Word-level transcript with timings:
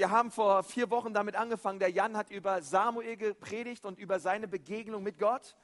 wir 0.00 0.10
haben 0.10 0.30
vor 0.30 0.62
vier 0.62 0.88
Wochen 0.88 1.12
damit 1.12 1.36
angefangen. 1.36 1.78
Der 1.78 1.90
Jan 1.90 2.16
hat 2.16 2.30
über 2.30 2.62
Samuel 2.62 3.18
gepredigt 3.18 3.84
und 3.84 3.98
über 3.98 4.18
seine 4.18 4.48
Begegnung 4.48 5.02
mit 5.02 5.18
Gott. 5.18 5.58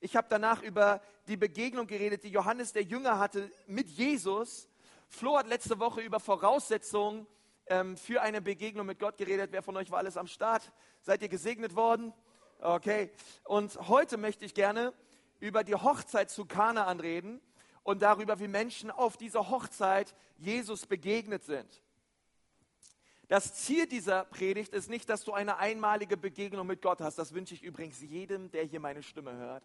Ich 0.00 0.16
habe 0.16 0.28
danach 0.30 0.62
über 0.62 1.02
die 1.28 1.36
Begegnung 1.36 1.86
geredet, 1.86 2.24
die 2.24 2.30
Johannes 2.30 2.72
der 2.72 2.84
Jünger 2.84 3.18
hatte 3.18 3.50
mit 3.66 3.90
Jesus. 3.90 4.66
Flo 5.10 5.36
hat 5.36 5.46
letzte 5.46 5.78
Woche 5.78 6.00
über 6.00 6.20
Voraussetzungen 6.20 7.26
ähm, 7.66 7.98
für 7.98 8.22
eine 8.22 8.40
Begegnung 8.40 8.86
mit 8.86 8.98
Gott 8.98 9.18
geredet. 9.18 9.50
Wer 9.52 9.62
von 9.62 9.76
euch 9.76 9.90
war 9.90 9.98
alles 9.98 10.16
am 10.16 10.26
Start? 10.26 10.72
Seid 11.02 11.20
ihr 11.20 11.28
gesegnet 11.28 11.76
worden? 11.76 12.14
Okay. 12.60 13.10
Und 13.44 13.76
heute 13.88 14.16
möchte 14.16 14.46
ich 14.46 14.54
gerne 14.54 14.94
über 15.38 15.64
die 15.64 15.74
Hochzeit 15.74 16.30
zu 16.30 16.46
Kanaan 16.46 16.98
reden 16.98 17.42
und 17.82 18.00
darüber, 18.00 18.40
wie 18.40 18.48
Menschen 18.48 18.90
auf 18.90 19.18
dieser 19.18 19.50
Hochzeit 19.50 20.14
Jesus 20.38 20.86
begegnet 20.86 21.44
sind. 21.44 21.82
Das 23.32 23.54
Ziel 23.54 23.86
dieser 23.86 24.26
Predigt 24.26 24.74
ist 24.74 24.90
nicht, 24.90 25.08
dass 25.08 25.24
du 25.24 25.32
eine 25.32 25.56
einmalige 25.56 26.18
Begegnung 26.18 26.66
mit 26.66 26.82
Gott 26.82 27.00
hast. 27.00 27.16
Das 27.16 27.32
wünsche 27.32 27.54
ich 27.54 27.62
übrigens 27.62 28.02
jedem, 28.02 28.50
der 28.50 28.64
hier 28.64 28.78
meine 28.78 29.02
Stimme 29.02 29.34
hört, 29.34 29.64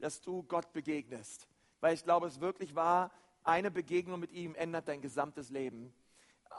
dass 0.00 0.20
du 0.20 0.42
Gott 0.42 0.72
begegnest. 0.72 1.46
Weil 1.78 1.94
ich 1.94 2.02
glaube, 2.02 2.26
es 2.26 2.40
wirklich 2.40 2.74
war, 2.74 3.12
eine 3.44 3.70
Begegnung 3.70 4.18
mit 4.18 4.32
ihm 4.32 4.56
ändert 4.56 4.88
dein 4.88 5.02
gesamtes 5.02 5.50
Leben. 5.50 5.94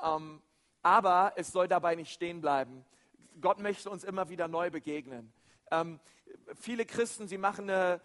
Ähm, 0.02 0.42
aber 0.84 1.34
es 1.36 1.52
soll 1.52 1.68
dabei 1.68 1.96
nicht 1.96 2.14
stehen 2.14 2.40
bleiben. 2.40 2.86
Gott 3.42 3.60
möchte 3.60 3.90
uns 3.90 4.06
immer 4.06 4.30
wieder 4.30 4.48
neu 4.48 4.72
begegnen. 4.72 5.34
Ähm, 5.70 6.00
viele 6.56 6.86
Christen, 6.86 7.28
sie 7.28 7.38
machen, 7.38 7.70
eine, 7.70 8.00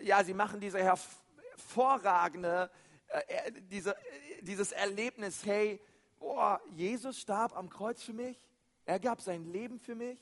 ja, 0.00 0.22
sie 0.22 0.34
machen 0.34 0.60
diese 0.60 0.78
hervorragende, 0.78 2.70
äh, 3.08 3.50
diese, 3.62 3.96
dieses 4.42 4.70
Erlebnis, 4.70 5.44
hey, 5.44 5.80
oh, 6.20 6.56
Jesus 6.74 7.20
starb 7.20 7.56
am 7.56 7.68
Kreuz 7.68 8.02
für 8.02 8.12
mich, 8.12 8.38
er 8.84 9.00
gab 9.00 9.20
sein 9.20 9.44
Leben 9.44 9.78
für 9.78 9.94
mich. 9.94 10.18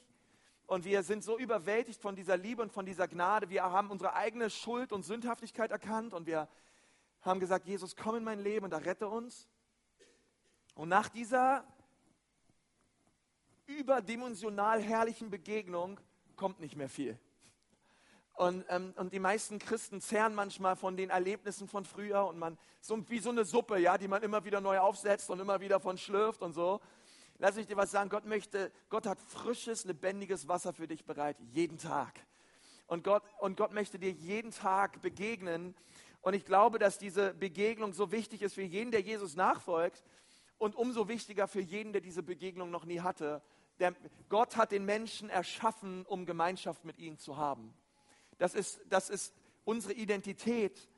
Und 0.67 0.85
wir 0.85 1.03
sind 1.03 1.23
so 1.23 1.39
überwältigt 1.39 2.01
von 2.01 2.17
dieser 2.17 2.37
Liebe 2.37 2.63
und 2.63 2.73
von 2.73 2.87
dieser 2.87 3.09
Gnade. 3.09 3.51
Wir 3.51 3.65
haben 3.65 3.91
unsere 3.91 4.15
eigene 4.15 4.49
Schuld 4.49 4.93
und 4.93 5.03
Sündhaftigkeit 5.03 5.71
erkannt 5.71 6.15
und 6.15 6.27
wir 6.27 6.49
haben 7.21 7.41
gesagt, 7.41 7.67
Jesus, 7.67 7.97
komm 7.97 8.17
in 8.17 8.25
mein 8.25 8.41
Leben 8.41 8.65
und 8.65 8.73
errette 8.73 9.09
uns. 9.09 9.49
Und 10.75 10.89
nach 10.89 11.09
dieser 11.09 11.65
überdimensional 13.67 14.81
herrlichen 14.81 15.31
Begegnung 15.31 16.01
kommt 16.37 16.61
nicht 16.61 16.77
mehr 16.77 16.89
viel. 16.89 17.19
Und, 18.43 18.65
ähm, 18.71 18.93
und 18.97 19.13
die 19.13 19.21
meisten 19.21 19.61
Christen 19.61 20.01
zehren 20.01 20.35
manchmal 20.35 20.75
von 20.75 20.97
den 20.97 21.11
Erlebnissen 21.11 21.69
von 21.69 21.85
früher 21.85 22.27
und 22.27 22.41
man, 22.41 22.59
so 22.81 23.09
wie 23.09 23.21
so 23.21 23.31
eine 23.31 23.45
Suppe, 23.45 23.79
ja, 23.79 23.97
die 23.97 24.09
man 24.09 24.21
immer 24.25 24.45
wieder 24.45 24.61
neu 24.61 24.81
aufsetzt 24.81 25.31
und 25.31 25.39
immer 25.39 25.61
wieder 25.61 25.79
von 25.79 25.97
schlürft 25.97 26.43
und 26.43 26.53
so. 26.53 26.81
Lass 27.39 27.57
ich 27.57 27.69
dir 27.69 27.77
was 27.77 27.93
sagen, 27.93 28.11
Gott 28.11 28.27
möchte, 28.27 28.73
Gott 28.89 29.07
hat 29.07 29.21
frisches, 29.21 29.85
lebendiges 29.85 30.49
Wasser 30.49 30.73
für 30.73 30.89
dich 30.89 31.05
bereit, 31.05 31.37
jeden 31.53 31.79
Tag. 31.79 32.19
Und 32.89 33.05
Gott, 33.05 33.23
und 33.39 33.57
Gott 33.57 33.73
möchte 33.73 34.01
dir 34.01 34.11
jeden 34.11 34.51
Tag 34.51 35.01
begegnen. 35.03 35.77
Und 36.21 36.35
ich 36.35 36.45
glaube, 36.45 36.81
dass 36.81 36.99
diese 36.99 37.35
Begegnung 37.35 37.93
so 37.93 38.11
wichtig 38.11 38.43
ist 38.43 38.55
für 38.55 38.63
jeden, 38.63 38.91
der 38.91 39.03
Jesus 39.03 39.37
nachfolgt 39.37 40.03
und 40.59 40.75
umso 40.75 41.07
wichtiger 41.07 41.47
für 41.47 41.61
jeden, 41.61 41.93
der 41.93 42.03
diese 42.03 42.25
Begegnung 42.25 42.73
noch 42.73 42.87
nie 42.87 43.03
hatte. 43.03 43.41
Denn 43.79 43.95
Gott 44.29 44.57
hat 44.57 44.73
den 44.73 44.85
Menschen 44.85 45.31
erschaffen, 45.31 46.05
um 46.07 46.27
Gemeinschaft 46.27 46.85
mit 46.85 46.99
ihm 46.99 47.19
zu 47.19 47.37
haben. 47.37 47.73
Das 48.43 48.55
ist, 48.57 48.81
das 48.89 49.09
ist 49.09 49.33
unsere 49.65 49.93
Identität, 49.93 50.89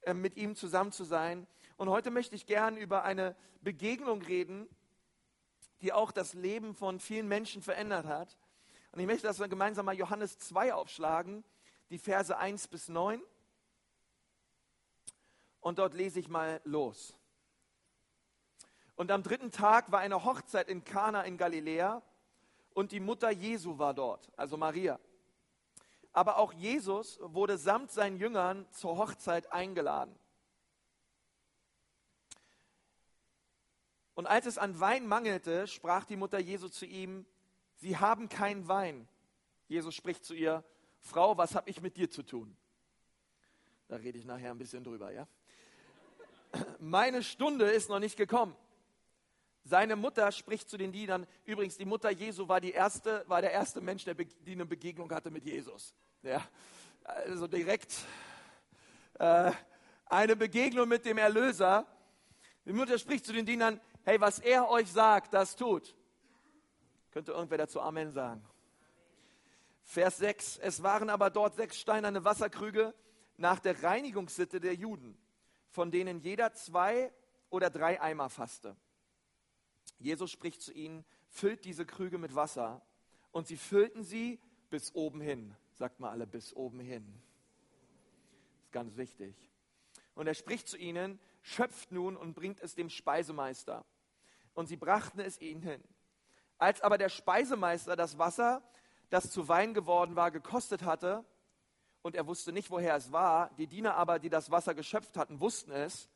äh, 0.00 0.14
mit 0.14 0.38
ihm 0.38 0.56
zusammen 0.56 0.92
zu 0.92 1.04
sein. 1.04 1.46
Und 1.76 1.90
heute 1.90 2.10
möchte 2.10 2.34
ich 2.34 2.46
gern 2.46 2.78
über 2.78 3.04
eine 3.04 3.36
Begegnung 3.60 4.22
reden, 4.22 4.66
die 5.82 5.92
auch 5.92 6.10
das 6.10 6.32
Leben 6.32 6.74
von 6.74 6.98
vielen 6.98 7.28
Menschen 7.28 7.60
verändert 7.60 8.06
hat. 8.06 8.38
Und 8.92 9.00
ich 9.00 9.06
möchte, 9.06 9.26
dass 9.26 9.38
wir 9.38 9.46
gemeinsam 9.46 9.84
mal 9.84 9.94
Johannes 9.94 10.38
2 10.38 10.72
aufschlagen, 10.72 11.44
die 11.90 11.98
Verse 11.98 12.34
1 12.34 12.68
bis 12.68 12.88
9. 12.88 13.20
Und 15.60 15.78
dort 15.78 15.92
lese 15.92 16.18
ich 16.18 16.30
mal 16.30 16.62
los. 16.64 17.14
Und 18.94 19.10
am 19.10 19.22
dritten 19.22 19.50
Tag 19.50 19.92
war 19.92 20.00
eine 20.00 20.24
Hochzeit 20.24 20.70
in 20.70 20.82
Kana 20.82 21.24
in 21.24 21.36
Galiläa 21.36 22.00
und 22.72 22.90
die 22.90 23.00
Mutter 23.00 23.30
Jesu 23.30 23.76
war 23.76 23.92
dort, 23.92 24.32
also 24.34 24.56
Maria. 24.56 24.98
Aber 26.16 26.38
auch 26.38 26.54
Jesus 26.54 27.18
wurde 27.20 27.58
samt 27.58 27.90
seinen 27.90 28.16
Jüngern 28.16 28.66
zur 28.70 28.96
Hochzeit 28.96 29.52
eingeladen. 29.52 30.18
Und 34.14 34.26
als 34.26 34.46
es 34.46 34.56
an 34.56 34.80
Wein 34.80 35.06
mangelte, 35.06 35.66
sprach 35.66 36.06
die 36.06 36.16
Mutter 36.16 36.38
Jesu 36.38 36.68
zu 36.70 36.86
ihm, 36.86 37.26
Sie 37.74 37.98
haben 37.98 38.30
keinen 38.30 38.66
Wein. 38.66 39.06
Jesus 39.68 39.94
spricht 39.94 40.24
zu 40.24 40.32
ihr, 40.32 40.64
Frau, 41.00 41.36
was 41.36 41.54
habe 41.54 41.68
ich 41.68 41.82
mit 41.82 41.98
dir 41.98 42.08
zu 42.08 42.22
tun? 42.22 42.56
Da 43.86 43.96
rede 43.96 44.16
ich 44.16 44.24
nachher 44.24 44.52
ein 44.52 44.58
bisschen 44.58 44.84
drüber, 44.84 45.12
ja? 45.12 45.28
Meine 46.78 47.22
Stunde 47.22 47.66
ist 47.66 47.90
noch 47.90 48.00
nicht 48.00 48.16
gekommen. 48.16 48.56
Seine 49.64 49.96
Mutter 49.96 50.32
spricht 50.32 50.70
zu 50.70 50.78
den 50.78 50.92
Dienern. 50.92 51.26
Übrigens, 51.44 51.76
die 51.76 51.84
Mutter 51.84 52.08
Jesu 52.08 52.48
war, 52.48 52.62
die 52.62 52.70
erste, 52.70 53.22
war 53.28 53.42
der 53.42 53.52
erste 53.52 53.82
Mensch, 53.82 54.04
der 54.04 54.16
eine 54.46 54.64
Begegnung 54.64 55.12
hatte 55.12 55.30
mit 55.30 55.44
Jesus. 55.44 55.94
Ja, 56.26 56.44
also 57.04 57.46
direkt 57.46 57.94
äh, 59.20 59.52
eine 60.06 60.34
Begegnung 60.34 60.88
mit 60.88 61.04
dem 61.04 61.18
Erlöser. 61.18 61.86
Die 62.64 62.72
Mutter 62.72 62.98
spricht 62.98 63.24
zu 63.24 63.32
den 63.32 63.46
Dienern, 63.46 63.80
hey, 64.02 64.20
was 64.20 64.40
er 64.40 64.68
euch 64.68 64.90
sagt, 64.90 65.34
das 65.34 65.54
tut. 65.54 65.94
Könnte 67.12 67.30
irgendwer 67.30 67.58
dazu 67.58 67.80
Amen 67.80 68.10
sagen? 68.10 68.44
Vers 69.84 70.16
6, 70.18 70.58
es 70.58 70.82
waren 70.82 71.10
aber 71.10 71.30
dort 71.30 71.54
sechs 71.54 71.78
steinerne 71.78 72.24
Wasserkrüge 72.24 72.92
nach 73.36 73.60
der 73.60 73.84
Reinigungssitte 73.84 74.58
der 74.58 74.74
Juden, 74.74 75.16
von 75.68 75.92
denen 75.92 76.18
jeder 76.18 76.54
zwei 76.54 77.12
oder 77.50 77.70
drei 77.70 78.00
Eimer 78.00 78.30
fasste. 78.30 78.74
Jesus 80.00 80.32
spricht 80.32 80.60
zu 80.60 80.72
ihnen, 80.72 81.04
füllt 81.28 81.64
diese 81.64 81.86
Krüge 81.86 82.18
mit 82.18 82.34
Wasser. 82.34 82.82
Und 83.30 83.46
sie 83.46 83.56
füllten 83.56 84.02
sie 84.02 84.40
bis 84.70 84.92
oben 84.92 85.20
hin. 85.20 85.54
Sagt 85.76 86.00
mal 86.00 86.10
alle, 86.10 86.26
bis 86.26 86.56
oben 86.56 86.80
hin. 86.80 87.04
Das 88.56 88.64
ist 88.64 88.72
ganz 88.72 88.96
wichtig. 88.96 89.36
Und 90.14 90.26
er 90.26 90.32
spricht 90.32 90.68
zu 90.68 90.78
ihnen, 90.78 91.20
schöpft 91.42 91.92
nun 91.92 92.16
und 92.16 92.32
bringt 92.34 92.60
es 92.60 92.74
dem 92.74 92.88
Speisemeister. 92.88 93.84
Und 94.54 94.68
sie 94.68 94.76
brachten 94.76 95.20
es 95.20 95.38
ihnen 95.38 95.60
hin. 95.60 95.84
Als 96.56 96.80
aber 96.80 96.96
der 96.96 97.10
Speisemeister 97.10 97.94
das 97.94 98.16
Wasser, 98.16 98.62
das 99.10 99.30
zu 99.30 99.48
Wein 99.48 99.74
geworden 99.74 100.16
war, 100.16 100.30
gekostet 100.30 100.82
hatte, 100.82 101.24
und 102.00 102.14
er 102.14 102.26
wusste 102.26 102.52
nicht, 102.52 102.70
woher 102.70 102.94
es 102.96 103.12
war, 103.12 103.50
die 103.58 103.66
Diener 103.66 103.96
aber, 103.96 104.18
die 104.18 104.30
das 104.30 104.50
Wasser 104.50 104.74
geschöpft 104.74 105.18
hatten, 105.18 105.40
wussten 105.40 105.72
es, 105.72 106.08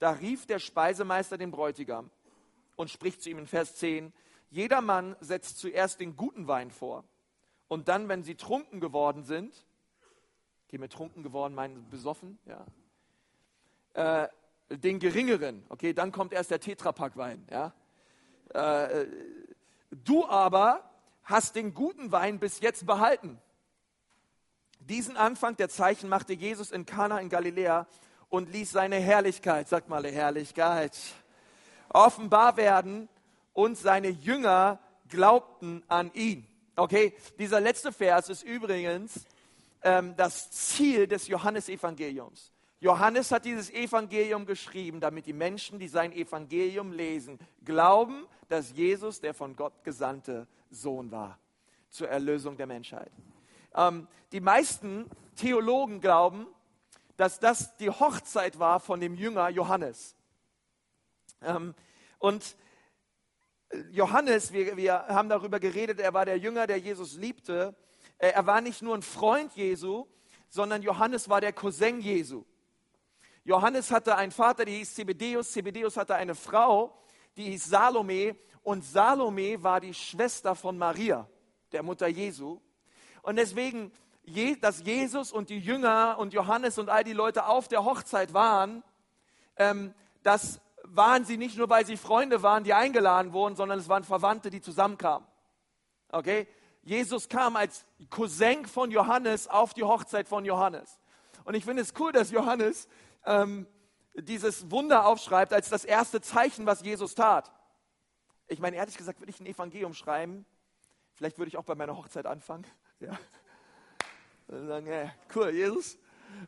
da 0.00 0.10
rief 0.10 0.46
der 0.46 0.58
Speisemeister 0.58 1.38
den 1.38 1.52
Bräutigam 1.52 2.10
und 2.74 2.90
spricht 2.90 3.22
zu 3.22 3.30
ihm 3.30 3.38
in 3.38 3.46
Vers 3.46 3.76
10, 3.76 4.12
jeder 4.50 4.80
Mann 4.80 5.14
setzt 5.20 5.58
zuerst 5.58 6.00
den 6.00 6.16
guten 6.16 6.48
Wein 6.48 6.72
vor 6.72 7.04
und 7.68 7.88
dann, 7.88 8.08
wenn 8.08 8.22
sie 8.22 8.34
trunken 8.34 8.80
geworden 8.80 9.24
sind, 9.24 9.64
okay, 10.66 10.78
mit 10.78 10.92
trunken 10.92 11.22
geworden 11.22 11.54
meinen 11.54 11.88
besoffen, 11.90 12.38
ja, 12.46 12.66
äh, 13.94 14.28
den 14.70 14.98
geringeren, 14.98 15.64
okay, 15.68 15.92
dann 15.92 16.12
kommt 16.12 16.32
erst 16.32 16.50
der 16.50 16.60
Tetrapack-Wein, 16.60 17.46
ja. 17.50 17.72
Äh, 18.50 19.06
du 19.90 20.26
aber 20.26 20.90
hast 21.22 21.56
den 21.56 21.74
guten 21.74 22.12
Wein 22.12 22.38
bis 22.38 22.60
jetzt 22.60 22.86
behalten. 22.86 23.40
Diesen 24.80 25.16
Anfang 25.16 25.56
der 25.56 25.68
Zeichen 25.70 26.08
machte 26.08 26.34
Jesus 26.34 26.70
in 26.70 26.84
Kana 26.84 27.18
in 27.18 27.30
Galiläa 27.30 27.86
und 28.28 28.52
ließ 28.52 28.70
seine 28.70 28.96
Herrlichkeit, 28.96 29.68
sagt 29.68 29.88
mal 29.88 30.04
Herrlichkeit, 30.04 30.96
offenbar 31.88 32.56
werden 32.56 33.08
und 33.52 33.78
seine 33.78 34.08
Jünger 34.08 34.80
glaubten 35.08 35.82
an 35.88 36.12
ihn. 36.12 36.46
Okay, 36.76 37.14
dieser 37.38 37.60
letzte 37.60 37.92
Vers 37.92 38.28
ist 38.28 38.42
übrigens 38.42 39.26
ähm, 39.82 40.16
das 40.16 40.50
Ziel 40.50 41.06
des 41.06 41.28
Johannesevangeliums. 41.28 42.50
Johannes 42.80 43.30
hat 43.30 43.44
dieses 43.44 43.70
Evangelium 43.70 44.44
geschrieben, 44.44 45.00
damit 45.00 45.26
die 45.26 45.32
Menschen, 45.32 45.78
die 45.78 45.86
sein 45.88 46.12
Evangelium 46.12 46.92
lesen, 46.92 47.38
glauben, 47.64 48.26
dass 48.48 48.72
Jesus 48.72 49.20
der 49.20 49.34
von 49.34 49.54
Gott 49.54 49.84
gesandte 49.84 50.48
Sohn 50.70 51.10
war 51.12 51.38
zur 51.90 52.08
Erlösung 52.08 52.56
der 52.56 52.66
Menschheit. 52.66 53.12
Ähm, 53.74 54.08
die 54.32 54.40
meisten 54.40 55.08
Theologen 55.36 56.00
glauben, 56.00 56.46
dass 57.16 57.38
das 57.38 57.76
die 57.76 57.90
Hochzeit 57.90 58.58
war 58.58 58.80
von 58.80 59.00
dem 59.00 59.14
Jünger 59.14 59.48
Johannes. 59.48 60.16
Ähm, 61.40 61.74
und 62.18 62.56
Johannes, 63.90 64.52
wir, 64.52 64.76
wir 64.76 65.06
haben 65.08 65.28
darüber 65.28 65.60
geredet, 65.60 66.00
er 66.00 66.14
war 66.14 66.24
der 66.24 66.38
Jünger, 66.38 66.66
der 66.66 66.78
Jesus 66.78 67.16
liebte. 67.16 67.74
Äh, 68.18 68.30
er 68.30 68.46
war 68.46 68.60
nicht 68.60 68.82
nur 68.82 68.94
ein 68.94 69.02
Freund 69.02 69.54
Jesu, 69.54 70.06
sondern 70.48 70.82
Johannes 70.82 71.28
war 71.28 71.40
der 71.40 71.52
Cousin 71.52 72.00
Jesu. 72.00 72.44
Johannes 73.44 73.90
hatte 73.90 74.16
einen 74.16 74.32
Vater, 74.32 74.64
der 74.64 74.74
hieß 74.74 74.94
Zebedeus. 74.94 75.52
Zebedeus 75.52 75.96
hatte 75.96 76.14
eine 76.14 76.34
Frau, 76.34 76.96
die 77.36 77.44
hieß 77.44 77.66
Salome. 77.66 78.36
und 78.62 78.84
Salome 78.84 79.62
war 79.62 79.80
die 79.80 79.92
Schwester 79.92 80.54
von 80.54 80.78
Maria, 80.78 81.28
der 81.72 81.82
Mutter 81.82 82.06
Jesu. 82.06 82.60
Und 83.22 83.36
deswegen, 83.36 83.92
dass 84.60 84.82
Jesus 84.84 85.32
und 85.32 85.50
die 85.50 85.58
Jünger 85.58 86.16
und 86.18 86.32
Johannes 86.32 86.78
und 86.78 86.88
all 86.88 87.04
die 87.04 87.12
Leute 87.12 87.46
auf 87.46 87.68
der 87.68 87.84
Hochzeit 87.84 88.32
waren, 88.32 88.82
ähm, 89.56 89.92
das 90.22 90.60
waren 90.86 91.24
sie 91.24 91.36
nicht 91.36 91.56
nur, 91.56 91.68
weil 91.68 91.86
sie 91.86 91.96
Freunde 91.96 92.42
waren, 92.42 92.64
die 92.64 92.74
eingeladen 92.74 93.32
wurden, 93.32 93.56
sondern 93.56 93.78
es 93.78 93.88
waren 93.88 94.04
Verwandte, 94.04 94.50
die 94.50 94.60
zusammenkamen. 94.60 95.26
Okay? 96.10 96.46
Jesus 96.82 97.28
kam 97.28 97.56
als 97.56 97.84
Cousin 98.10 98.66
von 98.66 98.90
Johannes 98.90 99.48
auf 99.48 99.72
die 99.72 99.82
Hochzeit 99.82 100.28
von 100.28 100.44
Johannes. 100.44 101.00
Und 101.44 101.54
ich 101.54 101.64
finde 101.64 101.82
es 101.82 101.94
cool, 101.98 102.12
dass 102.12 102.30
Johannes 102.30 102.88
ähm, 103.24 103.66
dieses 104.14 104.70
Wunder 104.70 105.06
aufschreibt 105.06 105.52
als 105.52 105.70
das 105.70 105.84
erste 105.84 106.20
Zeichen, 106.20 106.66
was 106.66 106.82
Jesus 106.82 107.14
tat. 107.14 107.50
Ich 108.46 108.60
meine, 108.60 108.76
ehrlich 108.76 108.96
gesagt, 108.96 109.20
würde 109.20 109.30
ich 109.30 109.40
ein 109.40 109.46
Evangelium 109.46 109.94
schreiben. 109.94 110.44
Vielleicht 111.14 111.38
würde 111.38 111.48
ich 111.48 111.56
auch 111.56 111.64
bei 111.64 111.74
meiner 111.74 111.96
Hochzeit 111.96 112.26
anfangen. 112.26 112.66
Ja. 113.00 113.18
Und 114.46 114.68
sagen, 114.68 114.86
hey, 114.86 115.10
cool, 115.34 115.50
Jesus. 115.50 115.98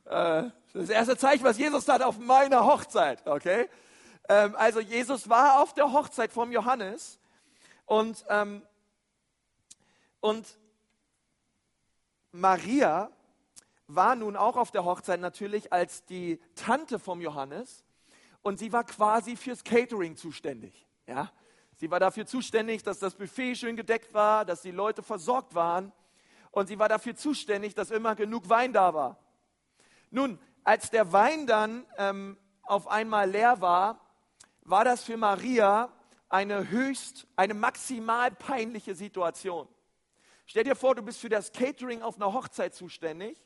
Äh, 0.05 0.45
das 0.73 0.89
erste 0.89 1.17
Zeichen, 1.17 1.45
was 1.45 1.59
Jesus 1.59 1.85
tat 1.85 2.01
auf 2.03 2.19
meiner 2.19 2.65
Hochzeit. 2.65 3.27
Okay? 3.27 3.69
Ähm, 4.29 4.55
also 4.57 4.81
Jesus 4.81 5.29
war 5.29 5.63
auf 5.63 5.75
der 5.75 5.93
Hochzeit 5.93 6.33
vom 6.33 6.51
Johannes 6.53 7.19
und, 7.85 8.25
ähm, 8.29 8.63
und 10.21 10.59
Maria 12.33 13.11
war 13.87 14.17
nun 14.17 14.37
auch 14.37 14.57
auf 14.57 14.71
der 14.71 14.85
Hochzeit 14.85 15.21
natürlich 15.21 15.73
als 15.73 16.05
die 16.05 16.41
Tante 16.55 16.99
vom 16.99 17.21
Johannes 17.21 17.85
und 18.43 18.59
sie 18.59 18.73
war 18.73 18.85
quasi 18.85 19.37
fürs 19.37 19.63
Catering 19.63 20.17
zuständig. 20.17 20.87
Ja? 21.07 21.31
Sie 21.77 21.91
war 21.91 22.01
dafür 22.01 22.27
zuständig, 22.27 22.83
dass 22.83 22.99
das 22.99 23.15
Buffet 23.15 23.55
schön 23.55 23.77
gedeckt 23.77 24.13
war, 24.13 24.45
dass 24.45 24.63
die 24.63 24.73
Leute 24.73 25.03
versorgt 25.03 25.55
waren 25.55 25.93
und 26.51 26.67
sie 26.67 26.79
war 26.79 26.89
dafür 26.89 27.15
zuständig, 27.15 27.75
dass 27.75 27.91
immer 27.91 28.17
genug 28.17 28.49
Wein 28.49 28.73
da 28.73 28.93
war. 28.93 29.19
Nun, 30.11 30.39
als 30.65 30.91
der 30.91 31.13
Wein 31.13 31.47
dann 31.47 31.87
ähm, 31.97 32.37
auf 32.63 32.89
einmal 32.89 33.31
leer 33.31 33.61
war, 33.61 34.01
war 34.69 34.85
das 34.85 35.05
für 35.05 35.17
Maria 35.17 35.91
eine 36.29 36.69
höchst, 36.69 37.27
eine 37.37 37.55
maximal 37.55 38.31
peinliche 38.31 38.95
Situation. 38.95 39.69
Stell 40.45 40.65
dir 40.65 40.77
vor, 40.77 40.95
du 40.95 41.03
bist 41.03 41.21
für 41.21 41.29
das 41.29 41.53
Catering 41.53 42.03
auf 42.03 42.17
einer 42.17 42.33
Hochzeit 42.33 42.75
zuständig. 42.75 43.45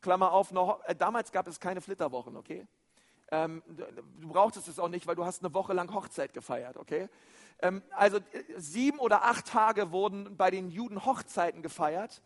Klammer 0.00 0.32
auf, 0.32 0.52
äh, 0.86 0.94
damals 0.94 1.32
gab 1.32 1.46
es 1.48 1.58
keine 1.60 1.80
Flitterwochen, 1.80 2.36
okay? 2.36 2.66
Ähm, 3.30 3.62
du 3.66 4.28
brauchtest 4.28 4.68
es 4.68 4.78
auch 4.78 4.88
nicht, 4.88 5.06
weil 5.06 5.16
du 5.16 5.24
hast 5.24 5.42
eine 5.42 5.54
Woche 5.54 5.72
lang 5.72 5.92
Hochzeit 5.94 6.34
gefeiert, 6.34 6.76
okay? 6.76 7.08
Ähm, 7.62 7.82
also 7.90 8.18
äh, 8.18 8.22
sieben 8.56 8.98
oder 8.98 9.24
acht 9.24 9.46
Tage 9.46 9.92
wurden 9.92 10.36
bei 10.36 10.50
den 10.50 10.70
Juden 10.70 11.04
Hochzeiten 11.04 11.62
gefeiert. 11.62 12.22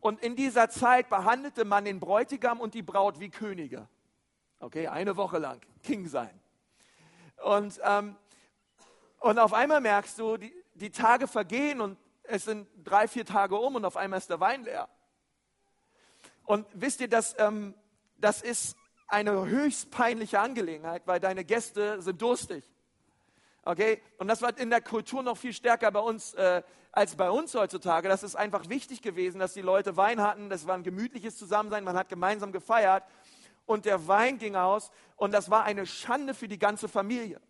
Und 0.00 0.20
in 0.22 0.34
dieser 0.34 0.70
Zeit 0.70 1.08
behandelte 1.08 1.64
man 1.64 1.84
den 1.84 2.00
Bräutigam 2.00 2.58
und 2.58 2.74
die 2.74 2.82
Braut 2.82 3.20
wie 3.20 3.28
Könige. 3.28 3.86
Okay, 4.58 4.88
eine 4.88 5.16
Woche 5.16 5.38
lang 5.38 5.60
King 5.82 6.08
sein. 6.08 6.40
Und, 7.44 7.80
ähm, 7.84 8.16
und 9.18 9.38
auf 9.38 9.52
einmal 9.52 9.80
merkst 9.80 10.18
du, 10.18 10.36
die, 10.36 10.54
die 10.74 10.90
Tage 10.90 11.26
vergehen 11.26 11.80
und 11.80 11.98
es 12.22 12.44
sind 12.44 12.68
drei, 12.84 13.08
vier 13.08 13.24
Tage 13.24 13.56
um 13.56 13.74
und 13.74 13.84
auf 13.84 13.96
einmal 13.96 14.18
ist 14.18 14.30
der 14.30 14.40
Wein 14.40 14.64
leer. 14.64 14.88
Und 16.44 16.66
wisst 16.72 17.00
ihr, 17.00 17.08
dass, 17.08 17.38
ähm, 17.38 17.74
das 18.18 18.42
ist 18.42 18.76
eine 19.08 19.46
höchst 19.46 19.90
peinliche 19.90 20.40
Angelegenheit, 20.40 21.02
weil 21.06 21.20
deine 21.20 21.44
Gäste 21.44 22.00
sind 22.00 22.22
durstig. 22.22 22.64
Okay? 23.64 24.00
Und 24.18 24.28
das 24.28 24.42
war 24.42 24.56
in 24.58 24.70
der 24.70 24.80
Kultur 24.80 25.22
noch 25.22 25.36
viel 25.36 25.52
stärker 25.52 25.90
bei 25.90 26.00
uns 26.00 26.34
äh, 26.34 26.62
als 26.92 27.14
bei 27.14 27.30
uns 27.30 27.54
heutzutage. 27.54 28.08
Das 28.08 28.22
ist 28.22 28.34
einfach 28.34 28.68
wichtig 28.68 29.00
gewesen, 29.02 29.38
dass 29.38 29.52
die 29.52 29.62
Leute 29.62 29.96
Wein 29.96 30.20
hatten. 30.20 30.50
Das 30.50 30.66
war 30.66 30.74
ein 30.74 30.82
gemütliches 30.82 31.36
Zusammensein. 31.36 31.84
Man 31.84 31.96
hat 31.96 32.08
gemeinsam 32.08 32.52
gefeiert 32.52 33.04
und 33.70 33.84
der 33.84 34.08
Wein 34.08 34.38
ging 34.38 34.56
aus 34.56 34.90
und 35.14 35.32
das 35.32 35.48
war 35.48 35.62
eine 35.62 35.86
Schande 35.86 36.34
für 36.34 36.48
die 36.48 36.58
ganze 36.58 36.88
Familie. 36.88 37.40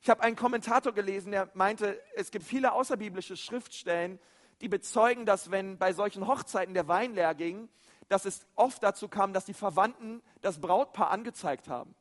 Ich 0.00 0.08
habe 0.08 0.22
einen 0.22 0.36
Kommentator 0.36 0.92
gelesen, 0.92 1.32
der 1.32 1.50
meinte, 1.54 2.00
es 2.14 2.30
gibt 2.30 2.44
viele 2.44 2.70
außerbiblische 2.70 3.36
Schriftstellen, 3.36 4.20
die 4.60 4.68
bezeugen, 4.68 5.26
dass 5.26 5.50
wenn 5.50 5.76
bei 5.76 5.92
solchen 5.92 6.28
Hochzeiten 6.28 6.72
der 6.72 6.86
Wein 6.86 7.16
leer 7.16 7.34
ging, 7.34 7.68
dass 8.08 8.26
es 8.26 8.46
oft 8.54 8.80
dazu 8.84 9.08
kam, 9.08 9.32
dass 9.32 9.44
die 9.44 9.54
Verwandten 9.54 10.22
das 10.40 10.60
Brautpaar 10.60 11.10
angezeigt 11.10 11.66
haben. 11.66 11.96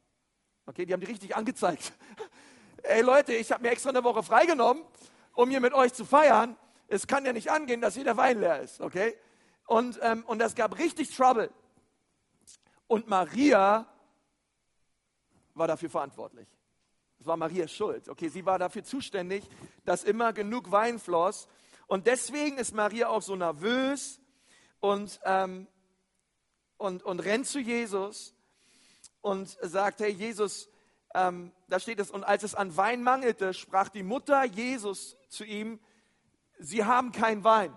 Okay, 0.67 0.85
die 0.85 0.93
haben 0.93 1.01
die 1.01 1.07
richtig 1.07 1.35
angezeigt. 1.35 1.91
Ey 2.83 3.01
Leute, 3.01 3.33
ich 3.33 3.51
habe 3.51 3.63
mir 3.63 3.71
extra 3.71 3.89
eine 3.89 4.03
Woche 4.03 4.21
freigenommen, 4.21 4.83
um 5.33 5.49
hier 5.49 5.59
mit 5.59 5.73
euch 5.73 5.91
zu 5.91 6.05
feiern. 6.05 6.55
Es 6.87 7.07
kann 7.07 7.25
ja 7.25 7.33
nicht 7.33 7.49
angehen, 7.49 7.81
dass 7.81 7.95
hier 7.95 8.03
der 8.03 8.17
Wein 8.17 8.39
leer 8.39 8.59
ist. 8.59 8.79
Okay? 8.79 9.15
Und, 9.65 9.99
ähm, 10.03 10.23
und 10.27 10.37
das 10.37 10.53
gab 10.53 10.77
richtig 10.77 11.15
Trouble. 11.15 11.49
Und 12.87 13.07
Maria 13.07 13.87
war 15.53 15.67
dafür 15.67 15.89
verantwortlich. 15.89 16.47
Das 17.17 17.27
war 17.27 17.37
Marias 17.37 17.71
Schuld. 17.71 18.09
Okay, 18.09 18.27
sie 18.27 18.45
war 18.45 18.59
dafür 18.59 18.83
zuständig, 18.83 19.43
dass 19.85 20.03
immer 20.03 20.33
genug 20.33 20.71
Wein 20.71 20.99
floss. 20.99 21.47
Und 21.87 22.07
deswegen 22.07 22.57
ist 22.57 22.73
Maria 22.73 23.09
auch 23.09 23.21
so 23.21 23.35
nervös 23.35 24.19
und, 24.79 25.19
ähm, 25.23 25.67
und, 26.77 27.03
und 27.03 27.19
rennt 27.21 27.47
zu 27.47 27.59
Jesus 27.59 28.35
und 29.21 29.57
sagt, 29.61 30.01
hey 30.01 30.11
Jesus, 30.11 30.69
ähm, 31.15 31.51
da 31.67 31.79
steht 31.79 31.99
es, 31.99 32.11
und 32.11 32.23
als 32.23 32.43
es 32.43 32.53
an 32.53 32.75
Wein 32.75 33.01
mangelte, 33.01 33.53
sprach 33.53 33.89
die 33.89 34.03
Mutter 34.03 34.43
Jesus 34.43 35.15
zu 35.29 35.45
ihm, 35.45 35.79
sie 36.59 36.83
haben 36.83 37.11
keinen 37.11 37.43
Wein. 37.43 37.75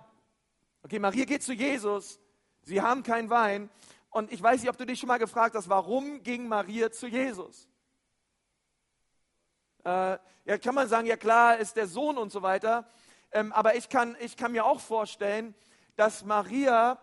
Okay, 0.82 0.98
Maria 0.98 1.24
geht 1.24 1.42
zu 1.42 1.52
Jesus, 1.52 2.20
sie 2.62 2.82
haben 2.82 3.02
keinen 3.02 3.30
Wein. 3.30 3.70
Und 4.10 4.32
ich 4.32 4.42
weiß 4.42 4.60
nicht, 4.60 4.70
ob 4.70 4.76
du 4.76 4.86
dich 4.86 4.98
schon 4.98 5.08
mal 5.08 5.18
gefragt 5.18 5.54
hast, 5.54 5.68
warum 5.68 6.22
ging 6.22 6.48
Maria 6.48 6.90
zu 6.90 7.06
Jesus? 7.06 7.68
Äh, 9.84 10.18
ja, 10.44 10.58
kann 10.62 10.74
man 10.74 10.88
sagen, 10.88 11.06
ja 11.06 11.16
klar, 11.16 11.58
ist 11.58 11.76
der 11.76 11.86
Sohn 11.86 12.18
und 12.18 12.30
so 12.30 12.42
weiter. 12.42 12.88
Ähm, 13.32 13.52
aber 13.52 13.76
ich 13.76 13.88
kann, 13.88 14.16
ich 14.20 14.36
kann 14.36 14.52
mir 14.52 14.64
auch 14.64 14.80
vorstellen, 14.80 15.54
dass 15.96 16.24
Maria 16.24 16.98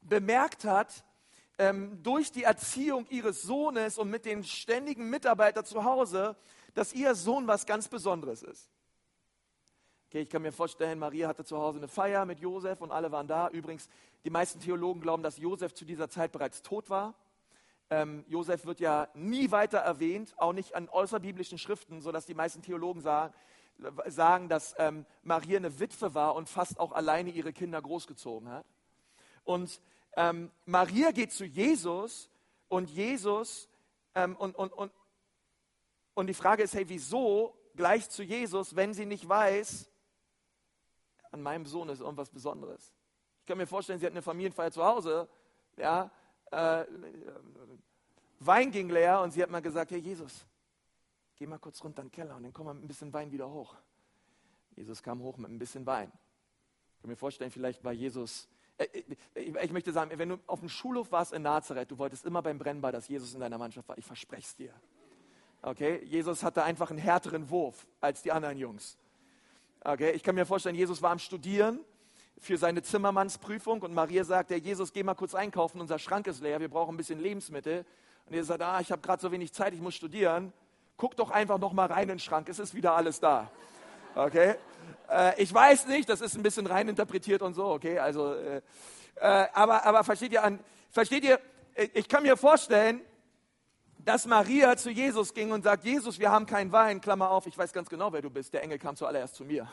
bemerkt 0.00 0.64
hat, 0.64 1.04
ähm, 1.58 2.02
durch 2.02 2.30
die 2.32 2.44
Erziehung 2.44 3.06
ihres 3.08 3.42
Sohnes 3.42 3.98
und 3.98 4.10
mit 4.10 4.24
den 4.26 4.44
ständigen 4.44 5.08
Mitarbeitern 5.08 5.64
zu 5.64 5.84
Hause, 5.84 6.36
dass 6.74 6.92
ihr 6.92 7.14
Sohn 7.14 7.46
was 7.46 7.64
ganz 7.64 7.88
Besonderes 7.88 8.42
ist. 8.42 8.70
Okay, 10.16 10.22
ich 10.22 10.30
kann 10.30 10.40
mir 10.40 10.52
vorstellen, 10.52 10.98
Maria 10.98 11.28
hatte 11.28 11.44
zu 11.44 11.58
Hause 11.58 11.76
eine 11.76 11.88
Feier 11.88 12.24
mit 12.24 12.40
Josef 12.40 12.80
und 12.80 12.90
alle 12.90 13.12
waren 13.12 13.28
da. 13.28 13.50
Übrigens, 13.50 13.90
die 14.24 14.30
meisten 14.30 14.60
Theologen 14.60 15.02
glauben, 15.02 15.22
dass 15.22 15.36
Josef 15.36 15.74
zu 15.74 15.84
dieser 15.84 16.08
Zeit 16.08 16.32
bereits 16.32 16.62
tot 16.62 16.88
war. 16.88 17.12
Ähm, 17.90 18.24
Josef 18.26 18.64
wird 18.64 18.80
ja 18.80 19.08
nie 19.12 19.50
weiter 19.50 19.76
erwähnt, 19.76 20.32
auch 20.38 20.54
nicht 20.54 20.74
an 20.74 20.88
außerbiblischen 20.88 21.58
Schriften, 21.58 22.00
sodass 22.00 22.24
die 22.24 22.32
meisten 22.32 22.62
Theologen 22.62 23.02
sagen, 23.02 23.34
sagen 24.06 24.48
dass 24.48 24.74
ähm, 24.78 25.04
Maria 25.22 25.58
eine 25.58 25.78
Witwe 25.80 26.14
war 26.14 26.34
und 26.34 26.48
fast 26.48 26.80
auch 26.80 26.92
alleine 26.92 27.28
ihre 27.28 27.52
Kinder 27.52 27.82
großgezogen 27.82 28.48
hat. 28.48 28.64
Und 29.44 29.82
ähm, 30.16 30.50
Maria 30.64 31.10
geht 31.10 31.32
zu 31.32 31.44
Jesus 31.44 32.30
und 32.68 32.88
Jesus, 32.88 33.68
ähm, 34.14 34.34
und, 34.34 34.56
und, 34.56 34.72
und, 34.72 34.92
und 36.14 36.26
die 36.26 36.32
Frage 36.32 36.62
ist, 36.62 36.72
hey, 36.72 36.88
wieso 36.88 37.54
gleich 37.74 38.08
zu 38.08 38.22
Jesus, 38.22 38.76
wenn 38.76 38.94
sie 38.94 39.04
nicht 39.04 39.28
weiß, 39.28 39.90
an 41.36 41.42
meinem 41.42 41.66
Sohn 41.66 41.88
ist 41.88 42.00
irgendwas 42.00 42.30
Besonderes. 42.30 42.92
Ich 43.40 43.46
kann 43.46 43.58
mir 43.58 43.66
vorstellen, 43.66 44.00
sie 44.00 44.06
hat 44.06 44.12
eine 44.12 44.22
Familienfeier 44.22 44.72
zu 44.72 44.84
Hause, 44.84 45.28
ja, 45.76 46.10
äh, 46.50 46.84
Wein 48.40 48.70
ging 48.70 48.90
leer 48.90 49.20
und 49.20 49.32
sie 49.32 49.42
hat 49.42 49.50
mal 49.50 49.62
gesagt, 49.62 49.90
hey 49.90 49.98
Jesus, 49.98 50.46
geh 51.36 51.46
mal 51.46 51.58
kurz 51.58 51.82
runter 51.82 52.02
in 52.02 52.08
den 52.08 52.12
Keller 52.12 52.36
und 52.36 52.42
dann 52.42 52.52
komm 52.52 52.66
mal 52.66 52.74
mit 52.74 52.84
ein 52.84 52.88
bisschen 52.88 53.12
Wein 53.12 53.30
wieder 53.30 53.50
hoch. 53.50 53.74
Jesus 54.74 55.02
kam 55.02 55.22
hoch 55.22 55.36
mit 55.36 55.50
ein 55.50 55.58
bisschen 55.58 55.86
Wein. 55.86 56.10
Ich 56.94 57.02
kann 57.02 57.10
mir 57.10 57.16
vorstellen, 57.16 57.50
vielleicht 57.50 57.84
war 57.84 57.92
Jesus, 57.92 58.48
äh, 58.78 58.84
äh 59.34 59.64
ich 59.64 59.72
möchte 59.72 59.92
sagen, 59.92 60.10
wenn 60.18 60.28
du 60.28 60.38
auf 60.46 60.60
dem 60.60 60.68
Schulhof 60.68 61.12
warst 61.12 61.32
in 61.32 61.42
Nazareth, 61.42 61.90
du 61.90 61.98
wolltest 61.98 62.24
immer 62.24 62.42
beim 62.42 62.58
Brennball, 62.58 62.92
dass 62.92 63.08
Jesus 63.08 63.34
in 63.34 63.40
deiner 63.40 63.58
Mannschaft 63.58 63.88
war. 63.88 63.96
Ich 63.96 64.04
verspreche 64.04 64.46
es 64.46 64.56
dir. 64.56 64.74
Okay, 65.62 66.02
Jesus 66.04 66.42
hatte 66.42 66.62
einfach 66.62 66.90
einen 66.90 66.98
härteren 66.98 67.48
Wurf 67.50 67.86
als 68.00 68.22
die 68.22 68.32
anderen 68.32 68.58
Jungs. 68.58 68.96
Okay, 69.88 70.10
ich 70.10 70.24
kann 70.24 70.34
mir 70.34 70.44
vorstellen, 70.44 70.74
Jesus 70.74 71.00
war 71.00 71.12
am 71.12 71.20
Studieren 71.20 71.78
für 72.40 72.58
seine 72.58 72.82
Zimmermannsprüfung 72.82 73.82
und 73.82 73.94
Maria 73.94 74.24
sagt, 74.24 74.50
der 74.50 74.58
Jesus, 74.58 74.92
geh 74.92 75.04
mal 75.04 75.14
kurz 75.14 75.32
einkaufen, 75.32 75.80
unser 75.80 76.00
Schrank 76.00 76.26
ist 76.26 76.42
leer, 76.42 76.58
wir 76.58 76.68
brauchen 76.68 76.94
ein 76.94 76.96
bisschen 76.96 77.20
Lebensmittel. 77.20 77.84
Und 78.28 78.34
er 78.34 78.42
sagt, 78.42 78.62
ah, 78.62 78.80
ich 78.80 78.90
habe 78.90 79.00
gerade 79.00 79.22
so 79.22 79.30
wenig 79.30 79.52
Zeit, 79.52 79.74
ich 79.74 79.80
muss 79.80 79.94
studieren. 79.94 80.52
Guck 80.96 81.14
doch 81.14 81.30
einfach 81.30 81.58
noch 81.58 81.72
mal 81.72 81.86
rein 81.86 82.02
in 82.02 82.08
den 82.08 82.18
Schrank, 82.18 82.48
es 82.48 82.58
ist 82.58 82.74
wieder 82.74 82.96
alles 82.96 83.20
da. 83.20 83.48
Okay? 84.16 84.56
Äh, 85.08 85.40
ich 85.40 85.54
weiß 85.54 85.86
nicht, 85.86 86.08
das 86.08 86.20
ist 86.20 86.34
ein 86.34 86.42
bisschen 86.42 86.66
rein 86.66 86.88
interpretiert 86.88 87.40
und 87.42 87.54
so, 87.54 87.66
okay? 87.66 88.00
Also, 88.00 88.34
äh, 88.34 88.56
äh, 88.56 89.46
aber, 89.52 89.86
aber 89.86 90.02
versteht 90.02 90.32
ihr, 90.32 90.42
an, 90.42 90.58
versteht 90.90 91.22
ihr, 91.22 91.38
ich 91.94 92.08
kann 92.08 92.24
mir 92.24 92.36
vorstellen, 92.36 93.02
dass 94.06 94.24
Maria 94.24 94.76
zu 94.76 94.88
Jesus 94.88 95.34
ging 95.34 95.50
und 95.50 95.64
sagt, 95.64 95.84
Jesus, 95.84 96.20
wir 96.20 96.30
haben 96.30 96.46
keinen 96.46 96.70
Wein, 96.70 97.00
Klammer 97.00 97.28
auf, 97.28 97.48
ich 97.48 97.58
weiß 97.58 97.72
ganz 97.72 97.90
genau, 97.90 98.12
wer 98.12 98.22
du 98.22 98.30
bist. 98.30 98.54
Der 98.54 98.62
Engel 98.62 98.78
kam 98.78 98.94
zuallererst 98.94 99.34
zu 99.34 99.44
mir. 99.44 99.68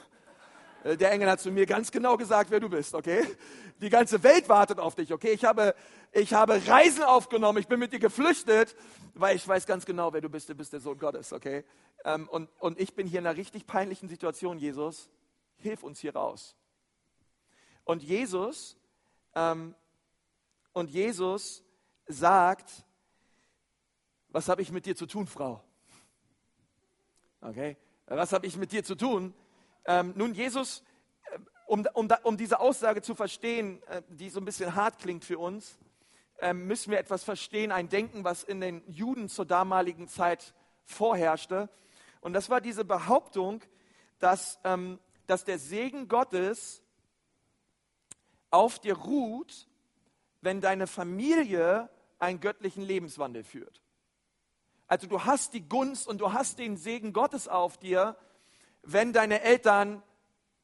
Äh, 0.84 0.98
der 0.98 1.12
Engel 1.12 1.30
hat 1.30 1.40
zu 1.40 1.52
mir 1.52 1.68
ganz 1.68 1.92
genau 1.92 2.18
gesagt, 2.18 2.50
wer 2.50 2.60
du 2.60 2.68
bist, 2.68 2.96
okay? 2.96 3.24
Die 3.80 3.92
ganze 3.92 4.24
Welt 4.24 4.50
wartet 4.50 4.80
auf 4.80 4.96
dich, 4.96 5.14
okay? 5.14 5.34
Ich 5.34 5.46
habe, 5.46 5.76
ich 6.12 6.34
habe 6.34 6.60
Reisen 6.66 7.04
aufgenommen, 7.04 7.60
ich 7.60 7.68
bin 7.68 7.78
mit 7.80 7.94
dir 7.94 8.00
geflüchtet, 8.00 8.76
weil 9.14 9.36
ich 9.36 9.48
weiß 9.48 9.68
ganz 9.68 9.86
genau, 9.86 10.12
wer 10.14 10.22
du 10.22 10.30
bist, 10.30 10.50
du 10.50 10.56
bist 10.56 10.74
der 10.74 10.80
Sohn 10.80 10.98
Gottes, 10.98 11.32
okay? 11.32 11.64
Ähm, 12.04 12.28
und, 12.28 12.50
und 12.60 12.80
ich 12.80 12.96
bin 12.96 13.06
hier 13.06 13.20
in 13.20 13.28
einer 13.28 13.38
richtig 13.38 13.68
peinlichen 13.68 14.10
Situation, 14.10 14.58
Jesus. 14.58 15.12
Hilf 15.58 15.84
uns 15.84 16.00
hier 16.00 16.16
raus. 16.16 16.56
Und 17.84 18.02
Jesus, 18.02 18.78
ähm, 19.36 19.76
und 20.72 20.90
Jesus 20.90 21.64
sagt, 22.08 22.84
was 24.34 24.50
habe 24.50 24.64
ich 24.64 24.72
mit 24.72 24.88
dir 24.88 24.96
zu 24.96 25.06
tun, 25.06 25.28
Frau? 25.28 25.64
Okay, 27.40 27.78
was 28.08 28.34
habe 28.34 28.48
ich 28.48 28.58
mit 28.58 28.72
dir 28.72 28.84
zu 28.84 28.96
tun? 28.96 29.34
Ähm, 29.86 30.14
nun, 30.16 30.34
Jesus, 30.34 30.84
äh, 31.32 31.38
um, 31.68 31.86
um, 31.94 32.10
um, 32.24 32.36
diese 32.36 32.60
Aussage 32.60 33.04
zu 33.04 33.14
verstehen, 33.14 33.82
äh, 33.84 34.02
die 34.10 34.30
so 34.30 34.42
ein 34.42 34.46
bisschen 34.46 34.74
hart 34.74 34.98
klingt 34.98 35.24
für 35.24 35.38
uns, 35.38 35.78
äh, 36.40 36.52
müssen 36.52 36.90
wir 36.90 36.98
etwas 36.98 37.24
verstehen, 37.24 37.72
ein 37.72 37.90
Denken, 37.90 38.24
was 38.24 38.44
in 38.44 38.60
den 38.60 38.82
Juden 38.88 39.30
zur 39.30 39.46
damaligen 39.46 40.08
Zeit 40.08 40.56
vorherrschte. 40.84 41.70
Und 42.20 42.34
das 42.34 42.50
war 42.50 42.60
diese 42.60 42.86
Behauptung, 42.86 43.62
dass, 44.18 44.60
ähm, 44.64 45.00
dass 45.28 45.46
der 45.46 45.60
Segen 45.60 46.08
Gottes 46.08 46.82
auf 48.50 48.80
dir 48.80 48.98
ruht, 48.98 49.68
wenn 50.42 50.60
deine 50.60 50.88
Familie 50.88 51.90
einen 52.18 52.40
göttlichen 52.40 52.82
Lebenswandel 52.82 53.44
führt. 53.44 53.83
Also 54.88 55.08
du 55.08 55.24
hast 55.24 55.54
die 55.54 55.68
Gunst 55.68 56.08
und 56.08 56.20
du 56.20 56.34
hast 56.34 56.60
den 56.60 56.78
Segen 56.78 57.14
Gottes 57.14 57.48
auf 57.48 57.78
dir, 57.78 58.16
wenn 58.84 59.14
deine 59.14 59.42
Eltern 59.42 60.04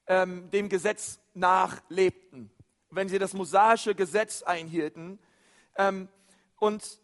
ähm, 0.07 0.49
dem 0.51 0.69
Gesetz 0.69 1.19
nachlebten, 1.33 2.51
wenn 2.89 3.09
sie 3.09 3.19
das 3.19 3.33
mosaische 3.33 3.95
Gesetz 3.95 4.43
einhielten. 4.43 5.19
Ähm, 5.77 6.09
und 6.57 6.99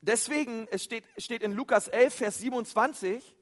deswegen, 0.00 0.66
es 0.70 0.84
steht, 0.84 1.04
steht 1.18 1.42
in 1.42 1.52
Lukas 1.52 1.88
11, 1.88 2.14
Vers 2.14 2.38
27, 2.38 3.36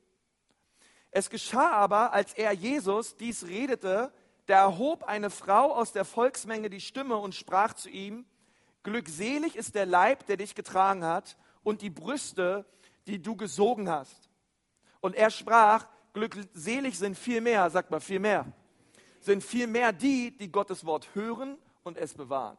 es 1.11 1.31
geschah 1.31 1.71
aber, 1.71 2.13
als 2.13 2.33
er 2.33 2.53
Jesus 2.53 3.17
dies 3.17 3.47
redete, 3.47 4.13
da 4.47 4.63
erhob 4.63 5.05
eine 5.05 5.31
Frau 5.31 5.75
aus 5.75 5.93
der 5.93 6.05
Volksmenge 6.05 6.71
die 6.71 6.81
Stimme 6.81 7.17
und 7.17 7.35
sprach 7.35 7.75
zu 7.75 7.89
ihm, 7.89 8.25
Glückselig 8.83 9.55
ist 9.55 9.77
der 9.77 9.87
Leib, 9.87 10.27
der 10.27 10.37
dich 10.37 10.57
getragen 10.57 11.05
hat, 11.05 11.37
und 11.63 11.83
die 11.83 11.91
Brüste, 11.91 12.65
die 13.07 13.21
du 13.21 13.37
gesogen 13.37 13.89
hast. 13.89 14.29
Und 15.01 15.15
er 15.15 15.31
sprach, 15.31 15.87
glückselig 16.13 16.99
sind 16.99 17.17
viel 17.17 17.41
mehr, 17.41 17.69
sagt 17.71 17.91
mal 17.91 18.01
viel 18.01 18.21
mehr, 18.21 18.47
sind 19.21 19.43
viel 19.43 19.67
mehr 19.67 19.93
die, 19.93 20.37
die 20.37 20.51
Gottes 20.51 20.85
Wort 20.85 21.09
hören 21.15 21.59
und 21.83 21.97
es 21.97 22.15
bewahren. 22.15 22.57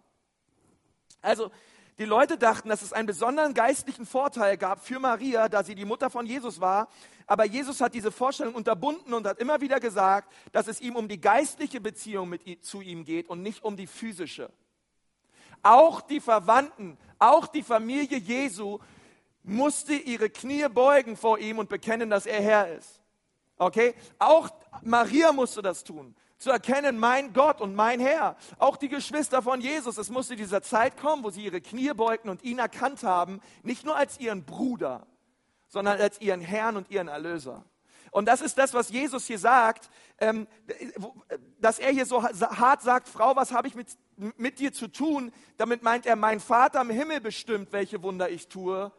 Also 1.22 1.52
die 2.00 2.06
Leute 2.06 2.38
dachten, 2.38 2.70
dass 2.70 2.82
es 2.82 2.92
einen 2.92 3.06
besonderen 3.06 3.54
geistlichen 3.54 4.06
Vorteil 4.06 4.58
gab 4.58 4.84
für 4.84 5.00
Maria, 5.00 5.48
da 5.48 5.64
sie 5.64 5.76
die 5.76 5.86
Mutter 5.86 6.10
von 6.10 6.26
Jesus 6.26 6.60
war. 6.60 6.90
Aber 7.28 7.46
Jesus 7.46 7.82
hat 7.82 7.94
diese 7.94 8.12
Vorstellung 8.12 8.56
unterbunden 8.56 9.14
und 9.14 9.28
hat 9.28 9.40
immer 9.40 9.62
wieder 9.62 9.80
gesagt, 9.80 10.34
dass 10.52 10.68
es 10.68 10.82
ihm 10.82 10.96
um 10.96 11.08
die 11.08 11.22
geistliche 11.22 11.80
Beziehung 11.80 12.30
mit, 12.30 12.66
zu 12.66 12.82
ihm 12.82 13.06
geht 13.06 13.30
und 13.30 13.44
nicht 13.44 13.64
um 13.64 13.78
die 13.78 13.88
physische. 13.88 14.50
Auch 15.62 16.02
die 16.02 16.20
Verwandten, 16.20 16.98
auch 17.20 17.48
die 17.48 17.64
Familie 17.64 18.18
Jesu 18.18 18.80
musste 19.44 19.94
ihre 19.94 20.30
Knie 20.30 20.68
beugen 20.70 21.18
vor 21.18 21.38
ihm 21.38 21.60
und 21.60 21.70
bekennen, 21.70 22.10
dass 22.10 22.26
er 22.26 22.42
Herr 22.42 22.76
ist. 22.76 23.02
Okay? 23.58 23.94
Auch 24.20 24.50
Maria 24.82 25.32
musste 25.32 25.62
das 25.62 25.84
tun. 25.84 26.16
Zu 26.38 26.52
erkennen, 26.52 26.98
mein 26.98 27.32
Gott 27.32 27.62
und 27.62 27.76
mein 27.76 28.00
Herr. 28.00 28.36
Auch 28.58 28.76
die 28.76 28.90
Geschwister 28.90 29.42
von 29.42 29.62
Jesus. 29.62 29.98
Es 29.98 30.10
musste 30.10 30.36
dieser 30.36 30.62
Zeit 30.62 30.98
kommen, 30.98 31.24
wo 31.24 31.30
sie 31.30 31.46
ihre 31.46 31.62
Knie 31.62 31.94
beugten 31.94 32.30
und 32.30 32.44
ihn 32.44 32.60
erkannt 32.60 33.04
haben, 33.04 33.40
nicht 33.62 33.86
nur 33.86 33.96
als 33.96 34.20
ihren 34.20 34.44
Bruder, 34.44 35.06
sondern 35.70 36.02
als 36.02 36.20
ihren 36.20 36.42
Herrn 36.42 36.76
und 36.76 36.90
ihren 36.90 37.08
Erlöser. 37.08 37.64
Und 38.12 38.28
das 38.28 38.42
ist 38.42 38.58
das, 38.58 38.74
was 38.74 38.90
Jesus 38.90 39.26
hier 39.26 39.40
sagt, 39.40 39.90
ähm, 40.20 40.48
dass 41.60 41.80
er 41.80 41.92
hier 41.92 42.06
so 42.06 42.24
hart 42.24 42.82
sagt, 42.82 43.08
Frau, 43.08 43.36
was 43.36 43.52
habe 43.52 43.68
ich 43.68 43.76
mit, 43.76 43.88
mit 44.38 44.60
dir 44.60 44.72
zu 44.72 44.88
tun? 44.88 45.32
Damit 45.58 45.82
meint 45.82 46.06
er, 46.06 46.16
mein 46.16 46.40
Vater 46.40 46.82
im 46.82 46.90
Himmel 46.90 47.22
bestimmt, 47.22 47.72
welche 47.72 48.04
Wunder 48.04 48.30
ich 48.30 48.50
tue 48.50 48.92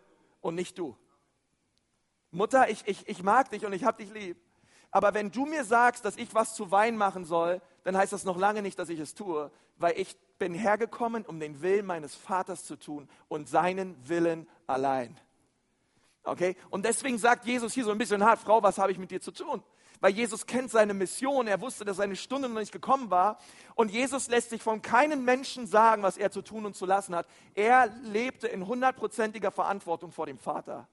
und 0.44 0.54
nicht 0.54 0.78
du. 0.78 0.96
Mutter, 2.30 2.68
ich, 2.68 2.86
ich, 2.86 3.08
ich 3.08 3.22
mag 3.22 3.50
dich 3.50 3.64
und 3.64 3.72
ich 3.72 3.84
habe 3.84 4.02
dich 4.02 4.12
lieb. 4.12 4.36
Aber 4.90 5.14
wenn 5.14 5.30
du 5.30 5.46
mir 5.46 5.64
sagst, 5.64 6.04
dass 6.04 6.16
ich 6.16 6.34
was 6.34 6.54
zu 6.54 6.70
Wein 6.70 6.96
machen 6.96 7.24
soll, 7.24 7.60
dann 7.82 7.96
heißt 7.96 8.12
das 8.12 8.24
noch 8.24 8.36
lange 8.36 8.60
nicht, 8.60 8.78
dass 8.78 8.90
ich 8.90 9.00
es 9.00 9.14
tue, 9.14 9.50
weil 9.76 9.98
ich 9.98 10.16
bin 10.38 10.54
hergekommen, 10.54 11.24
um 11.24 11.40
den 11.40 11.62
Willen 11.62 11.86
meines 11.86 12.14
Vaters 12.14 12.64
zu 12.64 12.76
tun 12.76 13.08
und 13.28 13.48
seinen 13.48 13.96
Willen 14.06 14.46
allein. 14.66 15.18
Okay? 16.24 16.56
Und 16.70 16.84
deswegen 16.84 17.18
sagt 17.18 17.46
Jesus 17.46 17.72
hier 17.72 17.84
so 17.84 17.90
ein 17.90 17.98
bisschen 17.98 18.22
hart, 18.22 18.38
Frau, 18.38 18.62
was 18.62 18.78
habe 18.78 18.92
ich 18.92 18.98
mit 18.98 19.10
dir 19.10 19.20
zu 19.20 19.32
tun? 19.32 19.62
Weil 20.04 20.12
Jesus 20.12 20.44
kennt 20.44 20.70
seine 20.70 20.92
Mission, 20.92 21.46
er 21.46 21.62
wusste, 21.62 21.87
dass 21.87 21.96
seine 21.96 22.14
Stunde 22.14 22.46
noch 22.46 22.61
nicht 22.61 22.73
gekommen 22.73 23.11
war. 23.11 23.40
Und 23.75 23.90
Jesus 23.90 24.28
lässt 24.28 24.50
sich 24.50 24.62
von 24.62 24.82
keinem 24.82 25.25
Menschen 25.25 25.66
sagen, 25.66 26.02
was 26.02 26.18
er 26.18 26.30
zu 26.30 26.42
tun 26.42 26.66
und 26.66 26.76
zu 26.76 26.84
lassen 26.84 27.16
hat. 27.16 27.26
Er 27.54 27.87
lebte 28.02 28.46
in 28.46 28.66
hundertprozentiger 28.66 29.50
Verantwortung 29.50 30.12
vor 30.12 30.26
dem 30.26 30.37
Vater. 30.37 30.87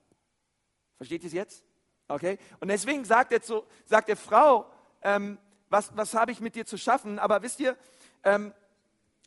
Versteht 0.96 1.24
ihr 1.24 1.28
es 1.28 1.34
jetzt? 1.34 1.66
Okay? 2.08 2.40
Und 2.62 2.70
deswegen 2.70 3.04
sagt 3.04 3.34
er, 3.34 3.42
zu, 3.42 3.66
sagt 3.84 4.08
er 4.08 4.16
Frau, 4.16 4.66
ähm, 5.02 5.38
was, 5.68 5.94
was 5.98 6.14
habe 6.14 6.32
ich 6.32 6.40
mit 6.40 6.56
dir 6.56 6.66
zu 6.66 6.78
schaffen? 6.78 7.20
Aber 7.20 7.42
wisst 7.42 7.60
ihr, 7.60 7.76
ähm, 8.24 8.54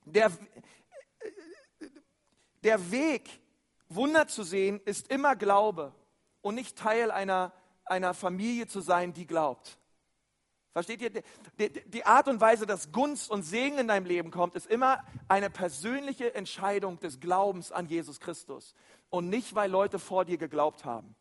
der, 0.06 0.32
der 2.62 2.90
Weg, 2.90 3.28
Wunder 3.90 4.28
zu 4.28 4.44
sehen, 4.44 4.80
ist 4.86 5.08
immer 5.08 5.36
Glaube 5.36 5.92
und 6.40 6.54
nicht 6.54 6.78
Teil 6.78 7.10
einer, 7.10 7.52
einer 7.84 8.14
Familie 8.14 8.66
zu 8.66 8.80
sein, 8.80 9.12
die 9.12 9.26
glaubt. 9.26 9.78
Versteht 10.72 11.02
ihr? 11.02 11.22
Die, 11.86 12.04
Art 12.04 12.26
und 12.26 12.40
Weise, 12.40 12.66
dass 12.66 12.90
Gunst 12.90 13.30
und 13.30 13.44
Segen 13.44 13.78
in 13.78 13.86
deinem 13.86 14.06
Leben 14.06 14.32
kommt, 14.32 14.56
ist 14.56 14.66
immer 14.66 15.04
eine 15.28 15.48
persönliche 15.48 16.34
Entscheidung 16.34 16.98
des 16.98 17.20
Glaubens 17.20 17.70
an 17.70 17.86
Jesus 17.86 18.18
Christus 18.18 18.74
und 19.08 19.28
nicht, 19.28 19.54
weil 19.54 19.70
Leute 19.70 20.00
vor 20.00 20.24
dir 20.24 20.36
geglaubt 20.36 20.84
haben. 20.84 21.14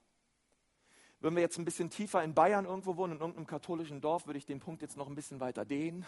Würden 1.23 1.35
wir 1.35 1.41
jetzt 1.41 1.57
ein 1.57 1.63
bisschen 1.63 1.89
tiefer 1.89 2.21
in 2.21 2.33
Bayern 2.33 2.65
irgendwo 2.65 2.97
wohnen, 2.97 3.13
in 3.13 3.19
irgendeinem 3.21 3.47
katholischen 3.47 4.01
Dorf, 4.01 4.27
würde 4.27 4.37
ich 4.37 4.45
den 4.45 4.59
Punkt 4.59 4.81
jetzt 4.81 4.97
noch 4.97 5.07
ein 5.07 5.15
bisschen 5.15 5.39
weiter 5.39 5.63
dehnen. 5.63 6.05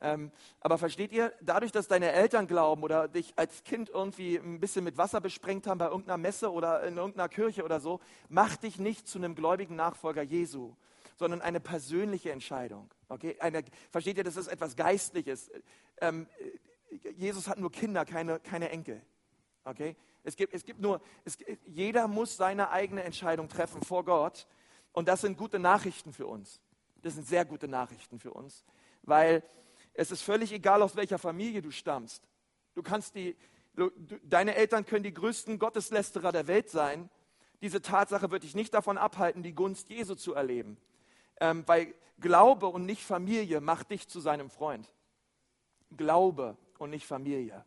Ähm, 0.00 0.32
aber 0.58 0.78
versteht 0.78 1.12
ihr, 1.12 1.34
dadurch, 1.42 1.70
dass 1.70 1.86
deine 1.86 2.12
Eltern 2.12 2.46
glauben 2.46 2.82
oder 2.82 3.06
dich 3.06 3.34
als 3.36 3.62
Kind 3.64 3.90
irgendwie 3.90 4.36
ein 4.36 4.60
bisschen 4.60 4.82
mit 4.82 4.96
Wasser 4.96 5.20
besprengt 5.20 5.66
haben 5.66 5.76
bei 5.76 5.88
irgendeiner 5.88 6.16
Messe 6.16 6.50
oder 6.50 6.82
in 6.82 6.96
irgendeiner 6.96 7.28
Kirche 7.28 7.62
oder 7.62 7.78
so, 7.78 8.00
macht 8.30 8.62
dich 8.62 8.78
nicht 8.78 9.06
zu 9.06 9.18
einem 9.18 9.34
gläubigen 9.34 9.76
Nachfolger 9.76 10.22
Jesu, 10.22 10.72
sondern 11.16 11.42
eine 11.42 11.60
persönliche 11.60 12.32
Entscheidung. 12.32 12.90
Okay? 13.10 13.36
Eine, 13.40 13.64
versteht 13.90 14.16
ihr, 14.16 14.24
das 14.24 14.38
ist 14.38 14.48
etwas 14.48 14.76
Geistliches. 14.76 15.50
Ähm, 16.00 16.26
Jesus 17.16 17.48
hat 17.48 17.58
nur 17.58 17.70
Kinder, 17.70 18.06
keine, 18.06 18.40
keine 18.40 18.70
Enkel. 18.70 19.02
Okay? 19.64 19.94
Es 20.24 20.36
gibt, 20.36 20.54
es 20.54 20.64
gibt 20.64 20.80
nur, 20.80 21.00
es, 21.24 21.38
jeder 21.66 22.08
muss 22.08 22.36
seine 22.36 22.70
eigene 22.70 23.04
Entscheidung 23.04 23.48
treffen 23.48 23.82
vor 23.82 24.04
Gott. 24.04 24.46
Und 24.92 25.06
das 25.06 25.20
sind 25.20 25.36
gute 25.36 25.58
Nachrichten 25.58 26.12
für 26.12 26.26
uns. 26.26 26.60
Das 27.02 27.14
sind 27.14 27.26
sehr 27.26 27.44
gute 27.44 27.68
Nachrichten 27.68 28.18
für 28.18 28.32
uns, 28.32 28.64
weil 29.02 29.42
es 29.92 30.10
ist 30.10 30.22
völlig 30.22 30.52
egal, 30.52 30.80
aus 30.82 30.96
welcher 30.96 31.18
Familie 31.18 31.60
du 31.60 31.70
stammst. 31.70 32.26
Du 32.74 32.82
kannst 32.82 33.14
die, 33.14 33.36
du, 33.74 33.90
deine 34.22 34.54
Eltern 34.54 34.86
können 34.86 35.04
die 35.04 35.12
größten 35.12 35.58
Gotteslästerer 35.58 36.32
der 36.32 36.46
Welt 36.46 36.70
sein. 36.70 37.10
Diese 37.60 37.82
Tatsache 37.82 38.30
wird 38.30 38.44
dich 38.44 38.54
nicht 38.54 38.72
davon 38.72 38.96
abhalten, 38.96 39.42
die 39.42 39.54
Gunst 39.54 39.90
Jesu 39.90 40.14
zu 40.14 40.32
erleben. 40.32 40.78
Ähm, 41.40 41.64
weil 41.66 41.94
Glaube 42.18 42.66
und 42.68 42.86
nicht 42.86 43.02
Familie 43.02 43.60
macht 43.60 43.90
dich 43.90 44.08
zu 44.08 44.20
seinem 44.20 44.48
Freund. 44.48 44.90
Glaube 45.90 46.56
und 46.78 46.90
nicht 46.90 47.06
Familie. 47.06 47.64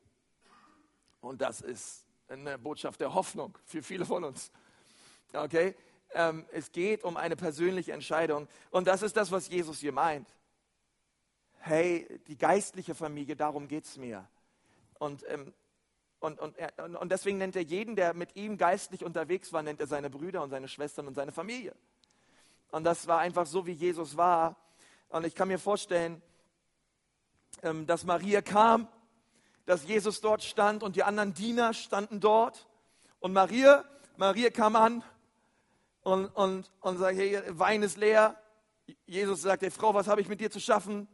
Und 1.22 1.42
das 1.42 1.62
ist 1.62 2.07
eine 2.30 2.58
Botschaft 2.58 3.00
der 3.02 3.14
Hoffnung 3.14 3.58
für 3.66 3.82
viele 3.82 4.06
von 4.06 4.24
uns. 4.24 4.52
Okay? 5.34 5.76
Ähm, 6.14 6.46
es 6.52 6.72
geht 6.72 7.04
um 7.04 7.18
eine 7.18 7.36
persönliche 7.36 7.94
Entscheidung. 7.94 8.48
Und 8.72 8.88
das 8.88 9.02
ist 9.02 9.18
das, 9.18 9.32
was 9.32 9.50
Jesus 9.50 9.80
hier 9.80 9.92
meint. 9.92 10.28
Hey, 11.60 12.22
die 12.28 12.38
geistliche 12.38 12.96
Familie, 12.96 13.36
darum 13.36 13.68
geht 13.68 13.86
es 13.86 13.98
mir. 13.98 14.28
Und, 15.00 15.26
ähm, 15.30 15.54
und, 16.20 16.40
und, 16.40 16.58
er, 16.58 16.72
und 17.00 17.12
deswegen 17.12 17.38
nennt 17.38 17.56
er 17.56 17.62
jeden, 17.62 17.96
der 17.96 18.14
mit 18.14 18.36
ihm 18.36 18.58
geistlich 18.58 19.04
unterwegs 19.04 19.54
war, 19.54 19.62
nennt 19.62 19.80
er 19.80 19.88
seine 19.88 20.10
Brüder 20.10 20.42
und 20.42 20.50
seine 20.50 20.68
Schwestern 20.68 21.08
und 21.08 21.14
seine 21.14 21.32
Familie. 21.32 21.76
Und 22.72 22.84
das 22.84 23.08
war 23.08 23.20
einfach 23.20 23.46
so, 23.46 23.66
wie 23.66 23.74
Jesus 23.74 24.18
war. 24.18 24.56
Und 25.10 25.26
ich 25.26 25.36
kann 25.36 25.48
mir 25.48 25.60
vorstellen, 25.60 26.22
ähm, 27.64 27.86
dass 27.86 28.04
Maria 28.04 28.42
kam 28.42 28.88
dass 29.68 29.86
Jesus 29.86 30.22
dort 30.22 30.42
stand 30.44 30.82
und 30.82 30.96
die 30.96 31.04
anderen 31.04 31.34
Diener 31.34 31.74
standen 31.74 32.22
dort. 32.22 32.68
Und 33.20 33.34
Maria, 33.34 33.84
Maria 34.16 34.50
kam 34.50 34.78
an 34.78 35.04
und, 36.04 36.28
und, 36.30 36.72
und 36.80 36.98
sagt, 36.98 37.18
hey, 37.18 37.42
Wein 37.50 37.84
ist 37.84 37.98
leer. 37.98 38.42
Jesus 39.06 39.42
sagt, 39.42 39.62
hey 39.64 39.70
Frau, 39.70 39.94
was 39.94 40.08
habe 40.08 40.22
ich 40.22 40.30
mit 40.30 40.40
dir 40.40 40.50
zu 40.50 40.62
schaffen? 40.62 41.10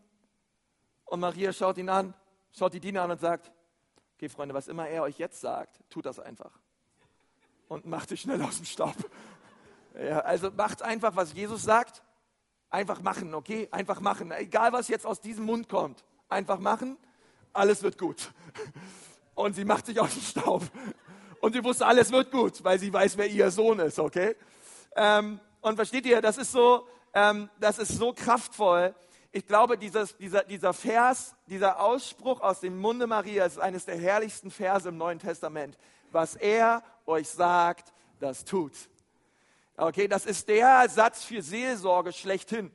Und 1.06 1.20
Maria 1.20 1.52
schaut 1.52 1.80
ihn 1.80 1.90
an, 1.90 2.14
schaut 2.52 2.74
die 2.74 2.80
Diener 2.80 3.02
an 3.02 3.12
und 3.12 3.20
sagt, 3.20 3.52
okay 4.16 4.30
Freunde, 4.30 4.54
was 4.54 4.68
immer 4.68 4.88
er 4.88 5.02
euch 5.02 5.18
jetzt 5.18 5.42
sagt, 5.42 5.80
tut 5.90 6.06
das 6.06 6.20
einfach. 6.20 6.52
Und 7.68 7.88
macht 7.88 8.12
dich 8.12 8.22
schnell 8.22 8.42
aus 8.44 8.58
dem 8.58 8.66
Staub. 8.66 8.96
Ja, 9.96 10.22
also 10.22 10.50
macht 10.50 10.82
einfach, 10.82 11.16
was 11.16 11.34
Jesus 11.34 11.62
sagt. 11.62 12.02
Einfach 12.72 13.04
machen, 13.04 13.36
okay? 13.36 13.68
Einfach 13.70 14.00
machen. 14.00 14.32
Egal, 14.32 14.74
was 14.74 14.88
jetzt 14.88 15.06
aus 15.06 15.22
diesem 15.22 15.46
Mund 15.46 15.70
kommt. 15.70 16.04
Einfach 16.30 16.58
machen. 16.58 16.98
Alles 17.54 17.84
wird 17.84 17.98
gut. 17.98 18.32
Und 19.36 19.56
sie 19.56 19.66
macht 19.66 19.86
sich 19.86 20.00
aus 20.00 20.14
dem 20.14 20.24
Staub. 20.24 20.64
Und 21.40 21.54
sie 21.54 21.64
wusste, 21.64 21.86
alles 21.86 22.12
wird 22.12 22.32
gut, 22.32 22.64
weil 22.64 22.80
sie 22.80 22.92
weiß, 22.92 23.18
wer 23.18 23.28
ihr 23.28 23.52
Sohn 23.52 23.80
ist, 23.80 24.00
okay? 24.00 24.36
Ähm, 24.96 25.40
und 25.62 25.76
versteht 25.76 26.06
ihr, 26.06 26.22
das 26.22 26.38
ist 26.38 26.52
so, 26.52 26.88
ähm, 27.14 27.50
das 27.60 27.80
ist 27.80 27.98
so 27.98 28.14
kraftvoll. 28.14 28.96
Ich 29.32 29.46
glaube, 29.46 29.78
dieses, 29.78 30.16
dieser, 30.18 30.44
dieser 30.44 30.74
Vers, 30.74 31.36
dieser 31.48 31.80
Ausspruch 31.80 32.42
aus 32.42 32.60
dem 32.60 32.80
Munde 32.80 33.08
Marias 33.08 33.54
ist 33.54 33.60
eines 33.60 33.86
der 33.86 33.98
herrlichsten 33.98 34.52
Verse 34.52 34.90
im 34.90 34.98
Neuen 34.98 35.20
Testament. 35.20 35.78
Was 36.12 36.36
er 36.36 36.84
euch 37.06 37.28
sagt, 37.28 37.94
das 38.20 38.46
tut. 38.46 38.74
Okay, 39.76 40.08
das 40.08 40.26
ist 40.26 40.48
der 40.48 40.88
Satz 40.88 41.24
für 41.24 41.42
Seelsorge 41.42 42.14
schlechthin. 42.14 42.72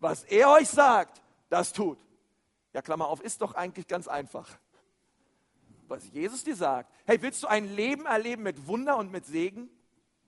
Was 0.00 0.24
er 0.24 0.50
euch 0.50 0.68
sagt, 0.68 1.22
das 1.50 1.72
tut. 1.72 1.98
Ja, 2.74 2.82
Klammer 2.82 3.06
auf, 3.06 3.20
ist 3.20 3.40
doch 3.40 3.54
eigentlich 3.54 3.86
ganz 3.86 4.08
einfach. 4.08 4.50
Was 5.86 6.10
Jesus 6.10 6.42
dir 6.42 6.56
sagt. 6.56 6.92
Hey, 7.06 7.22
willst 7.22 7.42
du 7.42 7.46
ein 7.46 7.74
Leben 7.74 8.04
erleben 8.04 8.42
mit 8.42 8.66
Wunder 8.66 8.96
und 8.96 9.12
mit 9.12 9.24
Segen? 9.24 9.70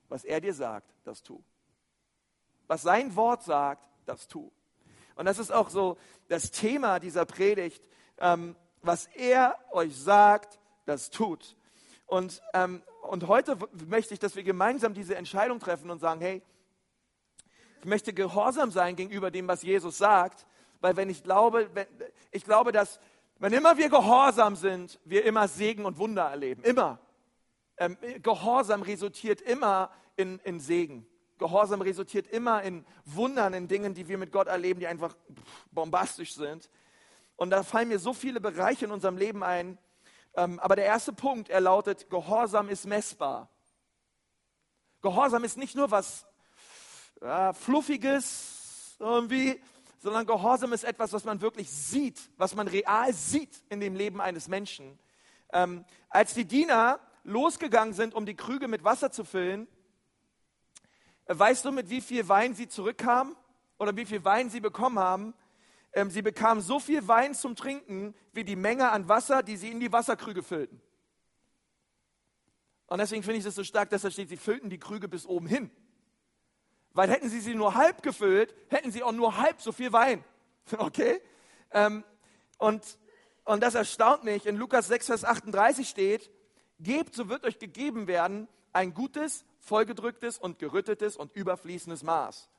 Was 0.07 0.23
er 0.23 0.39
dir 0.39 0.53
sagt, 0.53 0.89
das 1.03 1.21
tu. 1.21 1.43
Was 2.67 2.81
sein 2.81 3.15
Wort 3.17 3.43
sagt, 3.43 3.87
das 4.05 4.29
tu. 4.29 4.49
Und 5.15 5.25
das 5.25 5.39
ist 5.39 5.51
auch 5.51 5.69
so 5.69 5.97
das 6.29 6.51
Thema 6.51 6.99
dieser 6.99 7.25
Predigt. 7.25 7.83
Ähm, 8.17 8.55
was 8.81 9.07
er 9.07 9.57
euch 9.71 9.97
sagt, 9.97 10.57
das 10.85 11.09
tut. 11.09 11.57
Und, 12.05 12.41
ähm, 12.53 12.81
und 13.01 13.27
heute 13.27 13.57
möchte 13.89 14.13
ich, 14.13 14.19
dass 14.21 14.37
wir 14.37 14.43
gemeinsam 14.43 14.93
diese 14.93 15.15
Entscheidung 15.15 15.59
treffen 15.59 15.89
und 15.89 15.99
sagen, 15.99 16.21
hey, 16.21 16.41
ich 17.79 17.85
möchte 17.85 18.13
gehorsam 18.13 18.71
sein 18.71 18.95
gegenüber 18.95 19.31
dem, 19.31 19.47
was 19.49 19.63
Jesus 19.63 19.97
sagt, 19.97 20.45
weil 20.79 20.95
wenn 20.95 21.09
ich 21.09 21.23
glaube, 21.23 21.69
wenn, 21.73 21.87
ich 22.31 22.43
glaube, 22.43 22.71
dass 22.71 22.99
wenn 23.39 23.53
immer 23.53 23.77
wir 23.77 23.89
gehorsam 23.89 24.55
sind, 24.55 24.99
wir 25.05 25.25
immer 25.25 25.47
Segen 25.47 25.85
und 25.85 25.97
Wunder 25.97 26.23
erleben. 26.23 26.63
Immer. 26.63 26.99
Ähm, 27.77 27.97
Gehorsam 28.23 28.81
resultiert 28.81 29.41
immer 29.41 29.91
in, 30.15 30.39
in 30.39 30.59
Segen. 30.59 31.05
Gehorsam 31.37 31.81
resultiert 31.81 32.27
immer 32.27 32.63
in 32.63 32.83
Wundern, 33.05 33.53
in 33.53 33.67
Dingen, 33.67 33.93
die 33.93 34.07
wir 34.07 34.17
mit 34.17 34.31
Gott 34.31 34.47
erleben, 34.47 34.79
die 34.79 34.87
einfach 34.87 35.15
bombastisch 35.71 36.33
sind. 36.33 36.69
Und 37.35 37.51
da 37.51 37.61
fallen 37.61 37.89
mir 37.89 37.99
so 37.99 38.13
viele 38.13 38.41
Bereiche 38.41 38.85
in 38.85 38.91
unserem 38.91 39.17
Leben 39.17 39.43
ein. 39.43 39.77
Ähm, 40.35 40.59
aber 40.59 40.75
der 40.75 40.85
erste 40.85 41.13
Punkt, 41.13 41.49
er 41.49 41.61
lautet, 41.61 42.09
Gehorsam 42.09 42.69
ist 42.69 42.87
messbar. 42.87 43.49
Gehorsam 45.01 45.43
ist 45.43 45.57
nicht 45.57 45.75
nur 45.75 45.91
was 45.91 46.25
äh, 47.21 47.53
Fluffiges 47.53 48.95
irgendwie, 48.99 49.61
sondern 49.99 50.25
Gehorsam 50.25 50.73
ist 50.73 50.83
etwas, 50.83 51.13
was 51.13 51.23
man 51.25 51.41
wirklich 51.41 51.69
sieht, 51.71 52.19
was 52.37 52.55
man 52.55 52.67
real 52.67 53.13
sieht 53.13 53.63
in 53.69 53.79
dem 53.79 53.95
Leben 53.95 54.21
eines 54.21 54.47
Menschen. 54.47 54.97
Ähm, 55.51 55.85
als 56.09 56.33
die 56.33 56.45
Diener 56.45 56.99
losgegangen 57.23 57.93
sind, 57.93 58.13
um 58.13 58.25
die 58.25 58.35
Krüge 58.35 58.67
mit 58.67 58.83
Wasser 58.83 59.11
zu 59.11 59.23
füllen, 59.23 59.67
weißt 61.27 61.65
du, 61.65 61.71
mit 61.71 61.89
wie 61.89 62.01
viel 62.01 62.27
Wein 62.29 62.53
sie 62.53 62.67
zurückkamen 62.67 63.35
oder 63.77 63.95
wie 63.95 64.05
viel 64.05 64.23
Wein 64.23 64.49
sie 64.49 64.59
bekommen 64.59 64.99
haben? 64.99 65.33
Ähm, 65.93 66.09
sie 66.09 66.21
bekamen 66.21 66.61
so 66.61 66.79
viel 66.79 67.07
Wein 67.07 67.33
zum 67.33 67.55
Trinken, 67.55 68.13
wie 68.33 68.43
die 68.43 68.55
Menge 68.55 68.91
an 68.91 69.09
Wasser, 69.09 69.43
die 69.43 69.57
sie 69.57 69.69
in 69.69 69.79
die 69.79 69.91
Wasserkrüge 69.91 70.43
füllten. 70.43 70.81
Und 72.87 72.99
deswegen 72.99 73.23
finde 73.23 73.39
ich 73.39 73.43
das 73.43 73.55
so 73.55 73.63
stark, 73.63 73.89
dass 73.89 74.03
da 74.03 74.11
steht, 74.11 74.29
sie 74.29 74.37
füllten 74.37 74.69
die 74.69 74.79
Krüge 74.79 75.09
bis 75.09 75.25
oben 75.25 75.47
hin. 75.47 75.69
Weil 76.93 77.09
hätten 77.09 77.29
sie 77.29 77.39
sie 77.39 77.55
nur 77.55 77.75
halb 77.75 78.01
gefüllt, 78.01 78.55
hätten 78.69 78.91
sie 78.91 79.03
auch 79.03 79.11
nur 79.11 79.37
halb 79.37 79.61
so 79.61 79.71
viel 79.71 79.91
Wein. 79.93 80.23
Okay? 80.77 81.21
Ähm, 81.71 82.03
und, 82.57 82.83
und 83.45 83.63
das 83.63 83.75
erstaunt 83.75 84.25
mich. 84.25 84.45
In 84.45 84.57
Lukas 84.57 84.87
6, 84.87 85.05
Vers 85.05 85.23
38 85.23 85.87
steht, 85.87 86.29
Gebt, 86.79 87.15
so 87.15 87.29
wird 87.29 87.43
euch 87.45 87.57
gegeben 87.57 88.07
werden, 88.07 88.47
ein 88.71 88.93
gutes, 88.93 89.45
vollgedrücktes 89.59 90.37
und 90.37 90.59
gerüttetes 90.59 91.17
und 91.17 91.31
überfließendes 91.31 92.03
Maß. 92.03 92.49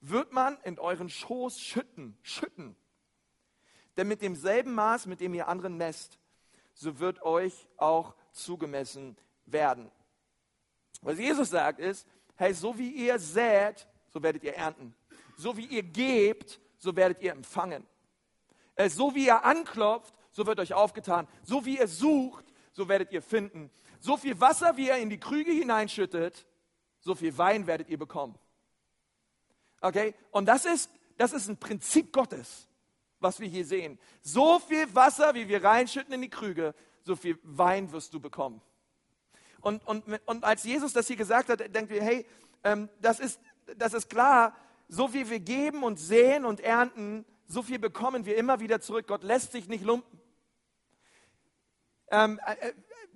Wird 0.00 0.32
man 0.32 0.58
in 0.64 0.78
euren 0.78 1.08
Schoß 1.08 1.58
schütten, 1.58 2.18
schütten. 2.22 2.76
Denn 3.96 4.08
mit 4.08 4.20
demselben 4.20 4.74
Maß, 4.74 5.06
mit 5.06 5.20
dem 5.20 5.32
ihr 5.34 5.48
anderen 5.48 5.76
messt, 5.76 6.18
so 6.74 6.98
wird 6.98 7.22
euch 7.22 7.68
auch 7.76 8.14
zugemessen 8.32 9.16
werden. 9.46 9.90
Was 11.00 11.18
Jesus 11.18 11.50
sagt 11.50 11.78
ist, 11.78 12.06
hey, 12.42 12.54
so 12.54 12.76
wie 12.76 12.90
ihr 12.90 13.20
sät, 13.20 13.86
so 14.08 14.20
werdet 14.20 14.42
ihr 14.42 14.54
ernten. 14.54 14.94
So 15.36 15.56
wie 15.56 15.66
ihr 15.66 15.84
gebt, 15.84 16.60
so 16.76 16.96
werdet 16.96 17.22
ihr 17.22 17.30
empfangen. 17.30 17.86
Äh, 18.74 18.88
so 18.88 19.14
wie 19.14 19.26
ihr 19.26 19.44
anklopft, 19.44 20.12
so 20.32 20.44
wird 20.44 20.58
euch 20.58 20.74
aufgetan. 20.74 21.28
So 21.44 21.64
wie 21.64 21.78
ihr 21.78 21.86
sucht, 21.86 22.44
so 22.72 22.88
werdet 22.88 23.12
ihr 23.12 23.22
finden. 23.22 23.70
So 24.00 24.16
viel 24.16 24.40
Wasser, 24.40 24.76
wie 24.76 24.88
ihr 24.88 24.96
in 24.96 25.08
die 25.08 25.20
Krüge 25.20 25.52
hineinschüttet, 25.52 26.44
so 26.98 27.14
viel 27.14 27.38
Wein 27.38 27.68
werdet 27.68 27.88
ihr 27.88 27.98
bekommen. 27.98 28.36
Okay? 29.80 30.12
Und 30.32 30.46
das 30.46 30.64
ist, 30.64 30.90
das 31.18 31.32
ist 31.32 31.46
ein 31.48 31.58
Prinzip 31.58 32.12
Gottes, 32.12 32.66
was 33.20 33.38
wir 33.38 33.46
hier 33.46 33.64
sehen. 33.64 34.00
So 34.20 34.58
viel 34.58 34.92
Wasser, 34.92 35.34
wie 35.34 35.46
wir 35.46 35.62
reinschütten 35.62 36.12
in 36.12 36.22
die 36.22 36.28
Krüge, 36.28 36.74
so 37.04 37.14
viel 37.14 37.38
Wein 37.44 37.92
wirst 37.92 38.12
du 38.14 38.18
bekommen. 38.18 38.60
Und, 39.62 39.86
und, 39.86 40.04
und 40.26 40.44
als 40.44 40.64
Jesus 40.64 40.92
das 40.92 41.06
hier 41.06 41.16
gesagt 41.16 41.48
hat, 41.48 41.60
denken 41.74 41.88
wir, 41.88 42.02
hey, 42.02 42.26
ähm, 42.64 42.90
das, 43.00 43.20
ist, 43.20 43.40
das 43.76 43.94
ist 43.94 44.10
klar, 44.10 44.54
so 44.88 45.14
wie 45.14 45.30
wir 45.30 45.40
geben 45.40 45.84
und 45.84 45.98
säen 45.98 46.44
und 46.44 46.60
ernten, 46.60 47.24
so 47.46 47.62
viel 47.62 47.78
bekommen 47.78 48.26
wir 48.26 48.36
immer 48.36 48.60
wieder 48.60 48.80
zurück. 48.80 49.06
Gott 49.06 49.22
lässt 49.22 49.52
sich 49.52 49.68
nicht 49.68 49.84
lumpen. 49.84 50.20
Ähm, 52.10 52.40
äh, 52.44 52.68
äh, 52.68 52.72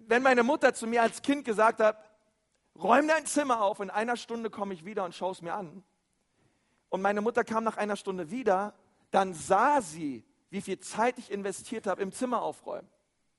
wenn 0.06 0.22
meine 0.22 0.44
Mutter 0.44 0.72
zu 0.72 0.86
mir 0.86 1.02
als 1.02 1.20
Kind 1.20 1.44
gesagt 1.44 1.80
hat, 1.80 1.98
räum 2.76 3.08
dein 3.08 3.26
Zimmer 3.26 3.62
auf, 3.62 3.80
in 3.80 3.90
einer 3.90 4.16
Stunde 4.16 4.48
komme 4.48 4.72
ich 4.72 4.84
wieder 4.84 5.04
und 5.04 5.14
schaue 5.14 5.32
es 5.32 5.42
mir 5.42 5.54
an. 5.54 5.82
Und 6.88 7.02
meine 7.02 7.20
Mutter 7.20 7.42
kam 7.44 7.64
nach 7.64 7.76
einer 7.76 7.96
Stunde 7.96 8.30
wieder, 8.30 8.72
dann 9.10 9.34
sah 9.34 9.80
sie, 9.82 10.24
wie 10.50 10.60
viel 10.60 10.78
Zeit 10.78 11.18
ich 11.18 11.30
investiert 11.30 11.86
habe 11.86 12.02
im 12.02 12.12
Zimmer 12.12 12.40
aufräumen. 12.40 12.88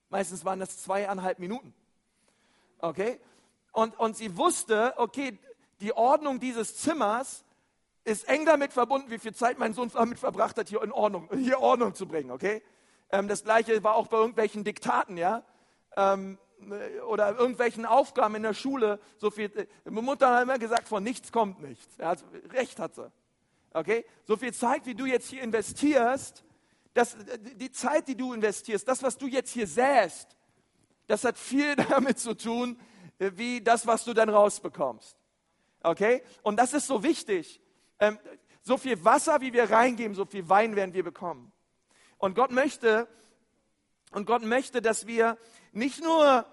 Meistens 0.10 0.44
waren 0.44 0.60
das 0.60 0.82
zweieinhalb 0.84 1.40
Minuten. 1.40 1.74
Okay? 2.80 3.20
Und, 3.72 3.98
und 4.00 4.18
sie 4.18 4.38
wusste, 4.38 4.94
okay, 4.98 5.38
die 5.82 5.94
Ordnung 5.94 6.40
dieses 6.40 6.78
Zimmers 6.78 7.44
ist 8.04 8.28
eng 8.28 8.46
damit 8.46 8.74
verbunden, 8.74 9.12
wie 9.12 9.20
viel 9.20 9.36
Zeit 9.36 9.60
mein 9.60 9.74
Sohn 9.74 9.92
damit 9.94 10.18
verbracht 10.18 10.58
hat, 10.58 10.70
hier 10.70 10.82
in 10.82 10.92
Ordnung, 10.92 11.30
hier 11.34 11.60
Ordnung 11.60 11.94
zu 11.94 12.08
bringen, 12.08 12.32
okay? 12.32 12.64
Ähm, 13.12 13.28
das 13.28 13.44
gleiche 13.44 13.84
war 13.84 13.96
auch 13.96 14.08
bei 14.08 14.18
irgendwelchen 14.18 14.64
Diktaten, 14.64 15.18
ja? 15.18 15.44
Ähm, 15.96 16.38
oder 17.08 17.38
irgendwelchen 17.38 17.86
Aufgaben 17.86 18.36
in 18.36 18.44
der 18.44 18.54
Schule. 18.54 19.00
So 19.18 19.30
viel, 19.30 19.52
äh, 19.56 19.68
meine 19.86 20.02
Mutter 20.02 20.34
hat 20.34 20.44
immer 20.44 20.58
gesagt, 20.58 20.88
von 20.88 21.04
nichts 21.04 21.32
kommt 21.32 21.62
nichts. 21.62 21.98
Ja, 21.98 22.10
also, 22.10 22.26
recht 22.52 22.80
hat 22.80 22.96
sie. 22.96 23.12
Okay? 23.74 24.06
So 24.26 24.38
viel 24.38 24.54
Zeit, 24.54 24.86
wie 24.86 24.96
du 24.96 25.06
jetzt 25.06 25.30
hier 25.30 25.44
investierst, 25.44 26.44
das, 26.94 27.16
die 27.56 27.72
Zeit, 27.72 28.08
die 28.08 28.16
du 28.16 28.34
investierst, 28.34 28.88
das, 28.88 29.04
was 29.04 29.18
du 29.18 29.28
jetzt 29.28 29.52
hier 29.52 29.68
säst, 29.68 30.37
das 31.08 31.24
hat 31.24 31.38
viel 31.38 31.76
damit 31.90 32.20
zu 32.20 32.36
tun, 32.36 32.80
äh, 33.20 33.32
wie 33.36 33.62
das, 33.62 33.88
was 33.88 34.06
du 34.06 34.14
dann 34.14 34.30
rausbekommst. 34.30 35.18
Okay? 35.84 36.22
Und 36.44 36.58
das 36.58 36.74
ist 36.74 36.88
so 36.88 37.04
wichtig. 37.04 37.62
Ähm, 38.00 38.20
so 38.62 38.78
viel 38.78 39.04
Wasser, 39.04 39.42
wie 39.42 39.54
wir 39.54 39.72
reingeben, 39.72 40.14
so 40.14 40.26
viel 40.26 40.48
Wein 40.50 40.76
werden 40.76 40.94
wir 40.94 41.04
bekommen. 41.04 41.52
Und 42.18 42.36
Gott 42.36 42.52
möchte, 42.52 43.08
und 44.12 44.26
Gott 44.26 44.44
möchte, 44.44 44.82
dass 44.82 45.08
wir 45.08 45.38
nicht 45.72 46.04
nur 46.04 46.46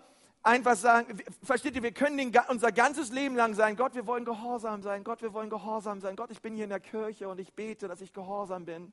einfach 0.43 0.77
sagen, 0.77 1.19
versteht 1.43 1.75
ihr, 1.75 1.83
wir 1.83 1.93
können 1.93 2.17
den, 2.19 2.33
unser 2.49 2.71
ganzes 2.71 3.11
Leben 3.11 3.35
lang 3.35 3.55
sein, 3.55 3.77
Gott, 3.77 3.95
wir 3.95 4.07
wollen 4.07 4.25
gehorsam 4.25 4.83
sein, 4.83 5.03
Gott, 5.03 5.23
wir 5.23 5.33
wollen 5.33 5.51
gehorsam 5.51 6.01
sein, 6.01 6.17
Gott, 6.17 6.31
ich 6.31 6.41
bin 6.41 6.55
hier 6.55 6.65
in 6.65 6.71
der 6.71 6.81
Kirche 6.81 7.29
und 7.29 7.41
ich 7.41 7.53
bete, 7.55 7.89
dass 7.89 8.01
ich 8.01 8.13
gehorsam 8.13 8.65
bin. 8.65 8.93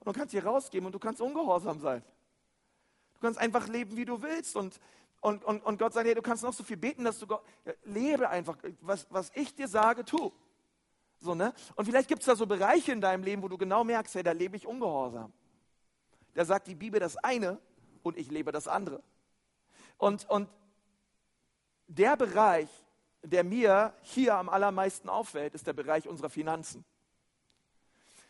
Und 0.00 0.06
du 0.06 0.12
kannst 0.12 0.32
hier 0.32 0.46
rausgehen 0.46 0.86
und 0.86 0.92
du 0.92 0.98
kannst 0.98 1.20
ungehorsam 1.20 1.80
sein. 1.80 2.02
Du 3.24 3.28
kannst 3.28 3.40
einfach 3.40 3.68
leben, 3.68 3.96
wie 3.96 4.04
du 4.04 4.20
willst. 4.20 4.54
Und, 4.54 4.78
und, 5.22 5.42
und, 5.46 5.64
und 5.64 5.78
Gott 5.78 5.94
sagt, 5.94 6.06
hey, 6.06 6.14
du 6.14 6.20
kannst 6.20 6.42
noch 6.42 6.52
so 6.52 6.62
viel 6.62 6.76
beten, 6.76 7.04
dass 7.04 7.18
du 7.18 7.26
Gott, 7.26 7.42
lebe 7.84 8.28
einfach, 8.28 8.58
was, 8.82 9.06
was 9.08 9.32
ich 9.34 9.54
dir 9.54 9.66
sage, 9.66 10.04
tu. 10.04 10.30
So, 11.20 11.34
ne? 11.34 11.54
Und 11.74 11.86
vielleicht 11.86 12.08
gibt 12.08 12.20
es 12.20 12.26
da 12.26 12.36
so 12.36 12.44
Bereiche 12.44 12.92
in 12.92 13.00
deinem 13.00 13.24
Leben, 13.24 13.42
wo 13.42 13.48
du 13.48 13.56
genau 13.56 13.82
merkst, 13.82 14.14
hey, 14.16 14.22
da 14.22 14.32
lebe 14.32 14.58
ich 14.58 14.66
ungehorsam. 14.66 15.32
Da 16.34 16.44
sagt 16.44 16.66
die 16.66 16.74
Bibel 16.74 17.00
das 17.00 17.16
eine 17.16 17.58
und 18.02 18.18
ich 18.18 18.30
lebe 18.30 18.52
das 18.52 18.68
andere. 18.68 19.02
Und, 19.96 20.28
und 20.28 20.50
der 21.86 22.18
Bereich, 22.18 22.68
der 23.22 23.42
mir 23.42 23.94
hier 24.02 24.34
am 24.34 24.50
allermeisten 24.50 25.08
auffällt, 25.08 25.54
ist 25.54 25.66
der 25.66 25.72
Bereich 25.72 26.06
unserer 26.06 26.28
Finanzen. 26.28 26.84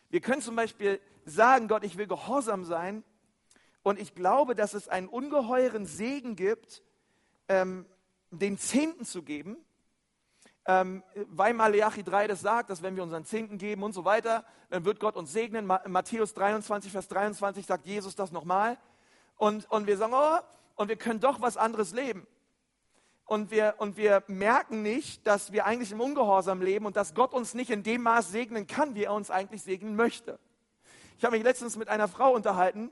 Wir 0.09 0.21
können 0.21 0.41
zum 0.41 0.55
Beispiel 0.55 1.01
sagen, 1.25 1.67
Gott, 1.67 1.83
ich 1.83 1.97
will 1.97 2.07
gehorsam 2.07 2.65
sein 2.65 3.03
und 3.85 4.01
ich 4.01 4.15
glaube, 4.15 4.55
dass 4.55 4.75
es 4.75 4.89
einen 4.89 5.09
ungeheuren 5.09 5.85
Segen 5.87 6.37
gibt, 6.37 6.83
ähm, 7.49 7.87
den 8.31 8.59
Zehnten 8.59 9.05
zu 9.05 9.23
geben, 9.23 9.59
ähm, 10.65 11.05
weil 11.29 11.53
Malachi 11.53 12.03
3 12.03 12.27
das 12.27 12.41
sagt, 12.41 12.71
dass 12.71 12.83
wenn 12.83 12.97
wir 12.97 13.03
unseren 13.03 13.27
Zehnten 13.27 13.59
geben 13.59 13.83
und 13.83 13.93
so 13.93 14.07
weiter, 14.07 14.47
dann 14.71 14.87
wird 14.87 15.01
Gott 15.01 15.17
uns 15.17 15.33
segnen. 15.33 15.67
Matthäus 15.67 16.33
23, 16.33 16.91
Vers 16.91 17.09
23 17.09 17.67
sagt 17.67 17.87
Jesus 17.87 18.17
das 18.17 18.33
nochmal. 18.33 18.79
Und, 19.37 19.71
und 19.71 19.87
wir 19.87 19.99
sagen, 19.99 20.15
oh, 20.15 20.39
und 20.77 20.89
wir 20.89 20.97
können 20.97 21.21
doch 21.21 21.43
was 21.43 21.59
anderes 21.59 21.93
leben. 21.93 22.27
Und 23.27 23.51
wir, 23.51 23.75
und 23.79 23.99
wir 23.99 24.23
merken 24.29 24.83
nicht, 24.83 25.27
dass 25.27 25.53
wir 25.53 25.67
eigentlich 25.67 25.93
im 25.93 26.01
Ungehorsam 26.01 26.63
leben 26.63 26.87
und 26.87 26.97
dass 26.97 27.15
Gott 27.15 27.35
uns 27.35 27.53
nicht 27.53 27.71
in 27.71 27.83
dem 27.83 28.03
Maß 28.03 28.31
segnen 28.31 28.67
kann, 28.67 28.95
wie 28.95 29.05
er 29.05 29.13
uns 29.13 29.31
eigentlich 29.31 29.63
segnen 29.63 29.95
möchte. 29.95 30.39
Ich 31.19 31.25
habe 31.25 31.37
mich 31.37 31.45
letztens 31.45 31.77
mit 31.77 31.89
einer 31.89 32.09
Frau 32.09 32.33
unterhalten, 32.33 32.91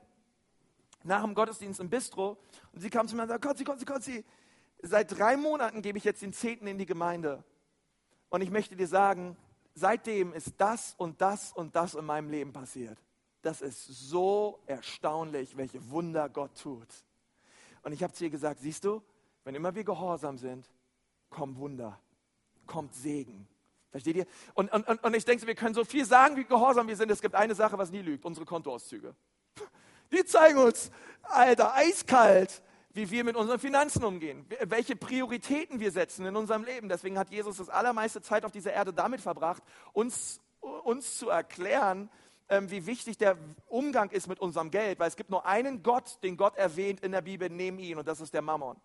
nach 1.04 1.22
dem 1.22 1.34
Gottesdienst 1.34 1.80
im 1.80 1.90
Bistro, 1.90 2.38
und 2.72 2.80
sie 2.80 2.90
kam 2.90 3.08
zu 3.08 3.16
mir 3.16 3.22
und 3.22 3.28
sagte, 3.28 3.48
Kotzi, 3.48 3.64
Kotzi, 3.64 3.84
Kotzi, 3.84 4.24
seit 4.82 5.16
drei 5.16 5.36
Monaten 5.36 5.82
gebe 5.82 5.98
ich 5.98 6.04
jetzt 6.04 6.22
den 6.22 6.32
Zehnten 6.32 6.66
in 6.66 6.78
die 6.78 6.86
Gemeinde. 6.86 7.44
Und 8.28 8.42
ich 8.42 8.50
möchte 8.50 8.76
dir 8.76 8.86
sagen, 8.86 9.36
seitdem 9.74 10.32
ist 10.32 10.54
das 10.58 10.94
und 10.96 11.20
das 11.20 11.52
und 11.52 11.76
das 11.76 11.94
in 11.94 12.04
meinem 12.04 12.30
Leben 12.30 12.52
passiert. 12.52 12.98
Das 13.42 13.60
ist 13.60 13.86
so 13.86 14.60
erstaunlich, 14.66 15.56
welche 15.56 15.90
Wunder 15.90 16.28
Gott 16.28 16.60
tut. 16.60 16.88
Und 17.82 17.92
ich 17.92 18.02
habe 18.02 18.12
zu 18.12 18.24
ihr 18.24 18.30
gesagt, 18.30 18.60
siehst 18.60 18.84
du, 18.84 19.02
wenn 19.44 19.54
immer 19.54 19.74
wir 19.74 19.84
gehorsam 19.84 20.38
sind, 20.38 20.70
kommt 21.28 21.58
Wunder, 21.58 21.98
kommt 22.66 22.94
Segen. 22.94 23.48
Versteht 23.90 24.16
ihr? 24.16 24.26
Und, 24.54 24.72
und, 24.72 24.88
und 24.88 25.14
ich 25.14 25.24
denke, 25.24 25.46
wir 25.46 25.54
können 25.54 25.74
so 25.74 25.84
viel 25.84 26.04
sagen, 26.04 26.36
wie 26.36 26.44
gehorsam 26.44 26.88
wir 26.88 26.96
sind. 26.96 27.10
Es 27.10 27.20
gibt 27.20 27.34
eine 27.34 27.54
Sache, 27.54 27.76
was 27.76 27.90
nie 27.90 28.00
lügt, 28.00 28.24
unsere 28.24 28.46
Kontoauszüge. 28.46 29.14
Die 30.12 30.24
zeigen 30.24 30.58
uns, 30.58 30.90
Alter, 31.22 31.74
eiskalt, 31.74 32.62
wie 32.92 33.10
wir 33.10 33.24
mit 33.24 33.36
unseren 33.36 33.58
Finanzen 33.58 34.04
umgehen, 34.04 34.46
welche 34.64 34.96
Prioritäten 34.96 35.80
wir 35.80 35.90
setzen 35.90 36.26
in 36.26 36.36
unserem 36.36 36.64
Leben. 36.64 36.88
Deswegen 36.88 37.18
hat 37.18 37.30
Jesus 37.30 37.56
das 37.56 37.70
allermeiste 37.70 38.20
Zeit 38.20 38.44
auf 38.44 38.52
dieser 38.52 38.72
Erde 38.72 38.92
damit 38.92 39.20
verbracht, 39.20 39.62
uns, 39.92 40.40
uns 40.60 41.16
zu 41.16 41.30
erklären, 41.30 42.10
ähm, 42.48 42.70
wie 42.70 42.84
wichtig 42.84 43.16
der 43.16 43.38
Umgang 43.68 44.10
ist 44.10 44.28
mit 44.28 44.40
unserem 44.40 44.70
Geld, 44.70 44.98
weil 44.98 45.08
es 45.08 45.16
gibt 45.16 45.30
nur 45.30 45.46
einen 45.46 45.82
Gott, 45.82 46.18
den 46.22 46.36
Gott 46.36 46.56
erwähnt 46.56 47.00
in 47.00 47.12
der 47.12 47.22
Bibel 47.22 47.48
neben 47.48 47.78
ihn 47.78 47.96
und 47.96 48.06
das 48.06 48.20
ist 48.20 48.34
der 48.34 48.42
Mammon. 48.42 48.76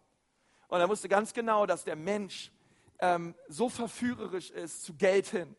Und 0.69 0.79
er 0.79 0.87
wusste 0.87 1.09
ganz 1.09 1.33
genau, 1.33 1.65
dass 1.65 1.83
der 1.83 1.97
Mensch 1.97 2.51
ähm, 2.99 3.35
so 3.49 3.67
verführerisch 3.67 4.51
ist 4.51 4.83
zu 4.83 4.93
Geld 4.93 5.27
hin. 5.27 5.55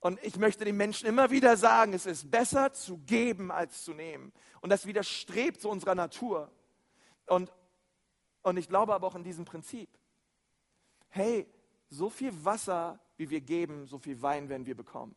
Und 0.00 0.22
ich 0.22 0.36
möchte 0.36 0.64
den 0.64 0.76
Menschen 0.76 1.06
immer 1.06 1.30
wieder 1.30 1.56
sagen, 1.56 1.92
es 1.92 2.06
ist 2.06 2.30
besser 2.30 2.72
zu 2.72 2.98
geben 2.98 3.50
als 3.50 3.84
zu 3.84 3.94
nehmen. 3.94 4.32
Und 4.60 4.70
das 4.70 4.86
widerstrebt 4.86 5.60
zu 5.60 5.68
unserer 5.68 5.94
Natur. 5.94 6.50
Und, 7.26 7.52
und 8.42 8.56
ich 8.56 8.68
glaube 8.68 8.94
aber 8.94 9.06
auch 9.06 9.14
in 9.14 9.24
diesem 9.24 9.44
Prinzip. 9.44 9.88
Hey, 11.08 11.46
so 11.88 12.10
viel 12.10 12.32
Wasser, 12.44 13.00
wie 13.16 13.30
wir 13.30 13.40
geben, 13.40 13.86
so 13.86 13.98
viel 13.98 14.20
Wein 14.22 14.48
werden 14.48 14.66
wir 14.66 14.76
bekommen. 14.76 15.14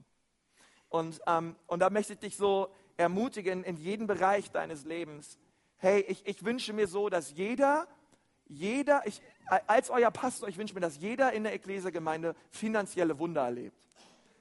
Und, 0.88 1.22
ähm, 1.28 1.56
und 1.68 1.80
da 1.80 1.90
möchte 1.90 2.14
ich 2.14 2.20
dich 2.20 2.38
so 2.38 2.74
ermutigen 2.98 3.64
in 3.64 3.78
jedem 3.78 4.08
Bereich 4.08 4.50
deines 4.52 4.86
Lebens. 4.86 5.38
Hey, 5.78 6.02
ich, 6.08 6.26
ich 6.26 6.44
wünsche 6.44 6.74
mir 6.74 6.88
so, 6.88 7.10
dass 7.10 7.32
jeder 7.32 7.88
jeder, 8.50 9.06
ich, 9.06 9.22
als 9.68 9.90
euer 9.90 10.12
Pastor, 10.12 10.50
ich 10.50 10.58
wünsche 10.58 10.74
mir, 10.74 10.80
dass 10.82 10.98
jeder 10.98 11.32
in 11.34 11.44
der 11.44 11.54
Ekklesia-Gemeinde 11.54 12.36
finanzielle 12.50 13.18
Wunder 13.20 13.44
erlebt. 13.44 13.89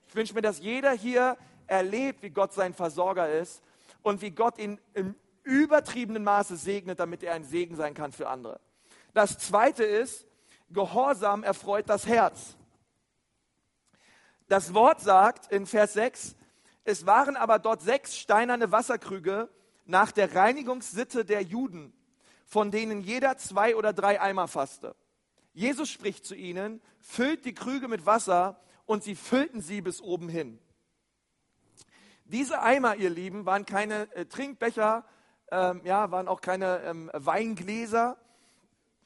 Ich 0.09 0.15
wünsche 0.15 0.35
mir, 0.35 0.43
dass 0.43 0.59
jeder 0.59 0.93
hier 0.93 1.37
erlebt, 1.67 2.23
wie 2.23 2.31
Gott 2.31 2.53
sein 2.53 2.75
Versorger 2.75 3.31
ist 3.31 3.63
und 4.03 4.23
wie 4.23 4.31
Gott 4.31 4.59
ihn 4.59 4.81
im 4.95 5.15
übertriebenen 5.43 6.25
Maße 6.25 6.57
segnet, 6.57 7.01
damit 7.01 7.23
er 7.23 7.35
ein 7.35 7.45
Segen 7.45 7.77
sein 7.77 7.95
kann 7.95 8.13
für 8.13 8.29
andere. 8.29 8.61
Das 9.15 9.39
zweite 9.39 9.85
ist, 9.85 10.27
Gehorsam 10.71 11.45
erfreut 11.45 11.89
das 11.89 12.07
Herz. 12.07 12.57
Das 14.49 14.75
Wort 14.75 15.01
sagt 15.01 15.51
in 15.51 15.67
Vers 15.67 15.95
6, 15.95 16.37
es 16.85 17.07
waren 17.07 17.37
aber 17.37 17.59
dort 17.59 17.81
sechs 17.81 18.17
steinerne 18.17 18.71
Wasserkrüge 18.71 19.49
nach 19.87 20.13
der 20.13 20.35
Reinigungssitte 20.35 21.25
der 21.25 21.43
Juden 21.43 21.95
von 22.49 22.71
denen 22.71 23.03
jeder 23.03 23.37
zwei 23.37 23.77
oder 23.77 23.93
drei 23.93 24.21
Eimer 24.21 24.49
fasste. 24.49 24.97
Jesus 25.53 25.91
spricht 25.91 26.25
zu 26.25 26.35
ihnen, 26.35 26.81
füllt 26.99 27.45
die 27.45 27.53
Krüge 27.53 27.89
mit 27.89 28.07
Wasser 28.07 28.59
und 28.89 29.05
sie 29.05 29.15
füllten 29.15 29.61
sie 29.61 29.83
bis 29.83 30.01
oben 30.01 30.31
hin. 30.31 30.59
Diese 32.25 32.63
Eimer, 32.63 32.97
ihr 32.97 33.11
Lieben, 33.11 33.45
waren 33.45 33.67
keine 33.67 34.11
äh, 34.15 34.25
Trinkbecher, 34.25 35.05
ähm, 35.51 35.83
ja, 35.85 36.11
waren 36.11 36.27
auch 36.27 36.41
keine 36.41 36.81
ähm, 36.85 37.11
Weingläser, 37.13 38.17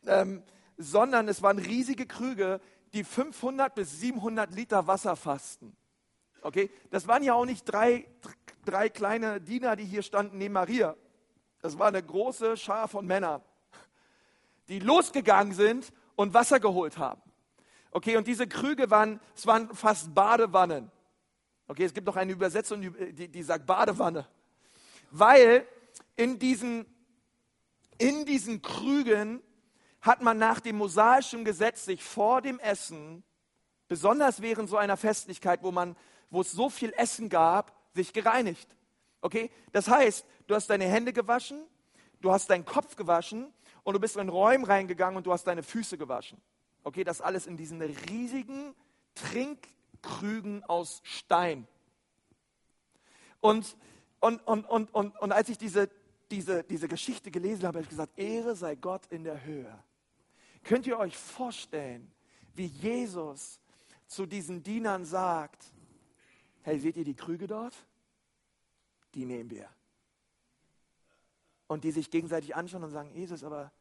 ähm, 0.06 0.44
sondern 0.76 1.26
es 1.26 1.42
waren 1.42 1.58
riesige 1.58 2.06
Krüge, 2.06 2.60
die 2.92 3.02
500 3.02 3.74
bis 3.74 3.98
700 4.00 4.54
Liter 4.54 4.86
Wasser 4.86 5.16
fassten. 5.16 5.76
Okay, 6.42 6.70
das 6.90 7.08
waren 7.08 7.24
ja 7.24 7.34
auch 7.34 7.44
nicht 7.44 7.64
drei, 7.64 8.06
drei 8.64 8.88
kleine 8.88 9.40
Diener, 9.40 9.74
die 9.74 9.84
hier 9.84 10.02
standen 10.02 10.38
neben 10.38 10.54
Maria, 10.54 10.96
das 11.60 11.78
war 11.78 11.88
eine 11.88 12.02
große 12.02 12.56
Schar 12.56 12.86
von 12.86 13.04
Männern, 13.04 13.42
die 14.68 14.78
losgegangen 14.78 15.54
sind 15.54 15.92
und 16.14 16.34
Wasser 16.34 16.60
geholt 16.60 16.98
haben. 16.98 17.22
Okay, 17.94 18.16
und 18.16 18.26
diese 18.26 18.48
Krüge 18.48 18.90
waren, 18.90 19.20
es 19.36 19.46
waren 19.46 19.72
fast 19.74 20.14
Badewannen. 20.14 20.90
Okay, 21.68 21.84
es 21.84 21.92
gibt 21.92 22.06
noch 22.06 22.16
eine 22.16 22.32
Übersetzung, 22.32 22.80
die, 22.80 23.28
die 23.28 23.42
sagt 23.42 23.66
Badewanne. 23.66 24.26
Weil 25.10 25.66
in 26.16 26.38
diesen, 26.38 26.86
in 27.98 28.24
diesen 28.24 28.62
Krügen 28.62 29.42
hat 30.00 30.22
man 30.22 30.38
nach 30.38 30.58
dem 30.58 30.76
mosaischen 30.76 31.44
Gesetz 31.44 31.84
sich 31.84 32.02
vor 32.02 32.40
dem 32.40 32.58
Essen, 32.58 33.22
besonders 33.88 34.40
während 34.40 34.70
so 34.70 34.78
einer 34.78 34.96
Festlichkeit, 34.96 35.62
wo, 35.62 35.70
man, 35.70 35.94
wo 36.30 36.40
es 36.40 36.50
so 36.50 36.70
viel 36.70 36.94
Essen 36.96 37.28
gab, 37.28 37.76
sich 37.94 38.14
gereinigt. 38.14 38.74
Okay? 39.20 39.50
Das 39.72 39.88
heißt, 39.88 40.24
du 40.46 40.54
hast 40.54 40.68
deine 40.70 40.86
Hände 40.86 41.12
gewaschen, 41.12 41.62
du 42.22 42.32
hast 42.32 42.48
deinen 42.48 42.64
Kopf 42.64 42.96
gewaschen 42.96 43.52
und 43.82 43.92
du 43.92 44.00
bist 44.00 44.16
in 44.16 44.30
Räume 44.30 44.66
reingegangen 44.66 45.18
und 45.18 45.26
du 45.26 45.32
hast 45.32 45.44
deine 45.44 45.62
Füße 45.62 45.98
gewaschen. 45.98 46.40
Okay, 46.82 47.04
das 47.04 47.20
alles 47.20 47.46
in 47.46 47.56
diesen 47.56 47.80
riesigen 47.80 48.74
Trinkkrügen 49.14 50.64
aus 50.64 51.00
Stein. 51.04 51.66
Und, 53.40 53.76
und, 54.20 54.40
und, 54.46 54.64
und, 54.64 54.94
und, 54.94 55.18
und 55.18 55.32
als 55.32 55.48
ich 55.48 55.58
diese, 55.58 55.90
diese, 56.30 56.64
diese 56.64 56.88
Geschichte 56.88 57.30
gelesen 57.30 57.66
habe, 57.66 57.78
habe 57.78 57.84
ich 57.84 57.90
gesagt, 57.90 58.18
Ehre 58.18 58.56
sei 58.56 58.74
Gott 58.74 59.06
in 59.06 59.24
der 59.24 59.44
Höhe. 59.44 59.82
Könnt 60.64 60.86
ihr 60.86 60.98
euch 60.98 61.16
vorstellen, 61.16 62.10
wie 62.54 62.66
Jesus 62.66 63.60
zu 64.06 64.26
diesen 64.26 64.62
Dienern 64.62 65.04
sagt, 65.04 65.64
hey, 66.62 66.78
seht 66.78 66.96
ihr 66.96 67.04
die 67.04 67.14
Krüge 67.14 67.46
dort? 67.46 67.74
die 69.14 69.24
nehmen 69.24 69.50
wir. 69.50 69.68
Und 71.66 71.84
die 71.84 71.90
sich 71.90 72.10
gegenseitig 72.10 72.54
anschauen 72.54 72.84
und 72.84 72.90
sagen, 72.90 73.10
Jesus, 73.14 73.44
aber 73.44 73.72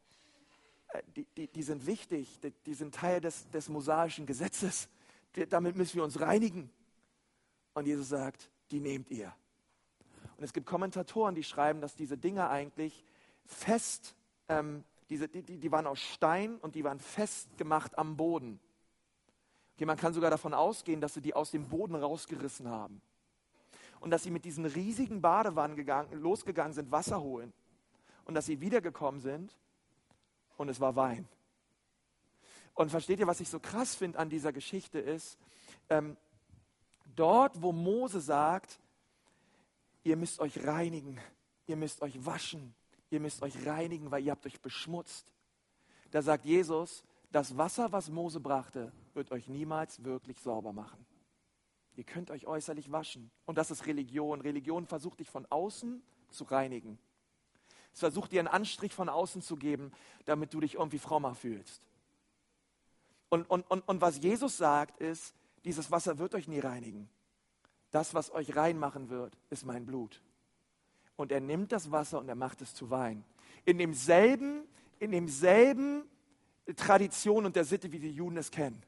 die, 1.16 1.26
die, 1.38 1.48
die 1.48 1.64
sind 1.64 1.86
wichtig, 1.86 2.40
die, 2.42 2.52
die, 2.66 2.74
sind 2.74 2.96
Teil 2.96 3.22
des, 3.22 3.50
des 3.50 3.70
mosaischen 3.70 4.26
Gesetzes. 4.26 4.90
Damit 5.50 5.76
müssen 5.76 5.96
wir 5.96 6.04
uns 6.04 6.20
reinigen. 6.20 6.70
Und 7.74 7.88
Jesus 7.88 8.10
sagt, 8.10 8.50
die 8.72 8.80
nehmt 8.80 9.10
ihr. 9.10 9.34
Und 10.38 10.44
es 10.44 10.54
gibt 10.54 10.66
Kommentatoren, 10.66 11.36
die 11.36 11.44
schreiben, 11.44 11.82
dass 11.82 11.96
diese 11.96 12.18
Dinge 12.18 12.50
eigentlich 12.50 13.06
fest, 13.46 14.16
ähm, 14.50 14.84
diese, 15.10 15.28
die, 15.28 15.42
die 15.42 15.72
waren 15.72 15.88
aus 15.88 16.00
Stein 16.00 16.58
und 16.58 16.76
die 16.76 16.84
waren 16.84 17.00
festgemacht 17.00 17.98
am 17.98 18.18
Boden. 18.18 18.60
Okay, 19.76 19.86
man 19.86 19.98
kann 19.98 20.14
sogar 20.14 20.30
davon 20.30 20.54
ausgehen, 20.54 21.02
dass 21.02 21.14
sie 21.14 21.22
die 21.22 21.34
aus 21.34 21.52
dem 21.52 21.68
Boden 21.68 21.96
rausgerissen 21.96 22.68
haben 22.68 23.02
und 24.00 24.12
dass 24.12 24.24
sie 24.24 24.32
mit 24.32 24.46
diesen 24.46 24.66
riesigen 24.66 25.22
Badewannen 25.22 25.76
gegangen, 25.76 26.12
losgegangen 26.22 26.74
sind, 26.74 26.92
Wasser 26.92 27.22
holen 27.22 27.54
und 28.26 28.34
dass 28.34 28.46
sie 28.46 28.62
wiedergekommen 28.62 29.22
sind 29.22 29.56
und 30.62 30.70
es 30.70 30.80
war 30.80 30.96
Wein. 30.96 31.28
Und 32.76 32.90
versteht 32.92 33.20
ihr, 33.20 33.28
was 33.28 33.42
ich 33.42 33.50
so 33.50 33.60
krass 33.60 33.96
finde 33.96 34.20
an 34.20 34.30
dieser 34.30 34.54
Geschichte 34.54 35.00
ist, 35.00 35.38
ähm, 35.90 36.16
dort, 37.16 37.62
wo 37.62 37.72
Mose 37.72 38.22
sagt, 38.22 38.80
ihr 40.04 40.16
müsst 40.16 40.40
euch 40.40 40.66
reinigen, 40.66 41.20
ihr 41.66 41.76
müsst 41.76 42.02
euch 42.02 42.26
waschen, 42.26 42.74
ihr 43.10 43.20
müsst 43.20 43.42
euch 43.42 43.66
reinigen, 43.66 44.12
weil 44.12 44.24
ihr 44.24 44.32
habt 44.32 44.46
euch 44.46 44.62
beschmutzt. 44.62 45.26
Da 46.12 46.22
sagt 46.22 46.46
Jesus, 46.46 47.04
das 47.32 47.58
Wasser, 47.58 47.92
was 47.92 48.10
Mose 48.10 48.40
brachte, 48.40 48.92
wird 49.14 49.32
euch 49.32 49.48
niemals 49.48 50.04
wirklich 50.04 50.40
sauber 50.40 50.74
machen. 50.74 51.06
Ihr 51.96 52.04
könnt 52.04 52.32
euch 52.32 52.46
äußerlich 52.46 52.92
waschen. 52.92 53.32
Und 53.46 53.58
das 53.58 53.72
ist 53.72 53.86
Religion. 53.86 54.42
Religion 54.42 54.86
versucht 54.86 55.20
dich 55.20 55.30
von 55.30 55.46
außen 55.50 56.02
zu 56.30 56.44
reinigen. 56.46 57.00
Es 57.94 58.00
versucht 58.00 58.32
dir 58.32 58.40
einen 58.40 58.48
Anstrich 58.48 58.94
von 58.94 59.10
außen 59.10 59.42
zu 59.42 59.56
geben, 59.56 59.92
damit 60.26 60.54
du 60.54 60.60
dich 60.60 60.76
irgendwie 60.76 61.00
frommer 61.00 61.36
fühlst. 61.36 61.82
Und, 63.30 63.50
und, 63.50 63.70
und, 63.70 63.88
und 63.88 64.02
was 64.02 64.22
Jesus 64.22 64.58
sagt, 64.58 65.00
ist, 65.00 65.34
dieses 65.64 65.92
Wasser 65.92 66.18
wird 66.18 66.36
euch 66.36 66.48
nie 66.48 66.60
reinigen. 66.60 67.10
Das, 67.92 68.14
was 68.14 68.32
euch 68.32 68.56
reinmachen 68.56 69.10
wird, 69.10 69.38
ist 69.50 69.66
mein 69.66 69.86
Blut. 69.86 70.22
Und 71.16 71.32
er 71.32 71.42
nimmt 71.42 71.72
das 71.72 71.92
Wasser 71.92 72.20
und 72.20 72.30
er 72.30 72.36
macht 72.36 72.62
es 72.62 72.74
zu 72.74 72.90
Wein. 72.90 73.24
In 73.66 73.78
demselben, 73.78 74.64
in 75.00 75.12
demselben 75.12 76.04
Tradition 76.76 77.46
und 77.46 77.56
der 77.56 77.66
Sitte, 77.66 77.92
wie 77.92 78.00
die 78.00 78.12
Juden 78.12 78.38
es 78.38 78.52
kennen. 78.52 78.82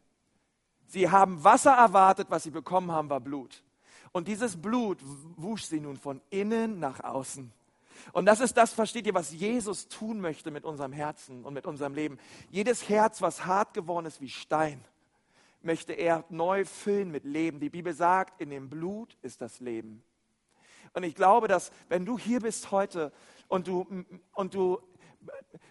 Sie 0.88 1.10
haben 1.10 1.44
Wasser 1.44 1.72
erwartet, 1.72 2.28
was 2.30 2.44
sie 2.44 2.52
bekommen 2.52 2.92
haben, 2.92 3.10
war 3.10 3.20
Blut. 3.20 3.64
Und 4.12 4.28
dieses 4.28 4.62
Blut 4.62 5.00
wusch 5.38 5.64
sie 5.64 5.80
nun 5.80 5.98
von 5.98 6.22
innen 6.30 6.80
nach 6.80 7.04
außen. 7.04 7.52
Und 8.12 8.26
das 8.26 8.40
ist 8.40 8.58
das, 8.58 8.74
versteht 8.74 9.08
ihr, 9.08 9.14
was 9.14 9.32
Jesus 9.32 9.88
tun 9.88 10.20
möchte 10.20 10.52
mit 10.52 10.66
unserem 10.66 10.92
Herzen 10.92 11.44
und 11.46 11.54
mit 11.54 11.66
unserem 11.66 11.94
Leben. 11.94 12.20
Jedes 12.50 12.90
Herz, 12.90 13.22
was 13.22 13.46
hart 13.46 13.74
geworden 13.74 14.06
ist 14.06 14.22
wie 14.22 14.30
Stein, 14.30 14.84
möchte 15.62 15.94
er 15.94 16.26
neu 16.30 16.66
füllen 16.66 17.12
mit 17.12 17.24
Leben. 17.24 17.60
Die 17.60 17.70
Bibel 17.70 17.94
sagt, 17.94 18.42
in 18.42 18.50
dem 18.50 18.70
Blut 18.70 19.18
ist 19.22 19.42
das 19.42 19.60
Leben. 19.60 20.04
Und 20.94 21.04
ich 21.04 21.16
glaube, 21.16 21.48
dass 21.48 21.72
wenn 21.90 22.06
du 22.06 22.20
hier 22.20 22.42
bist 22.42 22.72
heute 22.72 23.12
und 23.48 23.68
du, 23.68 23.88
und 24.34 24.54
du, 24.54 24.80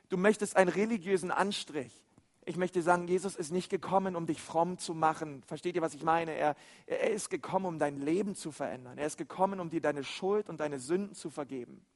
du 0.09 0.17
möchtest 0.17 0.57
einen 0.57 0.71
religiösen 0.71 1.31
Anstrich, 1.31 2.03
ich 2.45 2.57
möchte 2.57 2.83
sagen, 2.83 3.07
Jesus 3.07 3.37
ist 3.37 3.53
nicht 3.53 3.71
gekommen, 3.71 4.17
um 4.17 4.27
dich 4.27 4.43
fromm 4.43 4.77
zu 4.77 4.95
machen. 4.95 5.45
Versteht 5.47 5.77
ihr, 5.77 5.83
was 5.83 5.95
ich 5.95 6.03
meine? 6.03 6.33
Er, 6.33 6.57
er 6.87 7.11
ist 7.11 7.31
gekommen, 7.31 7.67
um 7.67 7.79
dein 7.79 8.01
Leben 8.01 8.35
zu 8.35 8.51
verändern. 8.51 8.99
Er 8.99 9.07
ist 9.07 9.17
gekommen, 9.17 9.61
um 9.61 9.71
dir 9.71 9.81
deine 9.81 10.03
Schuld 10.03 10.49
und 10.49 10.59
deine 10.59 10.81
Sünden 10.81 11.15
zu 11.15 11.31
vergeben. 11.31 11.87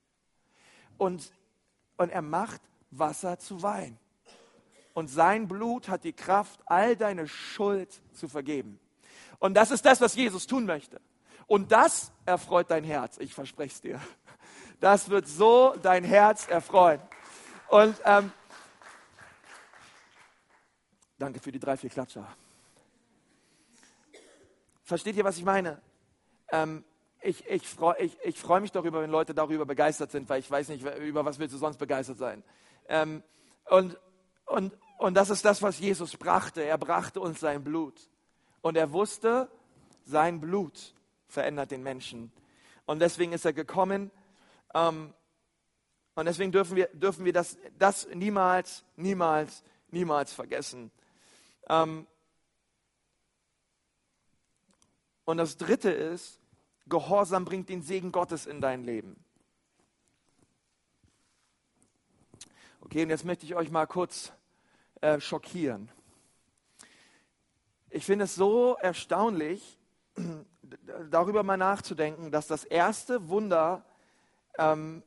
Und, 0.99 1.33
und 1.97 2.11
er 2.11 2.23
macht 2.23 2.61
Wasser 2.91 3.39
zu 3.39 3.63
Wein. 3.63 3.99
Und 4.95 5.09
sein 5.09 5.47
Blut 5.47 5.89
hat 5.89 6.05
die 6.05 6.15
Kraft, 6.15 6.61
all 6.67 6.97
deine 6.97 7.29
Schuld 7.29 8.01
zu 8.15 8.29
vergeben. 8.29 8.81
Und 9.39 9.55
das 9.55 9.71
ist 9.71 9.85
das, 9.85 10.01
was 10.01 10.15
Jesus 10.15 10.47
tun 10.47 10.65
möchte. 10.65 11.01
Und 11.47 11.71
das 11.71 12.13
erfreut 12.25 12.71
dein 12.71 12.85
Herz, 12.85 13.19
ich 13.19 13.35
verspreche 13.35 13.75
es 13.75 13.81
dir. 13.81 14.01
Das 14.81 15.09
wird 15.09 15.27
so 15.27 15.75
dein 15.83 16.05
Herz 16.05 16.49
erfreuen. 16.49 17.01
Und 17.69 17.97
ähm, 18.05 18.33
danke 21.19 21.41
für 21.41 21.53
die 21.53 21.59
drei, 21.59 21.77
vier 21.77 21.91
Klatscher. 21.91 22.27
Versteht 24.83 25.17
ihr, 25.17 25.25
was 25.25 25.37
ich 25.39 25.45
meine? 25.45 25.81
Ähm, 26.49 26.85
ich, 27.27 27.47
ich 27.47 27.69
freue 27.69 27.99
ich, 27.99 28.17
ich 28.25 28.39
freu 28.39 28.61
mich 28.61 28.73
darüber, 28.73 29.03
wenn 29.03 29.11
Leute 29.11 29.35
darüber 29.35 29.67
begeistert 29.67 30.11
sind, 30.11 30.29
weil 30.29 30.41
ich 30.41 30.51
weiß 30.51 30.69
nicht, 30.69 30.85
über 31.01 31.25
was 31.25 31.39
willst 31.39 31.55
du 31.55 31.59
sonst 31.59 31.79
begeistert 31.79 32.19
sein. 32.19 32.45
Ähm, 32.89 33.23
und, 33.69 33.99
und, 34.47 34.73
und 34.99 35.15
das 35.15 35.31
ist 35.31 35.45
das, 35.45 35.61
was 35.61 35.79
Jesus 35.79 36.17
brachte. 36.17 36.62
Er 36.62 36.79
brachte 36.79 37.21
uns 37.21 37.41
sein 37.41 37.65
Blut. 37.65 38.09
Und 38.61 38.77
er 38.77 38.93
wusste, 38.93 39.51
sein 40.05 40.41
Blut 40.41 40.95
verändert 41.27 41.73
den 41.73 41.83
Menschen. 41.83 42.33
Und 42.87 43.01
deswegen 43.01 43.33
ist 43.33 43.45
er 43.45 43.53
gekommen. 43.53 44.11
Ähm, 44.75 45.12
und 46.15 46.27
deswegen 46.27 46.53
dürfen 46.53 46.77
wir, 46.77 46.87
dürfen 46.93 47.25
wir 47.25 47.33
das, 47.33 47.59
das 47.79 48.07
niemals, 48.15 48.85
niemals, 48.95 49.65
niemals 49.91 50.33
vergessen. 50.33 50.93
Ähm, 51.69 52.07
und 55.25 55.39
das 55.39 55.57
Dritte 55.57 55.91
ist, 55.91 56.41
Gehorsam 56.88 57.44
bringt 57.44 57.68
den 57.68 57.83
Segen 57.83 58.12
Gottes 58.12 58.46
in 58.46 58.61
dein 58.61 58.85
Leben. 58.85 59.16
Okay, 62.81 63.03
und 63.03 63.11
jetzt 63.11 63.25
möchte 63.25 63.44
ich 63.44 63.57
euch 63.57 63.70
mal 63.70 63.87
kurz 63.87 64.33
äh, 65.01 65.18
schockieren. 65.18 65.90
Ich 67.90 68.05
finde 68.05 68.27
es 68.27 68.35
so 68.35 68.77
erstaunlich, 68.81 69.79
darüber 71.11 71.42
mal 71.42 71.57
nachzudenken, 71.57 72.31
dass 72.31 72.46
das 72.46 72.64
erste 72.64 73.29
Wunder, 73.29 73.85
ähm, 74.59 75.03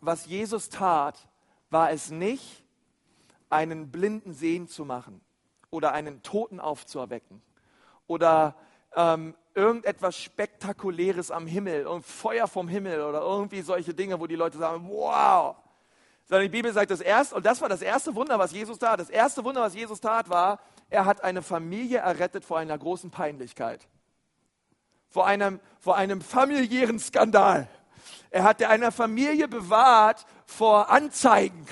was 0.00 0.26
Jesus 0.26 0.68
tat, 0.68 1.28
war 1.70 1.92
es 1.92 2.10
nicht, 2.10 2.64
einen 3.48 3.90
Blinden 3.90 4.32
sehen 4.32 4.66
zu 4.66 4.84
machen 4.84 5.20
oder 5.70 5.92
einen 5.92 6.22
Toten 6.22 6.58
aufzuerwecken 6.58 7.42
oder 8.06 8.56
ähm, 8.96 9.34
irgendetwas 9.54 10.16
Spektakuläres 10.16 11.30
am 11.30 11.46
Himmel 11.46 11.86
und 11.86 12.04
Feuer 12.04 12.48
vom 12.48 12.68
Himmel 12.68 13.02
oder 13.02 13.20
irgendwie 13.20 13.62
solche 13.62 13.94
Dinge, 13.94 14.18
wo 14.20 14.26
die 14.26 14.36
Leute 14.36 14.58
sagen, 14.58 14.88
wow. 14.88 15.56
Sondern 16.24 16.44
die 16.44 16.56
Bibel 16.56 16.72
sagt 16.72 16.90
das 16.90 17.00
erste, 17.00 17.34
und 17.34 17.44
das 17.44 17.60
war 17.60 17.68
das 17.68 17.82
erste 17.82 18.14
Wunder, 18.14 18.38
was 18.38 18.52
Jesus 18.52 18.78
tat. 18.78 19.00
Das 19.00 19.10
erste 19.10 19.44
Wunder, 19.44 19.60
was 19.60 19.74
Jesus 19.74 20.00
tat, 20.00 20.30
war, 20.30 20.60
er 20.88 21.04
hat 21.04 21.24
eine 21.24 21.42
Familie 21.42 21.98
errettet 21.98 22.44
vor 22.44 22.58
einer 22.58 22.78
großen 22.78 23.10
Peinlichkeit 23.10 23.86
vor 25.12 25.26
einem, 25.26 25.60
vor 25.78 25.96
einem 25.96 26.20
familiären 26.22 26.98
Skandal. 26.98 27.68
Er 28.30 28.44
hat 28.44 28.62
einer 28.62 28.90
Familie 28.90 29.46
bewahrt 29.46 30.24
vor 30.46 30.90
Anzeigen, 30.90 31.66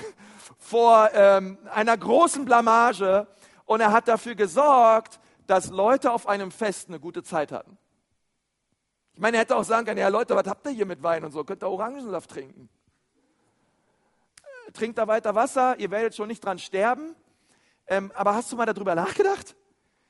vor 0.59 1.09
ähm, 1.13 1.57
einer 1.73 1.97
großen 1.97 2.45
Blamage 2.45 3.27
und 3.65 3.81
er 3.81 3.91
hat 3.91 4.07
dafür 4.07 4.35
gesorgt, 4.35 5.19
dass 5.51 5.69
Leute 5.69 6.13
auf 6.13 6.29
einem 6.29 6.49
Fest 6.49 6.87
eine 6.87 6.97
gute 6.97 7.23
Zeit 7.23 7.51
hatten. 7.51 7.77
Ich 9.13 9.19
meine, 9.19 9.35
er 9.35 9.41
hätte 9.41 9.57
auch 9.57 9.65
sagen 9.65 9.85
können, 9.85 9.99
ja 9.99 10.07
Leute, 10.07 10.33
was 10.33 10.47
habt 10.47 10.65
ihr 10.65 10.71
hier 10.71 10.85
mit 10.85 11.03
Wein 11.03 11.25
und 11.25 11.33
so? 11.33 11.43
Könnt 11.43 11.61
ihr 11.61 11.67
Orangensaft 11.67 12.29
trinken? 12.29 12.69
Äh, 14.67 14.71
trinkt 14.71 14.97
da 14.97 15.09
weiter 15.09 15.35
Wasser, 15.35 15.77
ihr 15.77 15.91
werdet 15.91 16.15
schon 16.15 16.29
nicht 16.29 16.39
dran 16.39 16.57
sterben. 16.57 17.17
Ähm, 17.87 18.13
aber 18.15 18.33
hast 18.33 18.49
du 18.49 18.55
mal 18.55 18.65
darüber 18.65 18.95
nachgedacht? 18.95 19.57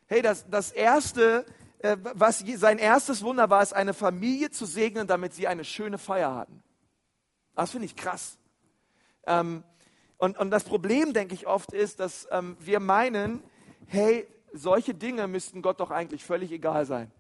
Hey, 0.05 0.21
das, 0.21 0.47
das 0.47 0.71
Erste, 0.71 1.47
äh, 1.79 1.97
was 1.99 2.43
sein 2.57 2.77
erstes 2.77 3.23
Wunder 3.23 3.49
war, 3.49 3.63
es 3.63 3.73
eine 3.73 3.95
Familie 3.95 4.51
zu 4.51 4.67
segnen, 4.67 5.07
damit 5.07 5.33
sie 5.33 5.47
eine 5.47 5.63
schöne 5.63 5.97
Feier 5.97 6.35
hatten. 6.35 6.61
Das 7.55 7.71
finde 7.71 7.85
ich 7.85 7.95
krass. 7.95 8.37
Ähm, 9.25 9.63
und, 10.19 10.37
und 10.37 10.51
das 10.51 10.65
Problem, 10.65 11.13
denke 11.13 11.33
ich 11.33 11.47
oft, 11.47 11.73
ist, 11.73 11.99
dass 11.99 12.27
ähm, 12.29 12.57
wir 12.59 12.79
meinen, 12.79 13.41
hey, 13.87 14.27
solche 14.53 14.93
Dinge 14.93 15.27
müssten 15.27 15.61
Gott 15.61 15.79
doch 15.79 15.91
eigentlich 15.91 16.23
völlig 16.23 16.51
egal 16.51 16.85
sein. 16.85 17.11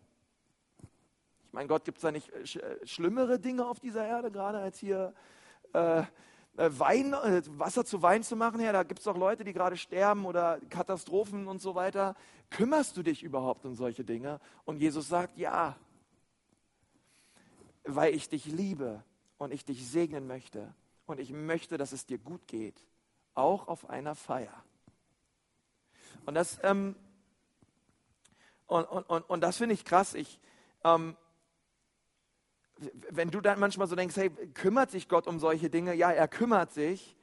Ich 1.47 1.53
meine, 1.53 1.67
Gott 1.67 1.83
gibt 1.83 1.97
es 1.97 2.01
da 2.01 2.11
nicht 2.11 2.29
äh, 2.29 2.45
sch 2.45 2.55
äh, 2.57 2.87
schlimmere 2.87 3.39
Dinge 3.39 3.67
auf 3.67 3.79
dieser 3.79 4.05
Erde, 4.05 4.31
gerade 4.31 4.59
als 4.59 4.79
hier 4.79 5.13
äh, 5.73 6.03
äh, 6.57 6.69
Wein, 6.79 7.13
äh, 7.13 7.41
Wasser 7.57 7.85
zu 7.85 8.01
Wein 8.01 8.23
zu 8.23 8.35
machen, 8.35 8.59
ja, 8.59 8.71
da 8.71 8.83
gibt 8.83 8.99
es 8.99 9.05
doch 9.05 9.17
Leute, 9.17 9.43
die 9.43 9.53
gerade 9.53 9.77
sterben 9.77 10.25
oder 10.25 10.59
Katastrophen 10.69 11.47
und 11.47 11.61
so 11.61 11.75
weiter. 11.75 12.15
Kümmerst 12.49 12.97
du 12.97 13.03
dich 13.03 13.23
überhaupt 13.23 13.65
um 13.65 13.75
solche 13.75 14.03
Dinge? 14.03 14.39
Und 14.65 14.77
Jesus 14.77 15.07
sagt, 15.07 15.37
ja, 15.37 15.75
weil 17.83 18.13
ich 18.13 18.29
dich 18.29 18.45
liebe 18.45 19.03
und 19.37 19.53
ich 19.53 19.65
dich 19.65 19.87
segnen 19.89 20.27
möchte 20.27 20.73
und 21.05 21.19
ich 21.19 21.31
möchte, 21.31 21.77
dass 21.77 21.93
es 21.93 22.05
dir 22.05 22.17
gut 22.17 22.47
geht, 22.47 22.83
auch 23.33 23.67
auf 23.67 23.89
einer 23.89 24.15
Feier. 24.15 24.63
Und 26.25 26.35
das, 26.35 26.59
ähm, 26.63 26.95
und, 28.71 28.85
und, 28.85 29.09
und, 29.09 29.29
und 29.29 29.41
das 29.41 29.57
finde 29.57 29.73
ich 29.73 29.83
krass. 29.83 30.13
Ich, 30.13 30.39
ähm, 30.85 31.17
wenn 33.09 33.29
du 33.29 33.41
dann 33.41 33.59
manchmal 33.59 33.87
so 33.87 33.97
denkst, 33.97 34.15
hey, 34.15 34.29
kümmert 34.53 34.91
sich 34.91 35.09
Gott 35.09 35.27
um 35.27 35.39
solche 35.39 35.69
Dinge? 35.69 35.93
Ja, 35.93 36.09
er 36.09 36.29
kümmert 36.29 36.71
sich. 36.71 37.17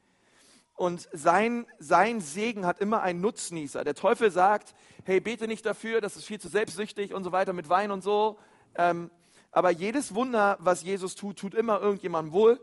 Und 0.75 1.09
sein, 1.11 1.67
sein 1.79 2.21
Segen 2.21 2.67
hat 2.67 2.81
immer 2.81 3.01
einen 3.01 3.23
Nutznießer. 3.23 3.83
Der 3.83 3.95
Teufel 3.95 4.31
sagt, 4.31 4.75
hey, 5.05 5.21
bete 5.21 5.49
nicht 5.49 5.65
dafür, 5.65 6.03
das 6.03 6.17
ist 6.17 6.27
viel 6.27 6.39
zu 6.39 6.49
selbstsüchtig 6.49 7.15
und 7.15 7.25
so 7.25 7.33
weiter 7.33 7.55
mit 7.55 7.71
Wein 7.71 7.91
und 7.91 8.03
so. 8.03 8.39
Ähm, 8.75 9.11
aber 9.51 9.71
jedes 9.71 10.15
Wunder, 10.15 10.59
was 10.61 10.83
Jesus 10.83 11.15
tut, 11.15 11.39
tut 11.39 11.55
immer 11.55 11.81
irgendjemandem 11.81 12.35
wohl. 12.35 12.61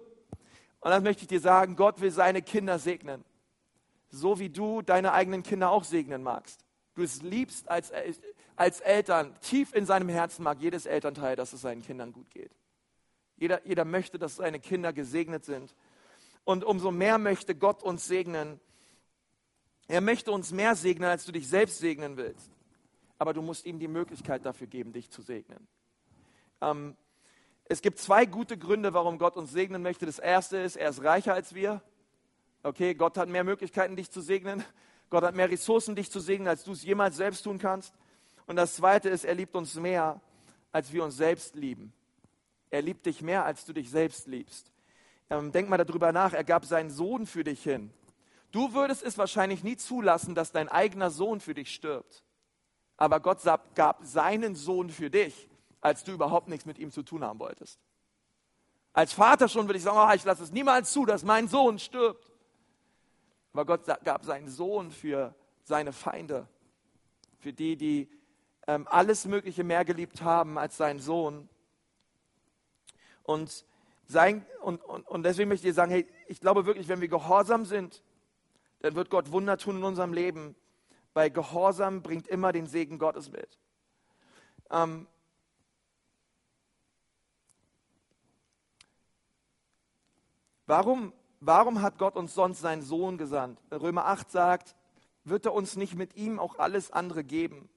Und 0.79 0.91
dann 0.91 1.01
möchte 1.01 1.23
ich 1.23 1.27
dir 1.27 1.41
sagen, 1.41 1.75
Gott 1.75 2.01
will 2.01 2.11
seine 2.11 2.43
Kinder 2.43 2.77
segnen. 2.77 3.25
So 4.09 4.37
wie 4.37 4.49
du 4.49 4.83
deine 4.83 5.11
eigenen 5.13 5.41
Kinder 5.41 5.71
auch 5.71 5.83
segnen 5.83 6.21
magst. 6.21 6.63
Du 6.93 7.01
es 7.01 7.23
liebst 7.23 7.67
als, 7.67 7.91
als 8.55 8.79
Eltern, 8.79 9.33
tief 9.41 9.73
in 9.73 9.85
seinem 9.85 10.09
Herzen 10.09 10.43
mag 10.43 10.59
jedes 10.61 10.85
Elternteil, 10.85 11.35
dass 11.35 11.53
es 11.53 11.61
seinen 11.61 11.81
Kindern 11.81 12.13
gut 12.13 12.29
geht. 12.31 12.51
Jeder, 13.37 13.65
jeder 13.65 13.85
möchte, 13.85 14.17
dass 14.17 14.37
seine 14.37 14.59
Kinder 14.59 14.93
gesegnet 14.93 15.43
sind. 15.43 15.75
Und 16.45 16.63
umso 16.63 16.91
mehr 16.91 17.17
möchte 17.17 17.55
Gott 17.55 17.83
uns 17.83 18.05
segnen. 18.05 18.59
Er 19.87 20.01
möchte 20.01 20.31
uns 20.31 20.51
mehr 20.51 20.75
segnen, 20.75 21.09
als 21.09 21.25
du 21.25 21.31
dich 21.31 21.47
selbst 21.47 21.79
segnen 21.79 22.17
willst. 22.17 22.49
Aber 23.17 23.33
du 23.33 23.41
musst 23.41 23.65
ihm 23.65 23.79
die 23.79 23.87
Möglichkeit 23.87 24.45
dafür 24.45 24.67
geben, 24.67 24.93
dich 24.93 25.09
zu 25.09 25.21
segnen. 25.21 25.67
Ähm, 26.61 26.95
es 27.65 27.81
gibt 27.81 27.97
zwei 27.99 28.25
gute 28.25 28.57
Gründe, 28.57 28.93
warum 28.93 29.17
Gott 29.17 29.37
uns 29.37 29.51
segnen 29.51 29.81
möchte. 29.81 30.05
Das 30.05 30.19
erste 30.19 30.57
ist, 30.57 30.75
er 30.75 30.89
ist 30.89 31.03
reicher 31.03 31.33
als 31.33 31.55
wir. 31.55 31.81
Okay, 32.63 32.93
Gott 32.93 33.17
hat 33.17 33.27
mehr 33.27 33.43
Möglichkeiten, 33.43 33.95
dich 33.95 34.11
zu 34.11 34.21
segnen. 34.21 34.63
Gott 35.09 35.23
hat 35.23 35.35
mehr 35.35 35.49
Ressourcen, 35.49 35.95
dich 35.95 36.11
zu 36.11 36.19
segnen, 36.19 36.47
als 36.47 36.63
du 36.63 36.71
es 36.71 36.83
jemals 36.83 37.15
selbst 37.17 37.43
tun 37.43 37.59
kannst. 37.59 37.93
Und 38.47 38.55
das 38.55 38.75
zweite 38.75 39.09
ist, 39.09 39.25
er 39.25 39.35
liebt 39.35 39.55
uns 39.55 39.75
mehr, 39.75 40.21
als 40.71 40.91
wir 40.91 41.03
uns 41.03 41.17
selbst 41.17 41.55
lieben. 41.55 41.93
Er 42.69 42.81
liebt 42.81 43.05
dich 43.05 43.21
mehr, 43.21 43.45
als 43.45 43.65
du 43.65 43.73
dich 43.73 43.89
selbst 43.89 44.27
liebst. 44.27 44.71
Ähm, 45.29 45.51
denk 45.51 45.69
mal 45.69 45.77
darüber 45.77 46.11
nach, 46.11 46.33
er 46.33 46.43
gab 46.43 46.65
seinen 46.65 46.89
Sohn 46.89 47.25
für 47.25 47.43
dich 47.43 47.63
hin. 47.63 47.91
Du 48.51 48.73
würdest 48.73 49.03
es 49.03 49.17
wahrscheinlich 49.17 49.63
nie 49.63 49.77
zulassen, 49.77 50.35
dass 50.35 50.51
dein 50.51 50.69
eigener 50.69 51.09
Sohn 51.09 51.39
für 51.39 51.53
dich 51.53 51.73
stirbt. 51.73 52.23
Aber 52.97 53.19
Gott 53.19 53.41
gab 53.75 53.99
seinen 54.03 54.55
Sohn 54.55 54.89
für 54.89 55.09
dich, 55.09 55.49
als 55.81 56.03
du 56.03 56.13
überhaupt 56.13 56.47
nichts 56.47 56.65
mit 56.65 56.79
ihm 56.79 56.91
zu 56.91 57.03
tun 57.03 57.23
haben 57.23 57.39
wolltest. 57.39 57.79
Als 58.93 59.11
Vater 59.11 59.49
schon 59.49 59.67
würde 59.67 59.77
ich 59.77 59.83
sagen, 59.83 59.97
oh, 59.97 60.15
ich 60.15 60.23
lasse 60.23 60.43
es 60.43 60.51
niemals 60.51 60.91
zu, 60.93 61.05
dass 61.05 61.23
mein 61.23 61.49
Sohn 61.49 61.79
stirbt. 61.79 62.31
Aber 63.51 63.65
Gott 63.65 63.85
gab 64.03 64.23
seinen 64.23 64.47
Sohn 64.47 64.91
für 64.91 65.35
seine 65.63 65.91
Feinde, 65.91 66.47
für 67.39 67.51
die, 67.51 67.75
die 67.75 68.09
alles 68.67 69.25
Mögliche 69.25 69.63
mehr 69.63 69.85
geliebt 69.85 70.21
haben 70.21 70.57
als 70.57 70.77
seinen 70.77 70.99
Sohn. 70.99 71.49
Und, 73.23 73.65
sein, 74.07 74.45
und, 74.61 74.83
und, 74.83 75.07
und 75.07 75.23
deswegen 75.23 75.49
möchte 75.49 75.67
ich 75.67 75.73
dir 75.73 75.75
sagen, 75.75 75.91
hey, 75.91 76.07
ich 76.27 76.39
glaube 76.39 76.65
wirklich, 76.65 76.87
wenn 76.87 77.01
wir 77.01 77.07
gehorsam 77.07 77.65
sind, 77.65 78.03
dann 78.79 78.95
wird 78.95 79.09
Gott 79.09 79.31
Wunder 79.31 79.57
tun 79.57 79.77
in 79.77 79.83
unserem 79.83 80.13
Leben, 80.13 80.55
weil 81.13 81.31
Gehorsam 81.31 82.01
bringt 82.01 82.27
immer 82.27 82.51
den 82.51 82.67
Segen 82.67 82.99
Gottes 82.99 83.31
mit. 83.31 83.59
Ähm, 84.69 85.07
Warum, 90.67 91.13
warum 91.39 91.81
hat 91.81 91.99
Gott 91.99 92.15
uns 92.15 92.33
sonst 92.33 92.59
seinen 92.59 92.81
Sohn 92.81 93.17
gesandt? 93.17 93.59
Römer 93.71 94.05
8 94.05 94.31
sagt, 94.31 94.75
wird 95.23 95.45
er 95.45 95.53
uns 95.53 95.75
nicht 95.75 95.95
mit 95.95 96.15
ihm 96.15 96.39
auch 96.39 96.57
alles 96.57 96.91
andere 96.91 97.23
geben? 97.23 97.69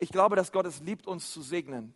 Ich 0.00 0.10
glaube, 0.10 0.34
dass 0.34 0.50
Gott 0.50 0.66
es 0.66 0.80
liebt, 0.80 1.06
uns 1.06 1.30
zu 1.30 1.42
segnen. 1.42 1.94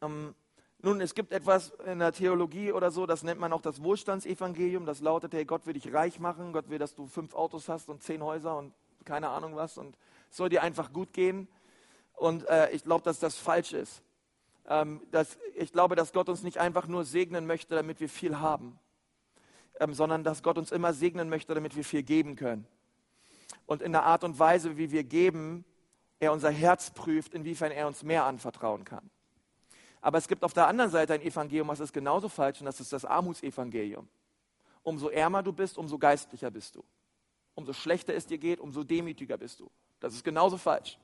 Ähm, 0.00 0.34
nun, 0.82 1.00
es 1.00 1.14
gibt 1.14 1.32
etwas 1.32 1.70
in 1.84 1.98
der 1.98 2.12
Theologie 2.12 2.72
oder 2.72 2.92
so, 2.92 3.04
das 3.04 3.22
nennt 3.22 3.40
man 3.40 3.52
auch 3.52 3.60
das 3.60 3.82
Wohlstandsevangelium. 3.82 4.86
Das 4.86 5.00
lautet, 5.00 5.34
hey, 5.34 5.44
Gott 5.44 5.66
will 5.66 5.74
dich 5.74 5.92
reich 5.92 6.20
machen, 6.20 6.52
Gott 6.52 6.70
will, 6.70 6.78
dass 6.78 6.94
du 6.94 7.06
fünf 7.06 7.34
Autos 7.34 7.68
hast 7.68 7.88
und 7.88 8.02
zehn 8.02 8.22
Häuser 8.22 8.56
und 8.56 8.72
keine 9.04 9.30
Ahnung 9.30 9.56
was 9.56 9.76
und 9.76 9.96
es 10.30 10.36
soll 10.36 10.48
dir 10.48 10.62
einfach 10.62 10.92
gut 10.92 11.12
gehen. 11.12 11.48
Und 12.14 12.46
äh, 12.48 12.70
ich 12.70 12.84
glaube, 12.84 13.02
dass 13.02 13.18
das 13.18 13.36
falsch 13.36 13.72
ist 13.72 14.02
ähm, 14.70 15.02
dass 15.10 15.36
ich 15.56 15.72
glaube, 15.72 15.96
dass 15.96 16.12
Gott 16.12 16.28
uns 16.28 16.42
nicht 16.42 16.58
einfach 16.58 16.86
nur 16.86 17.04
segnen 17.04 17.46
möchte, 17.46 17.74
damit 17.74 18.00
wir 18.00 18.08
viel 18.08 18.38
haben, 18.38 18.78
ähm, 19.80 19.92
sondern 19.92 20.24
dass 20.24 20.42
Gott 20.42 20.56
uns 20.56 20.72
immer 20.72 20.94
segnen 20.94 21.28
möchte, 21.28 21.54
damit 21.54 21.76
wir 21.76 21.84
viel 21.84 22.04
geben 22.04 22.36
können. 22.36 22.66
Und 23.66 23.82
in 23.82 23.92
der 23.92 24.04
Art 24.04 24.24
und 24.24 24.38
Weise, 24.38 24.78
wie 24.78 24.92
wir 24.92 25.04
geben, 25.04 25.64
er 26.20 26.32
unser 26.32 26.50
Herz 26.50 26.90
prüft, 26.90 27.34
inwiefern 27.34 27.72
er 27.72 27.86
uns 27.86 28.02
mehr 28.02 28.24
anvertrauen 28.24 28.84
kann. 28.84 29.10
Aber 30.02 30.18
es 30.18 30.28
gibt 30.28 30.44
auf 30.44 30.52
der 30.52 30.66
anderen 30.66 30.90
Seite 30.90 31.14
ein 31.14 31.22
Evangelium, 31.22 31.68
was 31.68 31.80
ist 31.80 31.92
genauso 31.92 32.28
falsch, 32.28 32.60
und 32.60 32.66
das 32.66 32.80
ist 32.80 32.92
das 32.92 33.04
Armutsevangelium. 33.04 34.08
Umso 34.82 35.08
ärmer 35.08 35.42
du 35.42 35.52
bist, 35.52 35.76
umso 35.76 35.98
geistlicher 35.98 36.50
bist 36.50 36.76
du. 36.76 36.84
Umso 37.54 37.72
schlechter 37.72 38.14
es 38.14 38.26
dir 38.26 38.38
geht, 38.38 38.60
umso 38.60 38.84
demütiger 38.84 39.36
bist 39.36 39.60
du. 39.60 39.70
Das 39.98 40.14
ist 40.14 40.24
genauso 40.24 40.56
falsch. 40.56 40.98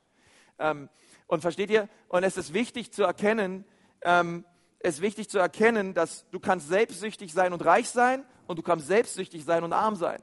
Ähm, 0.59 0.89
und 1.27 1.41
versteht 1.41 1.71
ihr? 1.71 1.89
Und 2.09 2.23
es 2.23 2.37
ist 2.37 2.55
wichtig 2.55 2.93
zu 2.93 3.03
erkennen, 3.03 3.65
ähm, 4.03 4.45
es 4.79 4.97
ist 4.97 5.03
wichtig 5.03 5.29
zu 5.29 5.39
erkennen, 5.39 5.95
dass 5.95 6.29
du 6.31 6.39
kannst 6.39 6.69
selbstsüchtig 6.69 7.33
sein 7.33 7.53
und 7.53 7.65
reich 7.65 7.89
sein 7.89 8.25
und 8.47 8.59
du 8.59 8.63
kannst 8.63 8.87
selbstsüchtig 8.87 9.45
sein 9.45 9.65
und 9.65 9.73
arm 9.73 9.97
sein. 9.97 10.23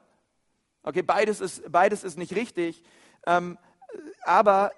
Okay, 0.82 1.02
beides 1.02 1.40
ist, 1.40 1.70
beides 1.70 2.02
ist 2.02 2.16
nicht 2.16 2.34
richtig. 2.34 2.82
Ähm, 3.26 3.58
aber 4.24 4.72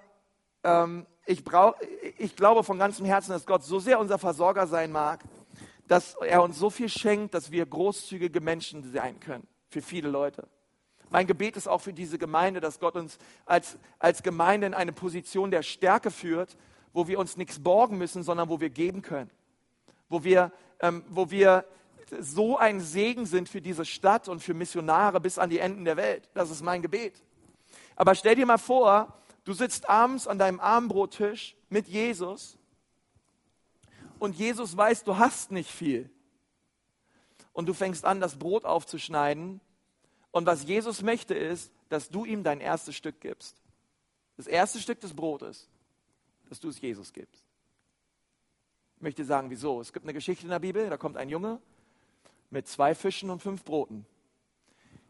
ähm, 0.67 1.05
ich, 1.25 1.43
brauch, 1.43 1.75
ich 2.17 2.35
glaube 2.35 2.63
von 2.63 2.77
ganzem 2.77 3.05
Herzen, 3.05 3.31
dass 3.31 3.45
Gott 3.45 3.63
so 3.63 3.79
sehr 3.79 3.99
unser 3.99 4.19
Versorger 4.19 4.67
sein 4.67 4.91
mag, 4.91 5.23
dass 5.87 6.15
er 6.15 6.43
uns 6.43 6.59
so 6.59 6.69
viel 6.69 6.89
schenkt, 6.89 7.33
dass 7.33 7.51
wir 7.51 7.65
großzügige 7.65 8.41
Menschen 8.41 8.91
sein 8.91 9.19
können 9.19 9.47
für 9.69 9.81
viele 9.81 10.09
Leute. 10.09 10.47
Mein 11.09 11.25
Gebet 11.25 11.55
ist 11.55 11.67
auch 11.67 11.79
für 11.79 11.93
diese 11.93 12.17
Gemeinde, 12.17 12.59
dass 12.59 12.81
Gott 12.81 12.97
uns 12.97 13.17
als, 13.45 13.77
als 13.97 14.23
Gemeinde 14.23 14.67
in 14.67 14.73
eine 14.73 14.91
Position 14.91 15.51
der 15.51 15.63
Stärke 15.63 16.11
führt, 16.11 16.57
wo 16.91 17.07
wir 17.07 17.17
uns 17.17 17.37
nichts 17.37 17.59
borgen 17.59 17.97
müssen, 17.97 18.23
sondern 18.23 18.49
wo 18.49 18.59
wir 18.59 18.69
geben 18.69 19.01
können. 19.01 19.29
Wo 20.09 20.25
wir, 20.25 20.51
ähm, 20.81 21.05
wo 21.07 21.31
wir 21.31 21.63
so 22.19 22.57
ein 22.57 22.81
Segen 22.81 23.25
sind 23.25 23.47
für 23.47 23.61
diese 23.61 23.85
Stadt 23.85 24.27
und 24.27 24.41
für 24.41 24.53
Missionare 24.53 25.21
bis 25.21 25.37
an 25.37 25.49
die 25.49 25.59
Enden 25.59 25.85
der 25.85 25.95
Welt. 25.95 26.29
Das 26.33 26.51
ist 26.51 26.61
mein 26.61 26.81
Gebet. 26.81 27.23
Aber 27.95 28.13
stell 28.15 28.35
dir 28.35 28.45
mal 28.45 28.57
vor, 28.57 29.13
du 29.47 29.53
sitzt 29.53 29.87
abends 29.87 30.27
an 30.27 30.37
deinem 30.37 30.59
Abendbrottisch 30.59 31.55
mit 31.69 31.87
Jesus 31.87 32.57
und 34.19 34.35
Jesus 34.35 34.75
weiß, 34.75 35.05
du 35.05 35.17
hast 35.17 35.51
nicht 35.51 35.71
viel. 35.71 36.09
Und 37.53 37.67
du 37.67 37.73
fängst 37.73 38.03
an, 38.03 38.19
das 38.19 38.37
Brot 38.37 38.65
aufzuschneiden 38.65 39.61
und 40.31 40.45
was 40.45 40.65
Jesus 40.65 41.01
möchte, 41.01 41.33
ist, 41.33 41.71
dass 41.87 42.09
du 42.09 42.25
ihm 42.25 42.43
dein 42.43 42.59
erstes 42.59 42.97
Stück 42.97 43.21
gibst. 43.21 43.55
Das 44.35 44.47
erste 44.47 44.81
Stück 44.81 44.99
des 44.99 45.15
Brotes, 45.15 45.69
dass 46.49 46.59
du 46.59 46.67
es 46.67 46.81
Jesus 46.81 47.13
gibst. 47.13 47.41
Ich 48.97 49.01
möchte 49.01 49.23
sagen, 49.23 49.49
wieso? 49.49 49.79
Es 49.79 49.93
gibt 49.93 50.05
eine 50.05 50.13
Geschichte 50.13 50.43
in 50.43 50.49
der 50.49 50.59
Bibel, 50.59 50.89
da 50.89 50.97
kommt 50.97 51.15
ein 51.15 51.29
Junge 51.29 51.61
mit 52.49 52.67
zwei 52.67 52.93
Fischen 52.93 53.29
und 53.29 53.41
fünf 53.41 53.63
Broten 53.63 54.05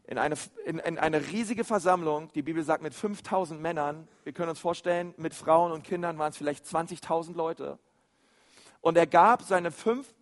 in 0.08 0.16
eine, 0.16 0.36
in, 0.64 0.78
in 0.78 0.98
eine 0.98 1.28
riesige 1.28 1.64
Versammlung, 1.64 2.32
die 2.32 2.40
Bibel 2.40 2.64
sagt 2.64 2.82
mit 2.82 2.94
5000 2.94 3.60
Männern, 3.60 4.08
wir 4.24 4.32
können 4.32 4.48
uns 4.48 4.58
vorstellen, 4.58 5.12
mit 5.18 5.34
Frauen 5.34 5.70
und 5.70 5.84
Kindern 5.84 6.16
waren 6.16 6.30
es 6.30 6.38
vielleicht 6.38 6.64
20.000 6.64 7.34
Leute. 7.34 7.78
Und 8.80 8.96
er 8.96 9.06
gab 9.06 9.42
seine 9.42 9.70
fünf, 9.70 10.14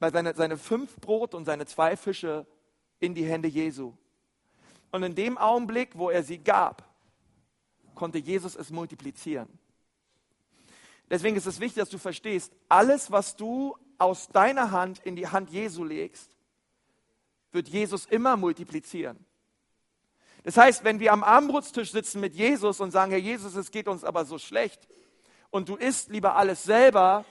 seine, 0.00 0.34
seine 0.34 0.56
fünf 0.56 0.96
Brot 0.96 1.36
und 1.36 1.44
seine 1.44 1.64
zwei 1.66 1.96
Fische 1.96 2.44
in 2.98 3.14
die 3.14 3.24
Hände 3.24 3.46
Jesu. 3.46 3.92
Und 4.90 5.04
in 5.04 5.14
dem 5.14 5.38
Augenblick, 5.38 5.96
wo 5.96 6.10
er 6.10 6.24
sie 6.24 6.38
gab, 6.38 6.84
konnte 7.94 8.18
Jesus 8.18 8.56
es 8.56 8.70
multiplizieren. 8.70 9.48
Deswegen 11.08 11.36
ist 11.36 11.46
es 11.46 11.60
wichtig, 11.60 11.80
dass 11.80 11.90
du 11.90 11.98
verstehst, 11.98 12.52
alles, 12.68 13.12
was 13.12 13.36
du 13.36 13.76
aus 13.96 14.26
deiner 14.26 14.72
Hand 14.72 14.98
in 14.98 15.14
die 15.14 15.28
Hand 15.28 15.50
Jesu 15.50 15.84
legst, 15.84 16.36
wird 17.52 17.68
Jesus 17.68 18.06
immer 18.06 18.36
multiplizieren. 18.36 19.24
Das 20.42 20.56
heißt, 20.56 20.84
wenn 20.84 21.00
wir 21.00 21.12
am 21.12 21.22
Abendbrotstisch 21.22 21.92
sitzen 21.92 22.20
mit 22.20 22.34
Jesus 22.34 22.80
und 22.80 22.90
sagen, 22.90 23.10
Herr 23.10 23.20
Jesus, 23.20 23.54
es 23.56 23.70
geht 23.70 23.88
uns 23.88 24.04
aber 24.04 24.24
so 24.24 24.38
schlecht 24.38 24.88
und 25.50 25.68
du 25.68 25.76
isst 25.76 26.08
lieber 26.10 26.36
alles 26.36 26.62
selber, 26.62 27.24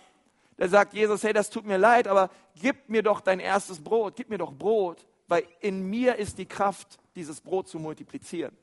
dann 0.57 0.69
sagt 0.69 0.93
Jesus, 0.93 1.23
hey, 1.23 1.33
das 1.33 1.49
tut 1.49 1.65
mir 1.65 1.77
leid, 1.77 2.07
aber 2.07 2.29
gib 2.61 2.89
mir 2.89 3.01
doch 3.01 3.21
dein 3.21 3.39
erstes 3.39 3.81
Brot, 3.81 4.15
gib 4.15 4.29
mir 4.29 4.37
doch 4.37 4.51
Brot, 4.51 5.07
weil 5.27 5.45
in 5.61 5.89
mir 5.89 6.17
ist 6.17 6.37
die 6.37 6.45
Kraft, 6.45 6.99
dieses 7.15 7.41
Brot 7.41 7.67
zu 7.67 7.79
multiplizieren. 7.79 8.55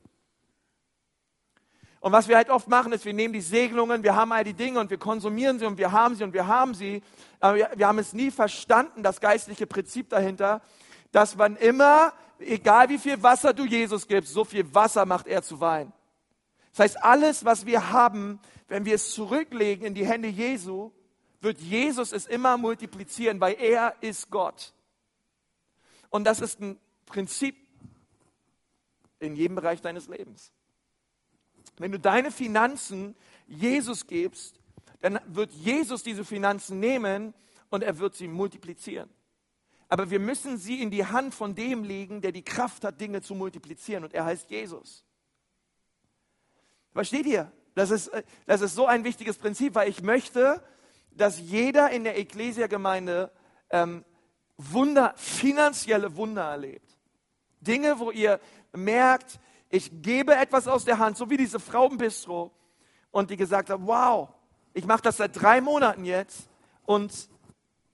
Und 2.01 2.13
was 2.13 2.29
wir 2.29 2.37
halt 2.37 2.51
oft 2.51 2.69
machen, 2.69 2.93
ist, 2.93 3.05
wir 3.05 3.15
nehmen 3.15 3.33
die 3.33 3.41
Segnungen, 3.41 4.05
wir 4.05 4.15
haben 4.15 4.31
all 4.31 4.45
die 4.45 4.55
Dinge 4.55 4.79
und 4.79 4.91
wir 4.91 4.99
konsumieren 4.99 5.59
sie 5.59 5.67
und 5.67 5.79
wir 5.79 5.91
haben 5.91 6.15
sie 6.15 6.23
und 6.23 6.35
wir 6.35 6.47
haben 6.47 6.75
sie. 6.75 7.03
Aber 7.41 7.57
wir 7.57 7.89
haben 7.89 7.99
es 7.99 8.13
nie 8.13 8.31
verstanden, 8.31 9.03
das 9.03 9.21
geistliche 9.21 9.67
Prinzip 9.67 10.11
dahinter, 10.11 10.63
dass 11.13 11.37
man 11.37 11.57
immer, 11.57 12.13
egal 12.39 12.89
wie 12.89 12.99
viel 12.99 13.23
Wasser 13.23 13.53
du 13.53 13.65
Jesus 13.65 14.07
gibst, 14.07 14.33
so 14.33 14.45
viel 14.45 14.75
Wasser 14.75 15.07
macht 15.07 15.27
er 15.27 15.43
zu 15.43 15.61
Wein. 15.61 15.93
Das 16.73 16.81
heißt, 16.81 17.05
alles, 17.05 17.45
was 17.45 17.65
wir 17.67 17.91
haben, 17.91 18.41
wenn 18.69 18.85
wir 18.85 18.95
es 18.95 19.13
zurücklegen 19.13 19.87
in 19.87 19.95
die 19.95 20.07
Hände 20.07 20.29
Jesu, 20.29 20.91
wird 21.41 21.59
Jesus 21.59 22.13
es 22.13 22.27
immer 22.27 22.57
multiplizieren, 22.57 23.41
weil 23.41 23.55
er 23.55 23.95
ist 24.01 24.31
Gott. 24.31 24.75
Und 26.11 26.25
das 26.25 26.41
ist 26.41 26.61
ein 26.61 26.79
Prinzip, 27.07 27.57
in 29.19 29.37
jedem 29.37 29.57
Bereich 29.57 29.81
deines 29.81 30.09
Lebens. 30.09 30.53
Wenn 31.79 31.93
du 31.93 31.99
deine 31.99 32.31
Finanzen 32.31 33.15
Jesus 33.47 34.07
gibst, 34.07 34.61
dann 35.01 35.21
wird 35.27 35.53
Jesus 35.53 36.03
diese 36.03 36.25
Finanzen 36.25 36.81
nehmen 36.81 37.35
und 37.71 37.83
er 37.83 37.99
wird 37.99 38.15
sie 38.15 38.29
multiplizieren. 38.29 39.09
Aber 39.89 40.11
wir 40.11 40.19
müssen 40.19 40.59
sie 40.59 40.83
in 40.83 40.91
die 40.91 41.07
Hand 41.07 41.35
von 41.35 41.55
dem 41.55 41.85
legen, 41.85 42.21
der 42.21 42.33
die 42.33 42.43
Kraft 42.43 42.85
hat, 42.85 43.01
Dinge 43.01 43.23
zu 43.23 43.35
multiplizieren. 43.35 44.05
Und 44.05 44.15
er 44.15 44.25
heißt 44.25 44.51
Jesus. 44.51 45.05
Versteht 46.93 47.27
ihr? 47.27 47.53
Das 47.75 47.91
ist, 47.91 48.11
das 48.47 48.63
ist 48.63 48.75
so 48.75 48.87
ein 48.87 49.05
wichtiges 49.05 49.37
Prinzip, 49.37 49.75
weil 49.75 49.89
ich 49.89 50.03
möchte, 50.03 50.63
dass 51.11 51.39
jeder 51.39 51.91
in 51.91 52.05
der 52.05 52.19
Ekklesia-Gemeinde 52.19 53.31
ähm, 53.71 54.05
Wunder, 54.57 55.13
finanzielle 55.17 56.17
Wunder 56.17 56.45
erlebt. 56.45 56.97
Dinge, 57.61 57.99
wo 57.99 58.11
ihr 58.11 58.41
merkt, 58.73 59.39
ich 59.69 60.03
gebe 60.03 60.35
etwas 60.35 60.69
aus 60.69 60.85
der 60.85 60.99
Hand, 60.99 61.17
so 61.17 61.29
wie 61.29 61.37
diese 61.37 61.61
Frau 61.61 61.89
im 61.89 61.99
Bistro, 61.99 62.51
und 63.11 63.31
die 63.31 63.37
gesagt 63.37 63.71
hat, 63.71 63.81
wow, 63.83 64.31
ich 64.73 64.87
mache 64.87 65.03
das 65.03 65.19
seit 65.19 65.41
drei 65.41 65.61
Monaten 65.61 66.05
jetzt 66.05 66.49
und 66.85 67.29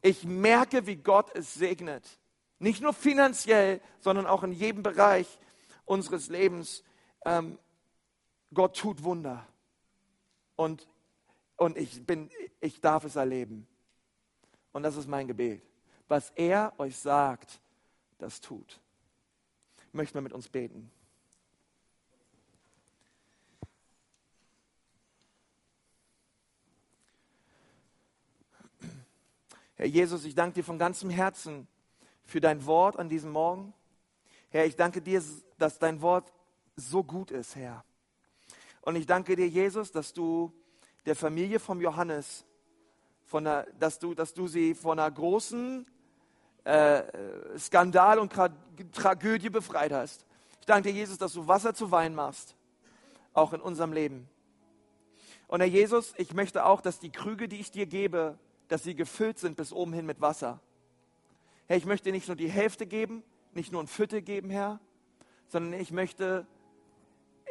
ich 0.02 0.24
merke, 0.24 0.86
wie 0.86 0.96
Gott 0.96 1.34
es 1.34 1.54
segnet. 1.54 2.18
Nicht 2.58 2.82
nur 2.82 2.92
finanziell, 2.92 3.80
sondern 4.00 4.26
auch 4.26 4.42
in 4.42 4.52
jedem 4.52 4.82
Bereich 4.82 5.38
unseres 5.84 6.28
Lebens. 6.28 6.82
Ähm, 7.24 7.58
Gott 8.52 8.76
tut 8.76 9.02
Wunder. 9.04 9.46
Und, 10.56 10.88
und 11.56 11.76
ich, 11.76 12.04
bin, 12.04 12.30
ich 12.60 12.80
darf 12.80 13.04
es 13.04 13.16
erleben. 13.16 13.66
Und 14.72 14.82
das 14.82 14.96
ist 14.96 15.08
mein 15.08 15.28
Gebet. 15.28 15.62
Was 16.08 16.30
er 16.30 16.72
euch 16.78 16.96
sagt, 16.96 17.60
das 18.18 18.40
tut. 18.40 18.80
möchten 19.92 20.14
wir 20.14 20.22
mit 20.22 20.32
uns 20.32 20.48
beten. 20.48 20.90
Herr 29.82 29.88
Jesus, 29.88 30.24
ich 30.24 30.36
danke 30.36 30.54
dir 30.54 30.62
von 30.62 30.78
ganzem 30.78 31.10
Herzen 31.10 31.66
für 32.22 32.40
dein 32.40 32.64
Wort 32.66 32.96
an 33.00 33.08
diesem 33.08 33.32
Morgen. 33.32 33.74
Herr, 34.50 34.64
ich 34.64 34.76
danke 34.76 35.02
dir, 35.02 35.20
dass 35.58 35.80
dein 35.80 36.00
Wort 36.00 36.32
so 36.76 37.02
gut 37.02 37.32
ist, 37.32 37.56
Herr. 37.56 37.84
Und 38.82 38.94
ich 38.94 39.06
danke 39.06 39.34
dir, 39.34 39.48
Jesus, 39.48 39.90
dass 39.90 40.12
du 40.12 40.52
der 41.04 41.16
Familie 41.16 41.58
vom 41.58 41.80
Johannes, 41.80 42.44
von 43.24 43.42
der, 43.42 43.66
dass, 43.80 43.98
du, 43.98 44.14
dass 44.14 44.32
du 44.32 44.46
sie 44.46 44.76
von 44.76 45.00
einer 45.00 45.10
großen 45.10 45.84
äh, 46.62 47.02
Skandal 47.58 48.20
und 48.20 48.32
Tra 48.32 48.50
Tragödie 48.92 49.50
befreit 49.50 49.90
hast. 49.90 50.24
Ich 50.60 50.66
danke 50.66 50.90
dir, 50.90 50.94
Jesus, 50.94 51.18
dass 51.18 51.32
du 51.32 51.48
Wasser 51.48 51.74
zu 51.74 51.90
Wein 51.90 52.14
machst, 52.14 52.54
auch 53.34 53.52
in 53.52 53.60
unserem 53.60 53.92
Leben. 53.92 54.28
Und 55.48 55.58
Herr 55.58 55.66
Jesus, 55.66 56.14
ich 56.18 56.34
möchte 56.34 56.66
auch, 56.66 56.82
dass 56.82 57.00
die 57.00 57.10
Krüge, 57.10 57.48
die 57.48 57.58
ich 57.58 57.72
dir 57.72 57.86
gebe, 57.86 58.38
dass 58.72 58.82
sie 58.82 58.94
gefüllt 58.94 59.38
sind 59.38 59.56
bis 59.56 59.72
oben 59.72 59.92
hin 59.92 60.06
mit 60.06 60.20
Wasser. 60.20 60.60
Herr, 61.66 61.76
ich 61.76 61.84
möchte 61.84 62.10
nicht 62.10 62.26
nur 62.26 62.36
die 62.36 62.50
Hälfte 62.50 62.86
geben, 62.86 63.22
nicht 63.52 63.70
nur 63.70 63.82
ein 63.82 63.86
Viertel 63.86 64.22
geben, 64.22 64.48
Herr, 64.48 64.80
sondern 65.48 65.78
ich 65.78 65.92
möchte, 65.92 66.46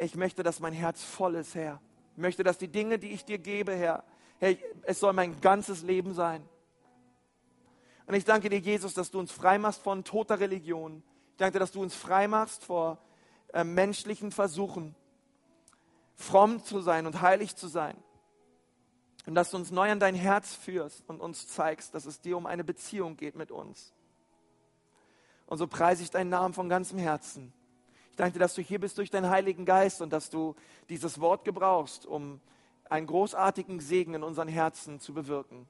ich 0.00 0.16
möchte, 0.16 0.42
dass 0.42 0.58
mein 0.58 0.72
Herz 0.72 1.04
voll 1.04 1.36
ist, 1.36 1.54
Herr. 1.54 1.80
Ich 2.12 2.18
möchte, 2.18 2.42
dass 2.42 2.58
die 2.58 2.66
Dinge, 2.66 2.98
die 2.98 3.12
ich 3.12 3.24
dir 3.24 3.38
gebe, 3.38 3.72
Herr, 3.72 4.04
Herr, 4.40 4.56
es 4.82 4.98
soll 4.98 5.12
mein 5.12 5.40
ganzes 5.40 5.82
Leben 5.82 6.12
sein. 6.12 6.42
Und 8.06 8.14
ich 8.14 8.24
danke 8.24 8.48
dir, 8.48 8.58
Jesus, 8.58 8.92
dass 8.92 9.12
du 9.12 9.20
uns 9.20 9.30
frei 9.30 9.58
machst 9.58 9.80
von 9.80 10.02
toter 10.02 10.40
Religion. 10.40 11.04
Ich 11.30 11.36
danke 11.36 11.52
dir, 11.52 11.60
dass 11.60 11.70
du 11.70 11.80
uns 11.80 11.94
frei 11.94 12.26
machst 12.26 12.64
vor 12.64 12.98
äh, 13.52 13.62
menschlichen 13.62 14.32
Versuchen, 14.32 14.96
fromm 16.16 16.64
zu 16.64 16.80
sein 16.80 17.06
und 17.06 17.22
heilig 17.22 17.54
zu 17.54 17.68
sein. 17.68 17.96
Und 19.26 19.34
dass 19.34 19.50
du 19.50 19.56
uns 19.56 19.70
neu 19.70 19.90
an 19.90 20.00
dein 20.00 20.14
Herz 20.14 20.54
führst 20.54 21.04
und 21.08 21.20
uns 21.20 21.48
zeigst, 21.48 21.94
dass 21.94 22.06
es 22.06 22.20
dir 22.20 22.36
um 22.36 22.46
eine 22.46 22.64
Beziehung 22.64 23.16
geht 23.16 23.36
mit 23.36 23.50
uns. 23.50 23.92
Und 25.46 25.58
so 25.58 25.66
preise 25.66 26.02
ich 26.02 26.10
deinen 26.10 26.30
Namen 26.30 26.54
von 26.54 26.68
ganzem 26.68 26.98
Herzen. 26.98 27.52
Ich 28.10 28.16
danke 28.16 28.34
dir, 28.34 28.40
dass 28.40 28.54
du 28.54 28.62
hier 28.62 28.80
bist 28.80 28.98
durch 28.98 29.10
deinen 29.10 29.30
Heiligen 29.30 29.64
Geist 29.64 30.02
und 30.02 30.12
dass 30.12 30.28
du 30.28 30.56
dieses 30.88 31.20
Wort 31.20 31.44
gebrauchst, 31.44 32.04
um 32.04 32.40
einen 32.90 33.06
großartigen 33.06 33.80
Segen 33.80 34.14
in 34.14 34.22
unseren 34.22 34.48
Herzen 34.48 35.00
zu 35.00 35.14
bewirken. 35.14 35.66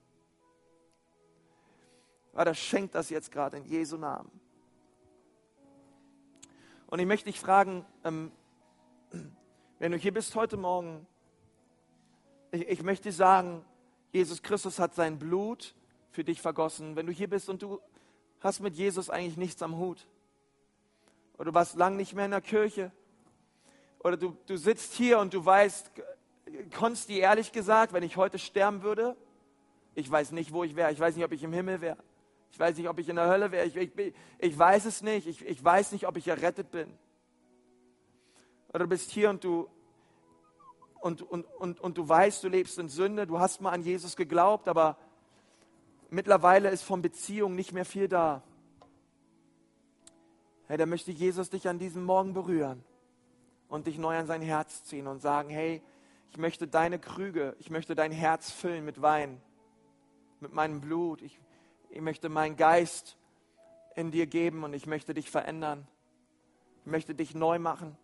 Vater, 2.33 2.55
schenkt 2.55 2.95
das 2.95 3.11
jetzt 3.11 3.31
gerade 3.31 3.59
in 3.59 3.65
Jesu 3.65 3.97
Namen. 3.97 4.31
Und 6.87 6.99
ich 6.99 7.07
möchte 7.07 7.31
dich 7.31 7.39
fragen, 7.39 7.85
ähm, 8.05 8.33
wenn 9.79 9.93
du 9.93 9.99
hier 9.99 10.13
bist 10.13 10.35
heute 10.35 10.57
Morgen, 10.57 11.07
ich, 12.53 12.69
ich 12.69 12.83
möchte 12.83 13.11
sagen, 13.11 13.65
Jesus 14.13 14.43
Christus 14.43 14.79
hat 14.79 14.95
sein 14.95 15.19
Blut 15.19 15.75
für 16.11 16.23
dich 16.23 16.41
vergossen. 16.41 16.95
Wenn 16.95 17.07
du 17.07 17.13
hier 17.13 17.29
bist 17.29 17.49
und 17.49 17.63
du 17.63 17.81
hast 18.41 18.61
mit 18.61 18.77
Jesus 18.77 19.11
eigentlich 19.11 19.37
nichts 19.37 19.63
am 19.63 19.77
Hut, 19.77 20.07
oder 21.35 21.47
du 21.47 21.55
warst 21.55 21.77
lang 21.77 21.97
nicht 21.97 22.15
mehr 22.15 22.27
in 22.27 22.31
der 22.31 22.41
Kirche, 22.41 22.93
oder 23.99 24.17
du, 24.17 24.37
du 24.47 24.57
sitzt 24.57 24.93
hier 24.95 25.19
und 25.19 25.33
du 25.33 25.45
weißt, 25.45 25.91
Konsti, 26.77 27.19
ehrlich 27.19 27.53
gesagt, 27.53 27.93
wenn 27.93 28.03
ich 28.03 28.17
heute 28.17 28.39
sterben 28.39 28.83
würde, 28.83 29.17
ich 29.95 30.11
weiß 30.11 30.33
nicht, 30.33 30.53
wo 30.53 30.65
ich 30.65 30.77
wäre. 30.77 30.93
Ich 30.93 31.01
weiß 31.01 31.17
nicht, 31.17 31.25
ob 31.25 31.33
ich 31.33 31.43
im 31.43 31.53
Himmel 31.53 31.81
wäre. 31.81 31.99
Ich 32.51 32.59
weiß 32.59 32.77
nicht, 32.77 32.89
ob 32.89 32.99
ich 32.99 33.09
in 33.09 33.17
der 33.17 33.29
Hölle 33.29 33.51
wäre. 33.51 33.67
Ich, 33.67 33.77
ich, 33.77 34.15
ich 34.39 34.59
weiß 34.59 34.85
es 34.85 35.03
nicht. 35.03 35.27
Ich, 35.27 35.45
ich 35.45 35.63
weiß 35.63 35.93
nicht, 35.93 36.07
ob 36.07 36.17
ich 36.17 36.29
errettet 36.29 36.71
bin. 36.71 36.93
Oder 38.69 38.81
du 38.81 38.89
bist 38.89 39.11
hier 39.11 39.31
und 39.31 39.45
du, 39.45 39.69
und, 41.03 41.21
und, 41.21 41.45
und, 41.59 41.81
und 41.81 41.99
du 41.99 42.09
weißt, 42.09 42.45
du 42.45 42.49
lebst 42.49 42.79
in 42.79 42.89
Sünde. 42.89 43.27
Du 43.27 43.41
hast 43.41 43.61
mal 43.61 43.71
an 43.71 43.83
Jesus 43.83 44.15
geglaubt, 44.15 44.69
aber 44.69 44.97
mittlerweile 46.11 46.71
ist 46.71 46.85
von 46.85 47.03
Beziehung 47.03 47.57
nicht 47.57 47.73
mehr 47.73 47.85
viel 47.85 48.07
da. 48.07 48.43
Hey, 50.69 50.77
da 50.77 50.87
möchte 50.87 51.11
Jesus 51.11 51.51
dich 51.51 51.69
an 51.69 51.81
diesem 51.81 52.05
Morgen 52.05 52.35
berühren 52.35 52.85
und 53.69 53.89
dich 53.89 53.99
neu 53.99 54.17
an 54.17 54.27
sein 54.27 54.43
Herz 54.43 54.85
ziehen 54.85 55.09
und 55.09 55.21
sagen, 55.21 55.51
hey, 55.51 55.83
ich 56.31 56.39
möchte 56.39 56.69
deine 56.69 57.01
Krüge, 57.01 57.57
ich 57.59 57.69
möchte 57.69 57.97
dein 57.97 58.13
Herz 58.13 58.53
füllen 58.53 58.85
mit 58.85 59.03
Wein, 59.03 59.43
mit 60.39 60.53
meinem 60.53 60.81
Blut. 60.81 61.21
Ich, 61.21 61.41
ich 61.91 62.01
möchte 62.01 62.29
meinen 62.29 62.57
Geist 62.57 63.17
in 63.97 64.13
dir 64.13 64.27
geben 64.27 64.63
und 64.63 64.73
ich 64.73 64.87
möchte 64.87 65.15
dich 65.15 65.31
verändern. 65.31 65.89
Ich 66.85 66.91
möchte 66.91 67.13
dich 67.15 67.35
neu 67.35 67.59
machen. 67.59 67.99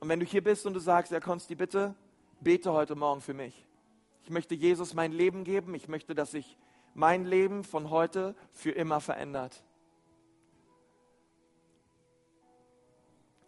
Und 0.00 0.08
wenn 0.08 0.20
du 0.20 0.26
hier 0.26 0.42
bist 0.42 0.66
und 0.66 0.74
du 0.74 0.80
sagst, 0.80 1.12
ja, 1.12 1.20
Konsti, 1.20 1.54
bitte 1.54 1.94
bete 2.40 2.72
heute 2.72 2.94
Morgen 2.94 3.20
für 3.20 3.34
mich. 3.34 3.66
Ich 4.22 4.30
möchte 4.30 4.54
Jesus 4.54 4.94
mein 4.94 5.12
Leben 5.12 5.44
geben. 5.44 5.74
Ich 5.74 5.88
möchte, 5.88 6.14
dass 6.14 6.30
sich 6.30 6.56
mein 6.94 7.24
Leben 7.24 7.64
von 7.64 7.90
heute 7.90 8.34
für 8.52 8.70
immer 8.70 9.00
verändert. 9.00 9.62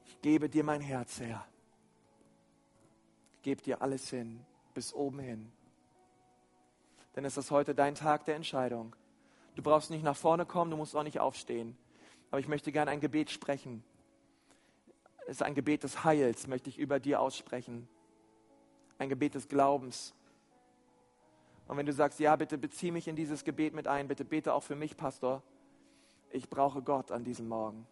Ich 0.07 0.21
gebe 0.23 0.49
dir 0.49 0.65
mein 0.65 0.81
Herz, 0.81 1.21
Herr. 1.21 1.47
Ich 3.37 3.43
gebe 3.43 3.63
dir 3.63 3.81
alles 3.81 4.11
hin, 4.11 4.45
bis 4.75 4.93
oben 4.93 5.19
hin 5.19 5.53
dann 7.15 7.25
ist 7.25 7.37
das 7.37 7.51
heute 7.51 7.75
dein 7.75 7.95
Tag 7.95 8.25
der 8.25 8.37
Entscheidung. 8.37 8.95
Du 9.55 9.63
brauchst 9.63 9.91
nicht 9.91 10.05
nach 10.05 10.17
vorne 10.17 10.47
kommen, 10.47 10.71
du 10.71 10.77
musst 10.77 10.95
auch 10.97 11.03
nicht 11.03 11.21
aufstehen. 11.21 11.77
Aber 12.31 12.41
ich 12.41 12.49
möchte 12.49 12.71
gerne 12.73 12.91
ein 12.91 13.01
Gebet 13.01 13.31
sprechen. 13.31 13.83
Ist 15.31 15.45
ein 15.45 15.55
Gebet 15.55 15.85
des 15.85 16.03
Heils, 16.03 16.49
möchte 16.49 16.71
ich 16.71 16.77
über 16.77 16.99
dir 16.99 17.21
aussprechen. 17.21 17.89
Ein 18.99 19.09
Gebet 19.09 19.37
des 19.37 19.47
Glaubens. 19.47 20.13
Und 21.69 21.77
wenn 21.77 21.87
du 21.87 21.93
sagst, 21.93 22.19
ja, 22.19 22.35
bitte 22.35 22.59
bezieh 22.59 22.91
mich 22.91 23.07
in 23.07 23.15
dieses 23.15 23.45
Gebet 23.45 23.73
mit 23.73 23.87
ein, 23.87 24.09
bitte 24.09 24.25
bete 24.25 24.53
auch 24.53 24.65
für 24.65 24.75
mich, 24.75 24.97
Pastor. 24.97 25.45
Ich 26.33 26.51
brauche 26.51 26.83
Gott 26.83 27.13
an 27.13 27.23
diesem 27.23 27.47
Morgen. 27.47 27.87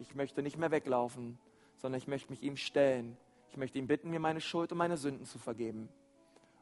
Ich 0.00 0.16
möchte 0.16 0.42
nicht 0.42 0.58
mehr 0.58 0.72
weglaufen, 0.72 1.38
sondern 1.76 1.98
ich 1.98 2.08
möchte 2.08 2.32
mich 2.32 2.42
ihm 2.42 2.56
stellen. 2.56 3.16
Ich 3.50 3.56
möchte 3.56 3.78
ihn 3.78 3.86
bitten, 3.86 4.10
mir 4.10 4.18
meine 4.18 4.40
Schuld 4.40 4.72
und 4.72 4.78
meine 4.78 4.96
Sünden 4.96 5.26
zu 5.26 5.38
vergeben, 5.38 5.88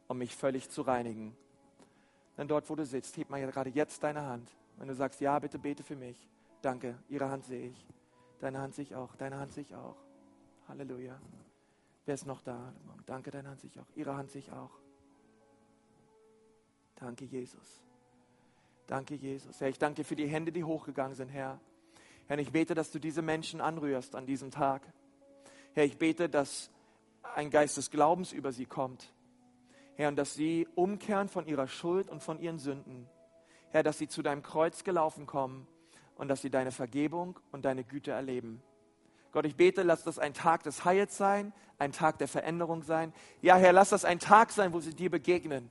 um 0.09 0.19
mich 0.19 0.37
völlig 0.37 0.69
zu 0.69 0.83
reinigen. 0.83 1.35
Dann 2.37 2.49
dort, 2.49 2.69
wo 2.69 2.77
du 2.77 2.85
sitzt, 2.85 3.17
heb 3.17 3.31
mal 3.31 3.41
gerade 3.41 3.71
jetzt 3.71 4.03
deine 4.03 4.27
Hand. 4.27 4.55
Wenn 4.77 4.89
du 4.89 4.95
sagst, 4.95 5.23
ja, 5.23 5.39
bitte 5.39 5.59
bete 5.59 5.83
für 5.83 5.97
mich. 5.97 6.29
Danke, 6.61 6.99
ihre 7.09 7.31
Hand 7.31 7.47
sehe 7.47 7.69
ich. 7.69 7.87
Deine 8.41 8.59
Hand 8.59 8.75
sehe 8.75 8.83
ich 8.83 8.95
auch, 8.95 9.17
deine 9.17 9.39
Hand 9.39 9.53
sehe 9.53 9.63
ich 9.63 9.75
auch. 9.75 10.02
Halleluja. 10.73 11.21
Wer 12.07 12.15
ist 12.15 12.27
noch 12.27 12.41
da? 12.41 12.73
Danke, 13.05 13.31
deine 13.31 13.51
Hand 13.51 13.61
sehe 13.61 13.69
ich 13.69 13.79
auch. 13.79 13.87
Ihre 13.95 14.17
Hand 14.17 14.31
sehe 14.31 14.39
ich 14.39 14.51
auch. 14.53 14.71
Danke, 16.95 17.27
Jesus. 17.27 17.83
Danke, 18.87 19.15
Jesus. 19.15 19.61
Herr, 19.61 19.69
ich 19.69 19.79
danke 19.79 19.97
dir 19.97 20.05
für 20.07 20.17
die 20.17 20.27
Hände, 20.27 20.51
die 20.51 20.65
hochgegangen 20.65 21.15
sind, 21.15 21.29
Herr. 21.29 21.61
Herr, 22.27 22.39
ich 22.39 22.53
bete, 22.53 22.75
dass 22.75 22.91
du 22.91 22.99
diese 22.99 23.21
Menschen 23.21 23.61
anrührst 23.61 24.17
an 24.17 24.25
diesem 24.25 24.51
Tag. 24.51 24.81
Herr, 25.75 25.85
ich 25.85 25.99
bete, 25.99 26.31
dass 26.31 26.71
ein 27.35 27.51
Geist 27.51 27.77
des 27.77 27.91
Glaubens 27.91 28.33
über 28.33 28.51
sie 28.51 28.65
kommt. 28.65 29.13
Herr, 29.97 30.09
und 30.09 30.17
dass 30.17 30.33
sie 30.33 30.67
umkehren 30.75 31.29
von 31.29 31.47
ihrer 31.47 31.69
Schuld 31.69 32.09
und 32.09 32.23
von 32.23 32.41
ihren 32.41 32.59
Sünden. 32.59 33.07
Herr, 33.73 33.83
dass 33.83 33.99
sie 33.99 34.09
zu 34.09 34.23
deinem 34.23 34.43
Kreuz 34.43 34.85
gelaufen 34.85 35.27
kommen 35.27 35.69
und 36.15 36.29
dass 36.29 36.41
sie 36.41 36.51
deine 36.51 36.73
Vergebung 36.73 37.39
und 37.51 37.67
deine 37.67 37.85
Güte 37.85 38.13
erleben. 38.13 38.63
Gott, 39.33 39.47
ich 39.47 39.57
bete, 39.57 39.83
lass 39.83 40.05
das 40.05 40.19
ein 40.19 40.35
Tag 40.35 40.63
des 40.63 40.85
Heils 40.85 41.17
sein, 41.17 41.53
ein 41.79 41.93
Tag 41.93 42.19
der 42.19 42.29
Veränderung 42.29 42.83
sein. 42.83 43.13
Ja, 43.41 43.57
Herr, 43.57 43.73
lass 43.73 43.89
das 43.89 44.05
ein 44.05 44.19
Tag 44.19 44.53
sein, 44.53 44.73
wo 44.73 44.81
sie 44.81 44.95
dir 44.95 45.11
begegnen. 45.11 45.71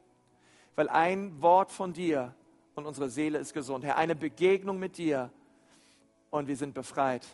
Weil 0.76 0.90
ein 0.90 1.42
Wort 1.42 1.72
von 1.72 1.94
dir 1.94 2.34
und 2.76 2.86
unsere 2.86 3.10
Seele 3.10 3.38
ist 3.38 3.54
gesund. 3.54 3.84
Herr, 3.84 3.98
eine 3.98 4.16
Begegnung 4.16 4.80
mit 4.80 4.98
dir 4.98 5.30
und 6.32 6.48
wir 6.48 6.56
sind 6.56 6.74
befreit. 6.74 7.28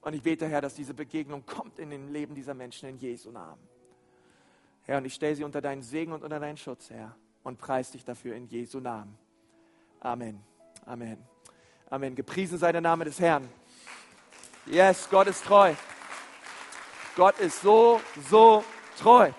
Und 0.00 0.14
ich 0.14 0.22
bete, 0.22 0.48
Herr, 0.48 0.60
dass 0.62 0.74
diese 0.74 0.94
Begegnung 0.94 1.44
kommt 1.44 1.78
in 1.78 1.90
den 1.90 2.12
Leben 2.12 2.34
dieser 2.34 2.54
Menschen 2.54 2.88
in 2.88 2.96
Jesu 2.96 3.30
Namen. 3.30 3.60
Herr, 4.84 4.98
und 4.98 5.04
ich 5.04 5.14
stelle 5.14 5.36
sie 5.36 5.44
unter 5.44 5.60
deinen 5.60 5.82
Segen 5.82 6.12
und 6.12 6.22
unter 6.24 6.40
deinen 6.40 6.56
Schutz, 6.56 6.88
Herr, 6.88 7.14
und 7.42 7.58
preise 7.58 7.92
dich 7.92 8.04
dafür 8.04 8.34
in 8.34 8.46
Jesu 8.46 8.80
Namen. 8.80 9.18
Amen. 10.00 10.40
Amen. 10.86 11.18
Amen. 11.90 12.14
Gepriesen 12.14 12.56
sei 12.56 12.72
der 12.72 12.80
Name 12.80 13.04
des 13.04 13.20
Herrn. 13.20 13.48
Yes, 14.70 15.08
Gott 15.10 15.26
ist 15.28 15.44
treu. 15.44 15.72
Gott 17.16 17.38
ist 17.40 17.62
so, 17.62 18.00
so 18.28 18.62
treu. 19.00 19.30